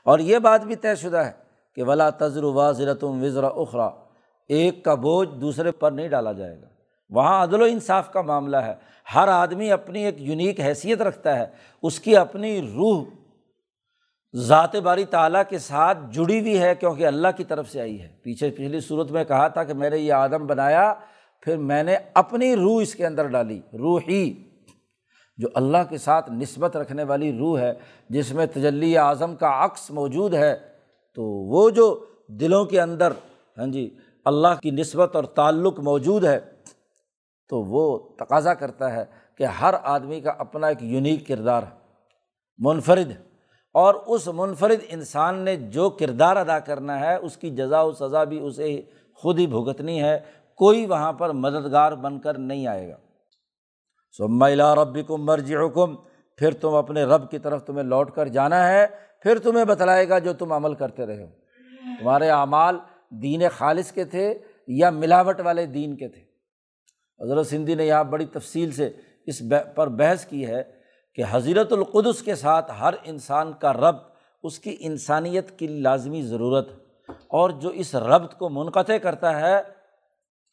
اور 0.05 0.19
یہ 0.19 0.39
بات 0.39 0.61
بھی 0.63 0.75
طے 0.75 0.95
شدہ 0.95 1.17
ہے 1.17 1.31
کہ 1.75 1.83
ولا 1.83 2.09
تجر 2.09 2.43
واضرتم 2.43 3.23
وزرا 3.23 3.47
اخرا 3.47 3.89
ایک 4.47 4.83
کا 4.83 4.93
بوجھ 4.93 5.29
دوسرے 5.29 5.71
پر 5.71 5.91
نہیں 5.91 6.07
ڈالا 6.07 6.31
جائے 6.31 6.61
گا۔ 6.61 6.67
وہاں 7.09 7.43
عدل 7.43 7.61
و 7.61 7.65
انصاف 7.65 8.13
کا 8.13 8.21
معاملہ 8.21 8.57
ہے۔ 8.57 8.73
ہر 9.15 9.27
آدمی 9.27 9.71
اپنی 9.71 10.05
ایک 10.05 10.21
یونیک 10.21 10.59
حیثیت 10.59 11.01
رکھتا 11.01 11.39
ہے۔ 11.39 11.45
اس 11.81 11.99
کی 11.99 12.17
اپنی 12.17 12.61
روح 12.61 13.03
ذات 14.35 14.75
باری 14.75 15.05
تعالیٰ 15.05 15.43
کے 15.49 15.57
ساتھ 15.57 15.97
جڑی 16.11 16.39
ہوئی 16.39 16.61
ہے 16.61 16.75
کیونکہ 16.75 17.07
اللہ 17.07 17.27
کی 17.37 17.43
طرف 17.43 17.69
سے 17.69 17.81
آئی 17.81 18.01
ہے۔ 18.01 18.07
پیچھے 18.23 18.49
پچھلی 18.49 18.79
صورت 18.79 19.11
میں 19.11 19.23
کہا 19.23 19.47
تھا 19.47 19.63
کہ 19.63 19.73
میں 19.73 19.89
نے 19.89 19.97
یہ 19.97 20.13
آدم 20.13 20.47
بنایا، 20.47 20.93
پھر 21.41 21.57
میں 21.57 21.83
نے 21.83 21.95
اپنی 22.13 22.55
روح 22.55 22.81
اس 22.81 22.95
کے 22.95 23.05
اندر 23.05 23.27
ڈالی 23.27 23.61
روح 23.73 23.99
ہی 24.07 24.52
جو 25.37 25.47
اللہ 25.53 25.83
کے 25.89 25.97
ساتھ 25.97 26.31
نسبت 26.31 26.75
رکھنے 26.77 27.03
والی 27.03 27.31
روح 27.37 27.59
ہے، 27.59 27.73
جس 28.09 28.31
میں 28.33 28.45
تجلی 28.45 28.97
اعظم 28.97 29.35
کا 29.35 29.49
عکس 29.65 29.89
موجود 29.91 30.33
ہے، 30.33 30.55
تو 31.17 31.23
وہ 31.49 31.69
جو 31.69 31.87
دلوں 32.39 32.65
کے 32.65 32.81
اندر 32.81 33.13
ہاں 33.57 33.67
جی 33.67 33.89
اللہ 34.25 34.59
کی 34.61 34.71
نسبت 34.71 35.15
اور 35.15 35.23
تعلق 35.23 35.79
موجود 35.79 36.25
ہے، 36.25 36.39
تو 37.49 37.61
وہ 37.63 37.97
تقاضا 38.19 38.53
کرتا 38.53 38.91
ہے 38.93 39.03
کہ 39.37 39.43
ہر 39.61 39.73
آدمی 39.83 40.19
کا 40.21 40.33
اپنا 40.37 40.67
ایک 40.67 40.83
یونیک 40.83 41.27
کردار 41.27 41.63
ہے، 41.63 41.77
منفرد 42.59 43.11
اور 43.75 43.93
اس 43.93 44.27
منفرد 44.33 44.83
انسان 44.89 45.39
نے 45.39 45.55
جو 45.55 45.89
کردار 45.89 46.35
ادا 46.35 46.59
کرنا 46.59 46.99
ہے، 46.99 47.15
اس 47.15 47.37
کی 47.37 47.49
جزا 47.49 47.81
و 47.81 47.91
سزا 47.91 48.23
بھی 48.23 48.39
اسے 48.39 48.81
خود 49.13 49.39
ہی 49.39 49.47
بھگتنی 49.47 50.01
ہے، 50.03 50.19
کوئی 50.59 50.85
وہاں 50.85 51.13
پر 51.13 51.29
مددگار 51.33 51.91
بن 51.91 52.19
کر 52.19 52.37
نہیں 52.37 52.67
آئے 52.67 52.89
گا۔ 52.89 52.95
سما 54.17 54.49
رب 54.49 55.07
کم 55.07 55.25
مرجی 55.25 55.55
حکم 55.55 55.95
پھر 56.37 56.53
تم 56.53 56.73
اپنے 56.73 57.03
رب 57.03 57.31
کی 57.31 57.39
طرف 57.39 57.63
تمہیں 57.63 57.83
لوٹ 57.83 58.11
کر 58.11 58.27
جانا 58.27 58.67
ہے، 58.67 58.87
پھر 59.23 59.39
تمہیں 59.39 59.65
بتلائے 59.65 60.09
گا 60.09 60.19
جو 60.19 60.33
تم 60.33 60.51
عمل 60.51 60.73
کرتے 60.73 61.05
رہے 61.05 61.23
ہو۔ 61.23 61.29
تمہارے 61.99 62.29
اعمال 62.29 62.79
دین 63.09 63.41
خالص 63.57 63.91
کے 63.91 64.03
تھے 64.03 64.37
یا 64.67 64.89
ملاوٹ 64.89 65.39
والے 65.39 65.65
دین 65.65 65.95
کے 65.95 66.07
تھے؟ 66.07 66.21
حضرت 67.23 67.47
سندھی 67.47 67.75
نے 67.75 67.85
یہاں 67.85 68.03
بڑی 68.03 68.25
تفصیل 68.25 68.71
سے 68.71 68.89
اس 69.25 69.41
پر 69.75 69.89
بحث 69.89 70.25
کی 70.25 70.47
ہے 70.47 70.63
کہ 71.15 71.23
حضرت 71.29 71.73
القدس 71.73 72.21
کے 72.21 72.35
ساتھ 72.35 72.71
ہر 72.79 72.93
انسان 73.03 73.53
کا 73.59 73.73
رب، 73.73 73.95
اس 74.43 74.59
کی 74.59 74.77
انسانیت 74.79 75.59
کی 75.59 75.67
لازمی 75.67 76.21
ضرورت 76.21 76.71
ہے۔ 76.71 76.77
اور 77.27 77.49
جو 77.49 77.69
اس 77.69 77.95
ربط 77.95 78.35
کو 78.35 78.49
منقطع 78.49 78.97
کرتا 78.97 79.39
ہے، 79.39 79.61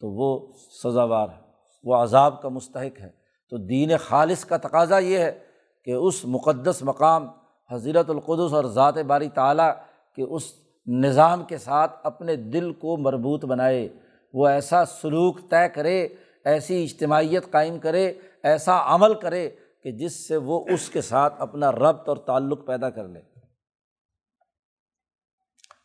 تو 0.00 0.10
وہ 0.10 0.52
سزاوار 0.84 1.28
ہے، 1.28 1.40
وہ 1.84 1.96
عذاب 1.96 2.42
کا 2.42 2.48
مستحق 2.48 3.00
ہے۔ 3.00 3.19
تو 3.50 3.56
دین 3.56 3.96
خالص 3.96 4.44
کا 4.44 4.56
تقاضا 4.56 4.98
یہ 4.98 5.18
ہے 5.18 5.38
کہ 5.84 5.90
اس 5.90 6.24
مقدس 6.24 6.82
مقام 6.82 7.26
حضرت 7.70 8.10
القدس 8.10 8.52
اور 8.52 8.64
ذات 8.64 8.98
باری 8.98 9.28
تعلیٰ 9.28 9.72
کہ 10.16 10.22
اس 10.22 10.42
نظام 10.86 11.44
کے 11.44 11.58
ساتھ 11.58 11.98
اپنے 12.02 12.36
دل 12.36 12.72
کو 12.72 12.96
مربوط 12.96 13.44
بنائے، 13.44 13.88
وہ 14.32 14.48
ایسا 14.48 14.84
سلوک 14.84 15.50
طے 15.50 15.66
کرے، 15.74 16.08
ایسی 16.44 16.84
اجتماعیت 16.84 17.50
قائم 17.50 17.78
کرے، 17.78 18.12
ایسا 18.42 18.94
عمل 18.94 19.14
کرے 19.14 19.50
کہ 19.82 19.92
جس 19.92 20.28
سے 20.28 20.36
وہ 20.36 20.64
اس 20.68 20.88
کے 20.88 21.00
ساتھ 21.00 21.34
اپنا 21.38 21.72
ربط 21.72 22.08
اور 22.08 22.16
تعلق 22.16 22.66
پیدا 22.66 22.90
کر 22.90 23.08
لے۔ 23.08 23.20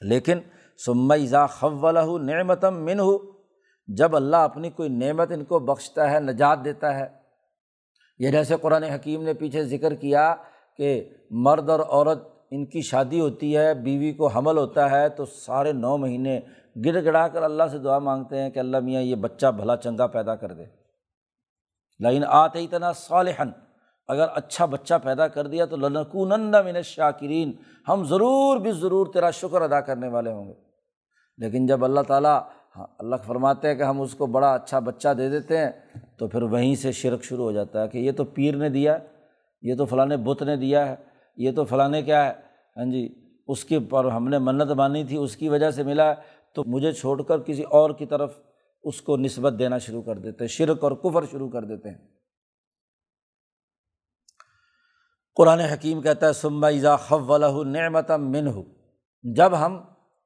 لیکن 0.01 0.39
سمزا 0.87 1.47
خول 1.47 2.27
نعمتم 2.27 2.85
من 2.85 3.01
ہو 3.01 3.19
جب 3.87 4.17
اللہ 4.17 4.37
اپنی 4.37 4.71
کوئی 4.71 4.89
نعمت 4.89 5.33
ان 5.33 5.45
کو 5.45 5.59
بخشتا 5.59 6.11
ہے، 6.11 6.21
نجات 6.21 6.59
دیتا 6.65 6.95
ہے۔ 6.95 7.07
یہ 8.19 8.31
جیسے 8.31 8.55
قرآن 8.61 8.83
حکیم 8.83 9.23
نے 9.23 9.35
پیچھے 9.35 9.65
ذکر 9.65 9.95
کیا 9.95 10.35
کہ 10.77 11.11
مرد 11.31 11.71
اور 11.71 11.81
عورت 11.81 12.19
ان 12.51 12.67
کی 12.67 12.81
شادی 12.81 13.21
ہوتی 13.21 13.57
ہے، 13.57 13.75
بیوی 13.75 14.13
کو 14.13 14.27
حمل 14.27 14.59
ہوتا 14.59 14.91
ہے، 14.91 15.09
تو 15.09 15.25
سارے 15.25 15.73
نو 15.73 15.97
مہینے 15.97 16.41
گڑ 16.85 17.05
گڑا 17.05 17.29
کر 17.29 17.43
اللہ 17.43 17.63
سے 17.73 17.79
دعا 17.79 17.99
مانگتے 17.99 18.43
ہیں 18.43 18.51
کہ 18.51 18.59
اللہ 18.59 18.81
میاں 18.81 19.03
یہ 19.03 19.15
بچہ 19.15 19.47
بھلا 19.47 19.77
چنگا 19.77 20.07
پیدا 20.07 20.35
کر 20.35 20.53
دے۔ 20.53 20.65
لیکن 21.99 22.25
آتے 22.27 22.65
اتنا 22.65 22.93
صالحن 22.93 23.49
اگر 24.09 24.27
اچھا 24.35 24.65
بچہ 24.65 24.95
پیدا 25.03 25.29
کر 25.29 25.47
دیا 25.47 25.65
تو 25.65 25.77
لنکونند 25.77 26.55
من 26.55 26.83
شاکرین 26.83 27.53
ہم 27.89 28.05
ضرور 28.05 28.57
بھی 28.57 28.73
ضرور 28.73 29.07
تیرا 29.07 29.31
شکر 29.31 29.63
ادا 29.63 29.81
کرنے 29.81 30.09
والے 30.09 30.33
ہوں 30.33 30.49
گے۔ 30.49 30.55
لیکن 31.39 31.67
جب 31.67 31.85
اللہ 31.85 32.01
تعالیٰ 32.01 32.41
اللہ 32.99 33.17
فرماتے 33.27 33.69
ہیں 33.69 33.75
کہ 33.75 33.83
ہم 33.83 34.01
اس 34.01 34.15
کو 34.15 34.27
بڑا 34.27 34.55
اچھا 34.55 34.79
بچہ 34.79 35.09
دے 35.09 35.29
دیتے 35.29 35.59
ہیں، 35.59 35.71
تو 36.19 36.29
پھر 36.29 36.43
وہیں 36.43 36.75
سے 36.75 36.93
شرک 36.93 37.25
شروع 37.25 37.45
ہو 37.45 37.53
جاتا 37.53 37.83
ہے 37.83 37.89
کہ 37.89 37.99
یہ 37.99 38.13
تو 38.13 38.25
پیر 38.25 38.57
نے 38.57 38.69
دیا 38.69 38.99
یہ 39.63 39.75
تو 39.75 39.85
فلاں 39.85 40.07
بت 40.07 40.43
نے 40.43 40.57
دیا 40.57 40.89
ہے، 40.89 40.97
یہ 41.37 41.51
تو 41.53 41.65
فلاں 41.65 41.89
کیا 42.05 42.27
ہے۔ 42.27 42.33
ہاں 42.77 42.85
جی 42.85 43.15
اس 43.49 43.65
کے 43.65 43.79
پر 43.81 44.05
ہم 44.05 44.29
نے 44.29 44.39
منت 44.39 44.71
مانی 44.71 45.05
تھی، 45.05 45.17
اس 45.17 45.37
کی 45.37 45.49
وجہ 45.49 45.71
سے 45.71 45.83
ملا 45.83 46.09
ہے۔ 46.09 46.15
تو 46.55 46.63
مجھے 46.67 46.93
چھوڑ 46.93 47.23
کر 47.23 47.39
کسی 47.39 47.63
اور 47.63 47.91
کی 47.91 48.07
طرف 48.07 48.39
اس 48.85 49.01
کو 49.01 49.17
نسبت 49.17 49.55
دینا 49.59 49.79
شروع 49.79 50.03
کر 50.03 50.19
دیتے 50.19 50.45
ہیں، 50.45 50.49
شرک 50.49 50.85
اور 50.85 50.93
کفر 50.93 51.25
شروع 51.31 51.51
کر 51.51 51.65
دیتے 51.65 51.91
ہیں۔ 51.91 51.99
قرآن 55.37 55.61
حکیم 55.61 56.01
کہتا 56.01 56.27
ہے 56.27 56.33
سما 56.33 56.67
ایزا 56.67 56.97
خو 56.97 57.65
نعمت 57.65 58.11
من 58.11 58.47
ہو 58.47 58.63
جب 59.23 59.53
ہم 59.59 59.81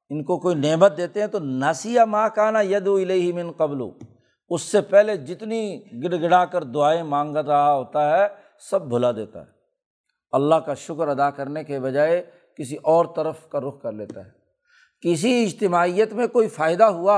ان 0.09 0.23
کو 0.23 0.39
کوئی 0.39 0.55
نعمت 0.55 0.97
دیتے 0.97 1.19
ہیں 1.19 1.27
تو 1.27 1.39
ناسیہ 1.39 2.01
ماں 2.01 2.29
کانا 2.29 2.61
ید 2.61 2.87
الہی 2.87 3.31
من 3.31 3.51
قبل، 3.57 3.81
اس 4.49 4.61
سے 4.61 4.81
پہلے 4.81 5.17
جتنی 5.17 5.81
گڑ 6.03 6.21
گڑا 6.21 6.45
کر 6.45 6.63
دعائیں 6.63 7.03
مانگ 7.03 7.37
رہا 7.37 7.73
ہوتا 7.73 8.17
ہے، 8.17 8.27
سب 8.69 8.81
بھلا 8.81 9.11
دیتا 9.11 9.39
ہے۔ 9.39 9.45
اللہ 10.31 10.55
کا 10.55 10.73
شکر 10.73 11.07
ادا 11.07 11.29
کرنے 11.29 11.63
کے 11.63 11.79
بجائے 11.79 12.23
کسی 12.57 12.75
اور 12.75 13.05
طرف 13.15 13.49
کا 13.49 13.59
رخ 13.59 13.81
کر 13.81 13.91
لیتا 13.91 14.25
ہے۔ 14.25 14.29
کسی 15.01 15.43
اجتماعیت 15.43 16.13
میں 16.13 16.27
کوئی 16.27 16.47
فائدہ 16.47 16.83
ہوا 16.83 17.17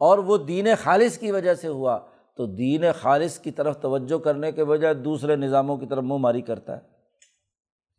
اور 0.00 0.18
وہ 0.18 0.38
دین 0.38 0.66
خالص 0.82 1.18
کی 1.18 1.32
وجہ 1.32 1.54
سے 1.54 1.68
ہوا، 1.68 1.98
تو 2.36 2.46
دین 2.46 2.84
خالص 3.00 3.38
کی 3.38 3.50
طرف 3.50 3.80
توجہ 3.80 4.18
کرنے 4.18 4.52
کے 4.52 4.64
بجائے 4.64 4.94
دوسرے 4.94 5.36
نظاموں 5.36 5.76
کی 5.76 5.86
طرف 5.86 6.04
منہ 6.04 6.18
ماری 6.18 6.40
کرتا 6.40 6.76
ہے۔ 6.76 6.97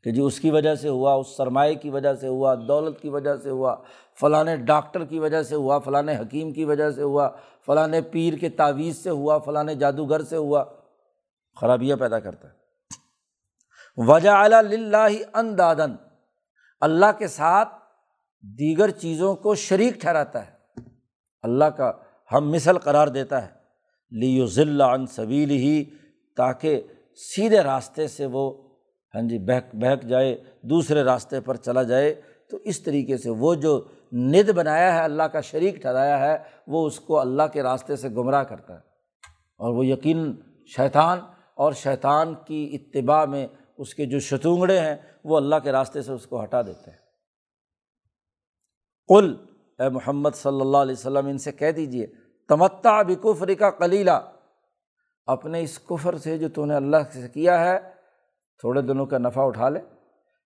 کہ 0.04 0.12
جی 0.12 0.22
اس 0.22 0.40
کی 0.40 0.52
وجہ 0.52 0.76
سے 0.76 0.90
ہوا، 0.90 1.14
اس 1.14 1.38
سرمائے 1.38 1.76
کی 1.76 1.90
وجہ 1.90 2.14
سے 2.14 2.28
ہوا، 2.28 2.56
دولت 2.68 3.02
کی 3.02 3.10
وجہ 3.10 3.36
سے 3.36 3.50
ہوا 3.50 3.76
فلاں 4.20 4.56
ڈاکٹر 4.56 5.06
کی 5.06 5.20
وجہ 5.20 5.44
سے 5.44 5.56
ہوا 5.56 5.80
فلاں 5.80 6.22
حکیم 6.22 6.52
کی 6.52 6.66
وجہ 6.66 6.90
سے 6.92 7.02
ہوا 7.02 7.30
فلاں 7.66 7.88
پیر 8.12 8.34
کے 8.34 8.50
تعویذ 8.50 8.98
سے 8.98 9.10
ہوا 9.10 9.38
فلاں 9.38 9.64
جادوگر 9.64 10.22
سے 10.22 10.36
ہوا، 10.36 10.64
خرابیاں 11.62 11.98
پیدا 11.98 12.20
کرتا 12.20 12.48
ہے۔ 12.48 12.54
وجہ 13.98 14.30
اللہ 14.30 15.08
اندادن 15.34 15.96
اللہ 16.82 17.06
کے 17.18 17.28
ساتھ 17.28 17.70
دیگر 18.42 18.90
چیزوں 18.90 19.36
کو 19.36 19.56
شریک 19.56 19.94
ٹھہراتا 20.02 20.48
ہے۔ 20.48 20.52
اللہ 21.44 21.66
کا 21.66 21.92
ہم 22.32 22.52
مثل 22.52 22.78
قرار 22.78 23.08
دیتا 23.08 23.42
ہے۔ 23.42 23.60
لیو 24.12 24.46
ذلّہ 24.46 24.84
ان 24.84 25.06
صویل 25.06 25.50
ہی 25.50 25.86
تاکہ 26.38 26.82
سیدھے 27.16 27.60
راستے 27.60 28.08
سے 28.08 28.26
وہ 28.26 28.69
ہاں 29.16 29.22
جی 29.22 29.40
بہک 29.40 29.76
بہک 29.76 30.04
جائے، 30.04 30.44
دوسرے 30.62 31.04
راستے 31.04 31.42
پر 31.42 31.56
چلا 31.56 31.84
جائے۔ 31.84 32.22
تو 32.50 32.58
اس 32.64 32.84
طریقے 32.84 33.18
سے 33.18 33.30
وہ 33.30 33.56
جو 33.56 33.84
ند 34.12 34.50
بنایا 34.50 34.94
ہے، 34.94 35.00
اللہ 35.00 35.24
کا 35.24 35.42
شریک 35.42 35.76
ٹھہرایا 35.76 36.20
ہے، 36.20 36.38
وہ 36.68 36.88
اس 36.88 37.00
کو 37.00 37.20
اللہ 37.20 37.44
کے 37.54 37.64
راستے 37.64 37.96
سے 37.96 38.10
گمراہ 38.10 38.44
کرتا 38.44 38.74
ہے۔ 38.74 38.80
اور 39.58 39.74
وہ 39.74 39.86
یقین 39.86 40.36
شیطان 40.66 41.20
اور 41.56 41.74
شیطان 41.74 42.34
کی 42.46 42.78
اتباع 42.82 43.26
میں 43.26 43.48
اس 43.78 43.94
کے 43.94 44.06
جو 44.06 44.20
شتونگڑے 44.20 44.80
ہیں، 44.80 44.96
وہ 45.24 45.38
اللہ 45.38 45.56
کے 45.64 45.72
راستے 45.72 46.02
سے 46.02 46.12
اس 46.12 46.26
کو 46.26 46.44
ہٹا 46.44 46.62
دیتے 46.62 46.92
ہیں۔ 46.92 46.98
قل، 49.08 49.36
اے 49.80 49.90
محمد 49.90 50.30
صلی 50.34 50.62
اللہ 50.62 50.78
علیہ 50.78 50.96
وسلم، 50.98 51.28
ان 51.28 51.38
سے 51.38 51.52
کہہ 51.52 51.72
دیجیے 51.72 52.08
تمتع 52.48 53.02
بکفر 53.02 53.54
کا 53.54 53.70
کلیلہ 53.70 54.32
اپنے 55.26 55.62
اس 55.62 55.80
کفر 55.80 56.18
سے 56.18 56.38
جو 56.38 56.50
تو 56.50 56.66
نے 56.66 56.76
اللہ 56.76 56.98
سے 57.14 57.28
کیا 57.28 57.60
ہے 57.60 57.99
تھوڑے 58.60 58.82
دنوں 58.82 59.06
کا 59.06 59.18
نفع 59.18 59.42
اٹھا 59.42 59.70
لے۔ 59.70 59.80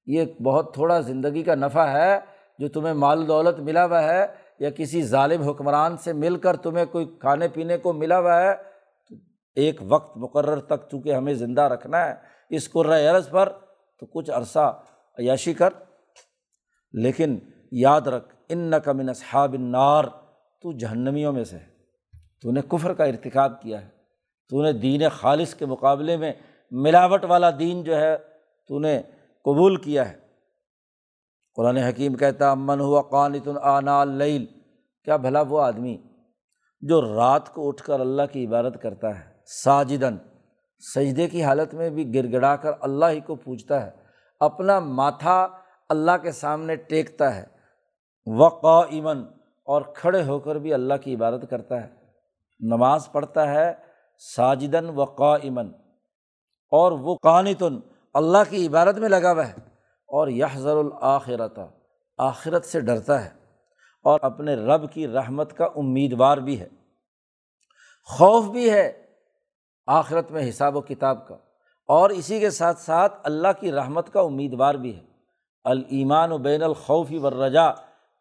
یہ 0.05 0.25
بہت 0.43 0.73
تھوڑا 0.73 0.99
زندگی 0.99 1.43
کا 1.43 1.55
نفع 1.55 1.85
ہے 1.85 2.19
جو 2.59 2.67
تمہیں 2.67 2.93
مال 2.93 3.27
دولت 3.27 3.59
ملا 3.59 3.85
ہوا 3.85 4.03
ہے 4.03 4.25
یا 4.59 4.69
کسی 4.69 5.03
ظالم 5.03 5.41
حکمران 5.41 5.97
سے 5.97 6.13
مل 6.13 6.35
کر 6.35 6.55
تمہیں 6.55 6.85
کوئی 6.85 7.05
کھانے 7.19 7.47
پینے 7.47 7.77
کو 7.77 7.93
ملا 7.93 8.19
ہوا 8.19 8.41
ہے 8.41 8.55
تو 9.09 9.15
ایک 9.55 9.81
وقت 9.89 10.17
مقرر 10.17 10.59
تک 10.59 10.89
چونکہ 10.91 11.13
ہمیں 11.13 11.33
زندہ 11.33 11.61
رکھنا 11.61 12.05
ہے۔ 12.05 12.13
اس 12.49 12.71
قرۂۂ 12.71 13.07
عرض 13.07 13.29
پر 13.29 13.49
تو 13.99 14.05
کچھ 14.05 14.31
عرصہ 14.31 14.83
عیاشی 15.19 15.53
کر۔ 15.53 15.69
لیکن 16.93 17.39
یاد 17.71 18.01
رکھ 18.01 18.35
ان 18.49 18.59
نقمن 18.59 19.09
اصحاب 19.09 19.55
نار 19.59 20.03
تو 20.61 20.77
جہنمیوں 20.77 21.33
میں 21.33 21.43
سے 21.43 21.57
تو 22.41 22.51
نے 22.51 22.61
کفر 22.61 22.93
کا 22.93 23.03
ارتکاب 23.03 23.61
کیا 23.61 23.81
ہے۔ 23.81 23.89
تو 24.49 24.63
نے 24.63 24.71
دین 24.71 25.01
خالص 25.09 25.55
کے 25.55 25.65
مقابلے 25.65 26.17
میں 26.17 26.33
ملاوٹ 26.73 27.23
والا 27.23 27.49
دین 27.59 27.83
جو 27.83 27.97
ہے 27.97 28.17
تو 28.69 28.79
نے 28.79 29.01
قبول 29.45 29.75
کیا 29.75 30.09
ہے۔ 30.09 30.17
قرآن 31.57 31.77
حکیم 31.77 32.13
کہتا 32.13 32.51
امن 32.51 32.79
ہوا 32.79 33.01
قانت 33.01 33.47
العنا 33.47 34.01
العل 34.01 34.45
کیا 35.03 35.17
بھلا 35.17 35.41
وہ 35.41 35.61
آدمی 35.61 35.97
جو 36.81 37.01
رات 37.15 37.53
کو 37.53 37.67
اٹھ 37.67 37.83
کر 37.83 37.99
اللہ 37.99 38.21
کی 38.31 38.45
عبادت 38.45 38.81
کرتا 38.81 39.19
ہے 39.19 39.23
ساجدن 39.45 40.17
سجدے 40.83 41.27
کی 41.27 41.43
حالت 41.43 41.73
میں 41.73 41.89
بھی 41.89 42.13
گر 42.15 42.31
گڑا 42.31 42.55
کر 42.55 42.71
اللہ 42.81 43.05
ہی 43.05 43.19
کو 43.19 43.35
پوچھتا 43.35 43.85
ہے، 43.85 43.91
اپنا 44.39 44.79
ماتھا 44.79 45.47
اللہ 45.89 46.17
کے 46.21 46.31
سامنے 46.31 46.75
ٹیکتا 46.75 47.35
ہے 47.35 47.45
وقا 48.27 48.79
ایمن 48.79 49.23
اور 49.67 49.81
کھڑے 49.95 50.23
ہو 50.23 50.39
کر 50.39 50.55
بھی 50.55 50.73
اللہ 50.73 50.93
کی 51.03 51.15
عبادت 51.15 51.45
کرتا 51.49 51.83
ہے۔ 51.83 51.87
نماز 52.59 53.11
پڑھتا 53.11 53.53
ہے 53.53 53.73
ساجدن 54.35 54.89
و 54.89 55.05
قائمن 55.05 55.71
اور 56.73 56.91
وہ 56.91 57.15
قانتن، 57.23 57.79
اللہ 58.15 58.49
کی 58.49 58.65
عبادت 58.67 58.97
میں 58.99 59.09
لگا 59.09 59.31
ہوا 59.31 59.47
ہے، 59.47 59.53
اور 60.09 60.27
یحضر 60.29 60.77
الآخرت 60.77 61.59
آخرت 62.19 62.65
سے 62.65 62.79
ڈرتا 62.79 63.23
ہے، 63.25 63.29
اور 64.05 64.19
اپنے 64.21 64.55
رب 64.55 64.91
کی 64.91 65.07
رحمت 65.07 65.55
کا 65.57 65.65
امیدوار 65.75 66.37
بھی 66.37 66.59
ہے۔ 66.59 66.67
خوف 68.09 68.45
بھی 68.45 68.69
ہے 68.71 68.91
آخرت 69.87 70.31
میں 70.31 70.47
حساب 70.49 70.75
و 70.75 70.81
کتاب 70.81 71.27
کا، 71.27 71.35
اور 71.89 72.09
اسی 72.09 72.39
کے 72.39 72.49
ساتھ 72.49 72.79
ساتھ 72.79 73.19
اللہ 73.23 73.59
کی 73.59 73.71
رحمت 73.71 74.11
کا 74.13 74.21
امیدوار 74.21 74.75
بھی 74.75 74.95
ہے۔ 74.95 75.01
المان 75.65 76.31
و 76.31 76.37
بین 76.37 76.63
الخوفی 76.63 77.17
ورجا 77.17 77.67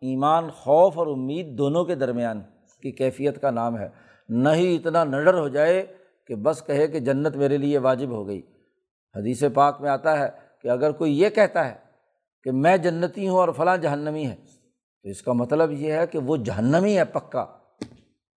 ایمان، 0.03 0.51
خوف 0.51 0.99
اور 0.99 1.07
امید 1.07 1.47
دونوں 1.59 1.85
کے 1.85 1.95
درمیان 1.95 2.41
کی 2.83 2.91
کیفیت 2.93 3.41
کا 3.43 3.51
نام 3.51 3.79
ہے۔ 3.79 3.89
نہ 4.29 4.49
ہی 4.49 4.75
اتنا 4.77 5.05
نڈر 5.05 5.39
ہو 5.39 5.49
جائے 5.49 5.85
کہ 6.27 6.35
بس 6.35 6.67
کہے 6.67 6.87
کہ 6.87 7.01
جنت 7.01 7.37
میرے 7.37 7.57
لیے 7.57 7.79
واجب 7.79 8.11
ہو 8.11 8.27
گئی۔ 8.27 8.43
حدیث 9.17 9.43
پاک 9.55 9.81
میں 9.81 9.91
آتا 9.91 10.19
ہے 10.19 10.29
کہ 10.63 10.69
اگر 10.69 10.93
کوئی 10.93 11.21
یہ 11.21 11.29
کہتا 11.29 11.69
ہے 11.69 11.75
کہ 12.45 12.51
میں 12.53 12.77
جنتی 12.77 13.29
ہوں 13.29 13.37
اور 13.37 13.49
فلاں 13.57 13.77
جہنمی 13.77 14.27
ہے، 14.27 14.37
تو 15.03 15.09
اس 15.09 15.23
کا 15.23 15.33
مطلب 15.33 15.71
یہ 15.71 15.93
ہے 15.93 16.07
کہ 16.07 16.19
وہ 16.19 16.37
جہنمی 16.37 16.99
ہے 16.99 17.05
پکا۔ 17.05 17.47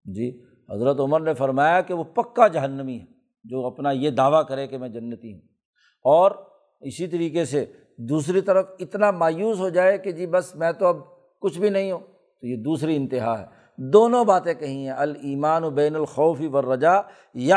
جی 0.06 0.44
حضرت 0.70 1.00
عمر 1.00 1.20
نے 1.20 1.34
فرمایا 1.34 1.82
کہ 1.82 1.94
وہ 1.94 2.04
پکا 2.04 2.48
جہنمی 2.48 3.00
ہے، 3.00 3.06
جو 3.44 3.66
اپنا 3.66 3.92
یہ 3.92 4.10
دعویٰ 4.10 4.48
کرے 4.48 4.68
کہ 4.68 4.78
میں 4.78 4.90
جنتی 4.90 5.34
ہوں۔ 5.34 5.42
اور 6.04 6.32
اسی 6.82 7.08
طریقے 7.08 7.46
سے 7.46 7.66
دوسری 7.98 8.42
طرف 8.42 8.66
اتنا 8.80 9.12
مایوس 9.12 9.60
ہو 9.60 9.70
جائے 9.70 9.98
کہ 9.98 10.12
جی 10.12 10.26
بس 10.26 10.56
میں 10.56 10.72
تو 10.72 10.88
اب 10.88 10.98
کچھ 11.42 11.60
بھی 11.60 11.70
نہیں 11.70 11.92
ہوں، 11.92 12.00
تو 12.42 12.48
یہ 12.48 12.56
دوسری 12.56 12.96
انتہا 12.96 13.40
ہے۔ 13.40 13.65
دونوں 13.78 14.24
باتیں 14.26 14.54
کہی 14.54 14.84
ہیں۔ 14.84 14.96
المان 14.98 15.64
و 15.64 15.70
بین 15.70 15.96
الخوفی 15.96 16.48
و 16.48 16.62
رجا 16.74 17.00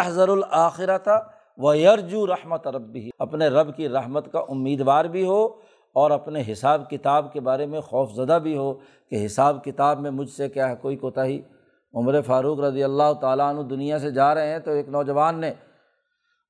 ضر 0.09 0.29
الآخرت 0.29 1.03
تھا 1.03 1.21
وہ 1.59 1.77
یرجو 1.79 2.27
رحمت 2.27 2.67
رب 2.67 2.83
بھی 2.83 3.11
اپنے 3.19 3.49
رب 3.49 3.77
کی 3.77 3.89
رحمت 3.89 4.33
کا 4.33 4.39
امیدوار 4.39 5.05
بھی 5.05 5.25
ہو 5.25 5.47
اور 5.93 6.11
اپنے 6.11 6.43
حساب 6.53 6.91
کتاب 6.91 7.33
کے 7.33 7.41
بارے 7.41 7.67
میں 7.67 7.81
خوف 7.81 8.13
زدہ 8.13 8.39
بھی 8.43 8.57
ہو 8.57 8.75
کہ 9.11 9.27
حساب 9.27 9.65
کتاب 9.65 10.01
میں 10.01 10.11
مجھ 10.11 10.31
سے 10.31 10.49
کیا 10.49 10.69
ہے، 10.69 10.77
کوئی 10.77 10.97
کوتاہی۔ 10.97 11.41
عمر 11.95 12.21
فاروق 12.21 12.61
رضی 12.61 12.85
اللہ 12.85 13.13
تعالیٰ 13.21 13.49
عنہ 13.51 13.61
دنیا 13.61 13.99
سے 13.99 14.11
جا 14.11 14.35
رہے 14.35 14.51
ہیں 14.51 14.59
تو 14.59 14.71
ایک 14.71 14.89
نوجوان 14.89 15.41
نے 15.41 15.53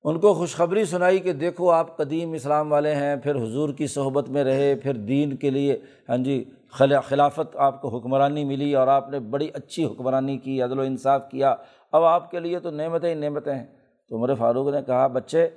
ان 0.04 0.20
کو 0.20 0.34
خوشخبری 0.34 0.84
سنائی 0.84 1.18
کہ 1.18 1.32
دیکھو 1.32 1.70
آپ 1.70 1.96
قدیم 1.96 2.32
اسلام 2.32 2.72
والے 2.72 2.94
ہیں، 2.94 3.16
پھر 3.16 3.34
حضور 3.34 3.68
کی 3.68 3.86
صحبت 3.86 4.28
میں 4.28 4.44
رہے، 4.44 4.74
پھر 4.74 4.94
دین 4.94 5.36
کے 5.36 5.50
لیے 5.50 5.78
ہاں 6.08 6.16
جی 6.16 6.44
خلافت 6.70 7.56
آپ 7.56 7.82
کو 7.82 7.98
حکمرانی 7.98 8.44
ملی 8.44 8.74
اور 8.74 8.88
آپ 8.88 9.10
نے 9.10 9.18
بڑی 9.20 9.48
اچھی 9.54 9.84
حکمرانی 9.84 10.38
کی، 10.38 10.62
عدل 10.62 10.78
و 10.78 10.82
انصاف 10.82 11.30
کیا۔ 11.30 11.54
اب 11.92 12.04
آپ 12.04 12.30
کے 12.30 12.40
لیے 12.40 12.58
تو 12.58 12.70
نعمتیں 12.70 13.08
ہی 13.08 13.14
نعمتیں 13.14 13.54
ہیں۔ 13.54 13.66
تو 14.08 14.16
عمر 14.16 14.34
فاروق 14.34 14.74
نے 14.74 14.82
کہا، 14.82 15.06
بچے 15.06 15.48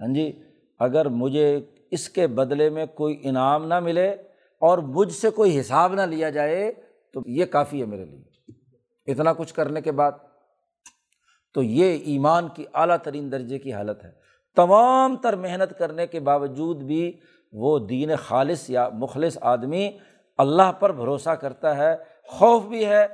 ہاں 0.00 0.14
جی 0.14 0.32
اگر 0.78 1.08
مجھے 1.08 1.60
اس 1.90 2.08
کے 2.08 2.26
بدلے 2.26 2.70
میں 2.70 2.86
کوئی 2.86 3.20
انعام 3.22 3.66
نہ 3.66 3.80
ملے 3.80 4.08
اور 4.60 4.78
مجھ 4.78 5.12
سے 5.12 5.30
کوئی 5.30 5.60
حساب 5.60 5.94
نہ 5.94 6.00
لیا 6.00 6.30
جائے 6.30 6.72
تو 7.12 7.20
یہ 7.26 7.44
کافی 7.44 7.80
ہے 7.80 7.86
میرے 7.86 8.04
لیے۔ 8.04 8.22
اتنا 9.12 9.32
کچھ 9.32 9.54
کرنے 9.54 9.80
کے 9.80 9.92
بعد 9.92 10.12
تو 11.54 11.62
یہ 11.62 11.98
ایمان 12.04 12.48
کی 12.48 12.64
اعلیٰ 12.74 12.96
ترین 12.96 13.32
درجے 13.32 13.58
کی 13.58 13.72
حالت 13.72 14.04
ہے۔ 14.04 14.10
تمام 14.56 15.16
تر 15.16 15.36
محنت 15.36 15.78
کرنے 15.78 16.06
کے 16.06 16.20
باوجود 16.20 16.82
بھی 16.82 17.12
وہ 17.52 17.78
دین 17.78 18.10
خالص 18.16 18.70
یا 18.70 18.88
مخلص 18.88 19.38
آدمی 19.40 19.90
اللہ 20.38 20.72
پر 20.72 20.92
بھروسہ 20.92 21.30
کرتا 21.30 21.76
ہے۔ 21.76 21.96
خوف 22.28 22.62
بھی 22.62 22.86
ہے 22.86 23.06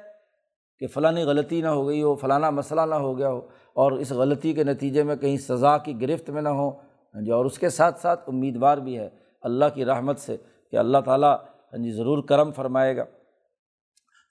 کہ 0.79 0.87
فلانی 0.87 1.23
غلطی 1.23 1.61
نہ 1.61 1.69
ہو 1.69 1.89
گئی 1.89 2.03
ہو، 2.03 2.15
فلانا 2.15 2.51
مسئلہ 2.51 2.81
نہ 2.81 2.95
ہو 2.95 3.19
گیا 3.19 3.31
ہو 3.31 3.39
اور 3.75 3.93
اس 3.93 4.13
غلطی 4.13 4.53
کے 4.53 4.65
نتیجے 4.65 5.03
میں 5.03 5.17
کہیں 5.17 5.37
سزا 5.37 5.79
کی 5.79 6.01
گرفت 6.01 6.31
میں 6.31 6.43
نہ 6.43 6.49
ہو۔ 6.49 6.71
ہاں 7.15 7.25
جی 7.25 7.31
اور 7.31 7.45
اس 7.45 7.59
کے 7.59 7.69
ساتھ 7.69 8.01
ساتھ 8.01 8.21
امیدوار 8.27 8.79
بھی 8.79 8.99
ہے 8.99 9.09
اللہ 9.43 9.65
کی 9.75 9.85
رحمت 9.85 10.19
سے 10.19 10.37
کہ 10.71 10.77
اللہ 10.77 10.99
تعالیٰ 10.99 11.37
ہاں 11.73 11.83
جی 11.83 11.91
ضرور 11.91 12.23
کرم 12.23 12.53
فرمائے 12.53 12.97
گا۔ 12.97 13.05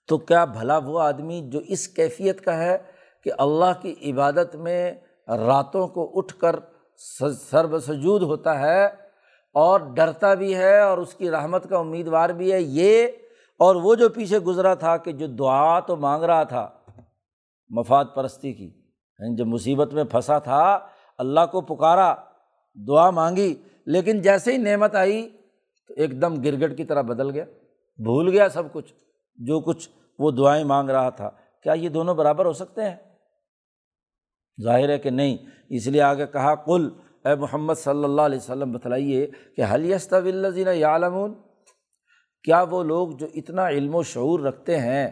تو 0.07 0.17
کیا 0.17 0.45
بھلا 0.45 0.77
وہ 0.77 0.99
آدمی 0.99 1.49
جو 1.51 1.59
اس 1.67 1.87
کیفیت 1.87 2.41
کا 2.41 2.57
ہے 2.57 2.77
کہ 3.27 3.33
اللہ 3.37 3.71
کی 3.81 4.11
عبادت 4.11 4.55
میں 4.55 4.91
راتوں 5.27 5.87
کو 5.87 6.11
اٹھ 6.15 6.35
کر 6.35 6.55
سرب 7.49 7.79
سجود 7.79 8.21
ہوتا 8.21 8.59
ہے 8.59 8.85
اور 9.53 9.79
ڈرتا 9.79 10.33
بھی 10.33 10.55
ہے 10.55 10.79
اور 10.79 10.97
اس 10.97 11.13
کی 11.13 11.31
رحمت 11.31 11.69
کا 11.69 11.77
امیدوار 11.77 12.29
بھی 12.29 12.51
ہے۔ 12.53 12.61
یہ 12.61 13.07
اور 13.59 13.75
وہ 13.75 13.95
جو 13.95 14.09
پیچھے 14.09 14.39
گزرا 14.39 14.73
تھا 14.73 14.97
کہ 14.97 15.11
جو 15.11 15.27
دعا 15.27 15.79
تو 15.79 15.95
مانگ 15.95 16.23
رہا 16.23 16.43
تھا 16.43 16.69
مفاد 17.69 18.05
پرستی 18.15 18.53
کی 18.53 18.65
یعنی 18.65 19.35
جب 19.35 19.47
مصیبت 19.47 19.93
میں 19.93 20.03
پھنسا 20.03 20.39
تھا، 20.39 20.79
اللہ 21.17 21.45
کو 21.51 21.61
پکارا، 21.61 22.13
دعا 22.87 23.09
مانگی، 23.09 23.55
لیکن 23.85 24.21
جیسے 24.21 24.51
ہی 24.51 24.57
نعمت 24.57 24.95
آئی 24.95 25.29
تو 25.87 25.93
ایک 25.97 26.21
دم 26.21 26.41
گرگٹ 26.41 26.77
کی 26.77 26.83
طرح 26.83 27.01
بدل 27.01 27.29
گیا۔ 27.29 27.45
بھول 27.99 28.29
گیا 28.29 28.49
سب 28.49 28.63
کچھ، 28.73 28.93
جو 29.35 29.59
کچھ 29.59 29.89
وہ 30.19 30.31
دعائیں 30.31 30.63
مانگ 30.63 30.89
رہا 30.89 31.09
تھا۔ 31.09 31.29
کیا 31.63 31.73
یہ 31.73 31.89
دونوں 31.89 32.15
برابر 32.15 32.45
ہو 32.45 32.53
سکتے 32.53 32.83
ہیں؟ 32.83 32.95
ظاہر 34.63 34.89
ہے 34.89 34.99
کہ 34.99 35.09
نہیں۔ 35.09 35.37
اس 35.69 35.87
لیے 35.87 36.01
آگے 36.01 36.27
کہا 36.27 36.55
کل 36.55 36.89
اے 37.25 37.35
محمد 37.35 37.73
صلی 37.73 38.03
اللہ 38.03 38.21
علیہ 38.21 38.37
وسلم، 38.37 38.71
بتلائیے 38.71 39.27
کہ 39.55 39.63
حلیست 39.73 40.13
الزین 40.13 40.67
یعلمون؟ 40.67 41.33
کیا 42.43 42.65
وہ 42.69 42.83
لوگ 42.83 43.09
جو 43.09 43.27
اتنا 43.35 43.69
علم 43.69 43.95
و 43.95 44.03
شعور 44.03 44.39
رکھتے 44.39 44.79
ہیں 44.79 45.09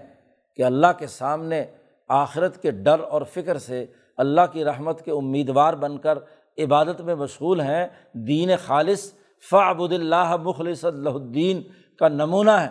کہ 0.55 0.63
اللہ 0.63 0.87
کے 0.99 1.07
سامنے 1.07 1.65
آخرت 2.09 2.61
کے 2.61 2.71
ڈر 2.71 2.99
اور 2.99 3.21
فکر 3.21 3.57
سے 3.57 3.85
اللہ 4.17 4.41
کی 4.51 4.65
رحمت 4.65 5.01
کے 5.01 5.11
امیدوار 5.11 5.73
بن 5.73 5.97
کر 5.97 6.17
عبادت 6.57 7.01
میں 7.01 7.15
مشغول 7.15 7.61
ہیں، 7.61 7.87
دین 8.13 8.49
خالص 8.65 9.13
فعبد 9.49 9.93
اللہ 9.93 10.35
مخلص 10.37 10.85
اللہ 10.85 11.09
الدین 11.09 11.61
کا 11.99 12.07
نمونہ 12.07 12.51
ہے۔ 12.51 12.69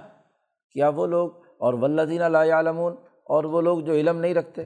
کیا 0.72 0.88
وہ 0.88 1.06
لوگ؟ 1.06 1.30
اور 1.58 1.74
ولدین 1.74 2.22
اللہ 2.22 2.38
عالمون 2.38 2.92
اور 3.24 3.44
وہ 3.44 3.60
لوگ 3.60 3.80
جو 3.80 3.92
علم 3.92 4.20
نہیں 4.20 4.34
رکھتے۔ 4.34 4.62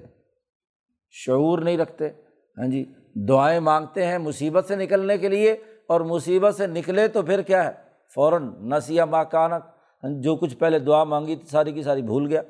شعور 1.10 1.58
نہیں 1.58 1.78
رکھتے۔ 1.78 2.08
ہاں 2.56 2.66
جی 2.66 2.84
دعائیں 3.14 3.60
مانگتے 3.60 4.06
ہیں 4.06 4.18
مصیبت 4.18 4.66
سے 4.66 4.76
نکلنے 4.76 5.18
کے 5.18 5.28
لیے، 5.28 5.56
اور 5.86 6.00
مصیبت 6.00 6.54
سے 6.54 6.66
نکلے 6.66 7.08
تو 7.08 7.22
پھر 7.22 7.42
کیا 7.42 7.64
ہے؟ 7.64 7.70
فوراً 8.14 8.48
نسیہ 8.60 9.02
ماکانک 9.02 9.62
ہاں 10.02 10.10
جو 10.22 10.36
کچھ 10.36 10.56
پہلے 10.56 10.78
دعا 10.78 11.04
مانگی 11.04 11.36
ساری 11.50 11.72
کی 11.72 11.82
ساری 11.82 12.02
بھول 12.02 12.26
گیا۔ 12.26 12.42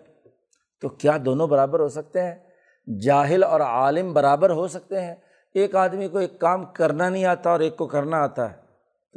تو 0.81 0.89
کیا 0.89 1.17
دونوں 1.25 1.47
برابر 1.47 1.81
ہو 1.81 1.89
سکتے 1.89 2.23
ہیں؟ 2.23 2.35
جاہل 3.01 3.45
اور 3.45 3.61
عالم 3.61 4.13
برابر 4.13 4.51
ہو 4.51 4.69
سکتے 4.69 5.01
ہیں۔ 5.01 5.15
ایک 5.55 5.77
آدمی 5.77 6.09
کو 6.09 6.19
ایک 6.19 6.39
کام 6.39 6.65
کرنا 6.65 7.09
نہیں 7.09 7.25
آتا 7.25 7.51
اور 7.51 7.61
ایک 7.61 7.77
کو 7.77 7.87
کرنا 7.87 8.17
آتا 8.17 8.51
ہے۔ 8.51 8.57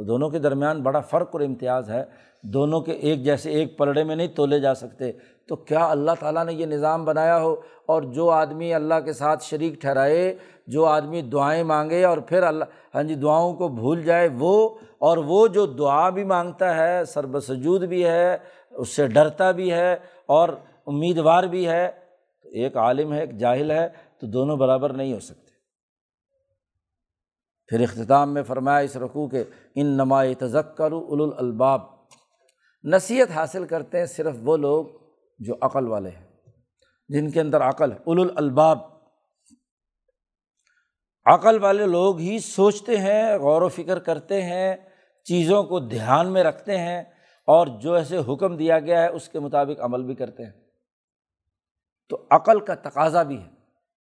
تو 0.01 0.05
دونوں 0.05 0.29
کے 0.29 0.39
درمیان 0.39 0.81
بڑا 0.81 0.99
فرق 0.99 1.29
اور 1.31 1.41
امتیاز 1.41 1.89
ہے۔ 1.89 2.03
دونوں 2.41 2.81
کے 2.81 2.91
ایک 2.91 3.23
جیسے 3.23 3.51
ایک 3.51 3.77
پلڑے 3.77 4.03
میں 4.03 4.15
نہیں 4.15 4.27
تولے 4.27 4.59
جا 4.59 4.73
سکتے۔ 4.75 5.11
تو 5.47 5.55
کیا 5.55 5.89
اللہ 5.91 6.11
تعالیٰ 6.19 6.45
نے 6.45 6.53
یہ 6.53 6.65
نظام 6.65 7.05
بنایا 7.05 7.41
ہو؟ 7.41 7.55
اور 7.85 8.01
جو 8.01 8.29
آدمی 8.29 8.73
اللہ 8.73 8.93
کے 9.05 9.13
ساتھ 9.13 9.43
شریک 9.43 9.81
ٹھہرائے، 9.81 10.35
جو 10.67 10.85
آدمی 10.85 11.21
دعائیں 11.21 11.63
مانگے 11.63 12.03
اور 12.05 12.17
پھر 12.17 12.43
اللہ 12.43 12.63
ہاں 12.95 13.03
جی 13.03 13.15
دعاؤں 13.15 13.53
کو 13.53 13.67
بھول 13.67 14.03
جائے، 14.03 14.29
وہ، 14.39 14.69
اور 14.99 15.17
وہ 15.17 15.47
جو 15.47 15.65
دعا 15.65 16.09
بھی 16.09 16.23
مانگتا 16.23 16.77
ہے 16.77 17.05
سرب 17.05 17.39
سجود 17.39 17.83
بھی 17.83 18.05
ہے، 18.05 18.37
اس 18.71 18.89
سے 18.89 19.07
ڈرتا 19.07 19.51
بھی 19.51 19.71
ہے 19.71 19.95
اور 20.25 20.49
امیدوار 20.87 21.43
بھی 21.43 21.67
ہے، 21.67 21.89
تو 22.43 22.49
ایک 22.49 22.77
عالم 22.77 23.13
ہے، 23.13 23.19
ایک 23.19 23.37
جاہل 23.37 23.71
ہے، 23.71 23.87
تو 24.19 24.27
دونوں 24.27 24.57
برابر 24.57 24.93
نہیں 24.93 25.13
ہو 25.13 25.19
سکتے۔ 25.19 25.50
پھر 27.71 27.79
اختتام 27.79 28.33
میں 28.33 28.43
فرمایا 28.43 28.77
اس 28.77 28.97
رقوع 28.97 29.27
کے 29.27 29.43
ان 29.75 29.87
نما 29.87 30.23
تزک 30.39 30.77
کرو 30.77 31.31
الباب 31.37 31.81
نصیحت 32.83 33.31
حاصل 33.31 33.65
کرتے 33.65 33.97
ہیں 33.97 34.05
صرف 34.05 34.35
وہ 34.43 34.57
لوگ 34.57 34.85
جو 35.39 35.55
عقل 35.61 35.87
والے 35.87 36.09
ہیں، 36.09 36.25
جن 37.09 37.31
کے 37.31 37.41
اندر 37.41 37.61
عقل 37.61 37.91
ہے 37.91 37.97
اول 37.97 38.29
الباب 38.35 38.77
عقل 41.25 41.63
والے 41.63 41.85
لوگ 41.85 42.19
ہی 42.19 42.39
سوچتے 42.39 42.97
ہیں، 42.97 43.37
غور 43.37 43.61
و 43.61 43.69
فکر 43.69 43.99
کرتے 43.99 44.41
ہیں، 44.41 44.75
چیزوں 45.23 45.63
کو 45.63 45.79
دھیان 45.79 46.33
میں 46.33 46.43
رکھتے 46.43 46.77
ہیں 46.77 47.01
اور 47.47 47.67
جو 47.67 47.93
ایسے 47.93 48.17
حکم 48.17 48.57
دیا 48.57 48.79
گیا 48.79 49.03
ہے، 49.03 49.07
اس 49.07 49.29
کے 49.29 49.39
مطابق 49.39 49.81
عمل 49.81 50.03
بھی 50.03 50.15
کرتے 50.15 50.45
ہیں۔ 50.45 50.51
تو 52.09 52.27
عقل 52.29 52.59
کا 52.59 52.75
تقاضا 52.75 53.23
بھی 53.23 53.41
ہے 53.41 53.49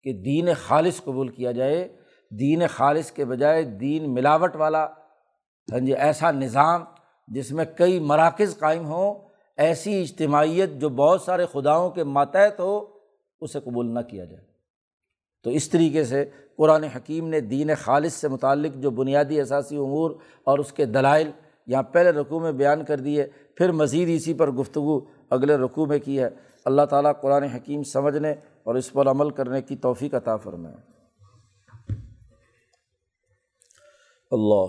کہ 0.04 0.14
دین 0.14 0.54
خالص 0.54 1.04
قبول 1.04 1.28
کیا 1.28 1.52
جائے 1.52 1.97
دین 2.30 2.68
خالص 2.68 3.12
کے 3.12 3.26
بجائے 3.26 3.64
دین 3.64 4.14
ملاوٹ 4.14 4.56
والا 4.56 4.86
ہاں 5.72 5.80
جی 5.80 5.94
ایسا 5.94 6.32
نظام 6.32 6.84
جس 7.28 7.52
میں 7.52 7.66
کئی 7.78 8.00
مراکز 8.00 8.58
قائم 8.60 8.86
ہوں، 8.86 9.14
ایسی 9.58 10.02
اجتماعیت 10.02 10.70
جو 10.70 10.90
بہت 10.90 11.22
سارے 11.22 11.46
خداؤں 11.52 11.90
کے 11.90 12.04
ماتحت 12.04 12.60
ہو، 12.60 12.86
اسے 13.42 13.60
قبول 13.60 13.94
نہ 13.94 14.00
کیا 14.00 14.26
جائے۔ 14.26 14.44
تو 15.44 15.50
اس 15.50 15.70
طریقے 15.70 16.04
سے 16.04 16.26
قرآن 16.58 16.84
حکیم 16.84 17.28
نے 17.28 17.40
دین 17.40 17.70
خالص 17.80 18.14
سے 18.14 18.28
متعلق 18.28 18.76
جو 18.76 18.92
بنیادی 18.92 19.42
اثاثی 19.42 19.78
امور 19.78 20.12
اور 20.44 20.60
اس 20.60 20.74
کے 20.74 20.86
دلائل 20.86 21.32
یہاں 21.68 21.84
پہلے 21.84 22.10
رقوع 22.10 22.40
میں 22.40 22.52
بیان 22.52 22.86
کر 22.86 23.00
دیے، 23.00 23.28
پھر 23.56 23.72
مزید 23.72 24.08
اسی 24.12 24.34
پر 24.34 24.52
گفتگو 24.52 25.00
اگلے 25.30 25.56
رقوع 25.56 25.86
میں 25.86 26.00
کی 26.00 26.20
ہے۔ 26.20 26.30
اللہ 26.66 26.82
تعالیٰ 26.82 27.12
قرآن 27.22 27.44
حکیم 27.44 27.84
سمجھنے 27.84 28.32
اور 28.64 28.76
اس 28.76 28.94
پر 28.94 29.08
عمل 29.08 29.30
کرنے 29.30 29.62
کی 29.62 29.76
توفیق 29.76 30.14
عطا 30.14 30.38
فرمائے۔ 30.38 30.97
اللہ۔ 34.32 34.66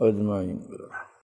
اجمعین۔ 0.00 0.58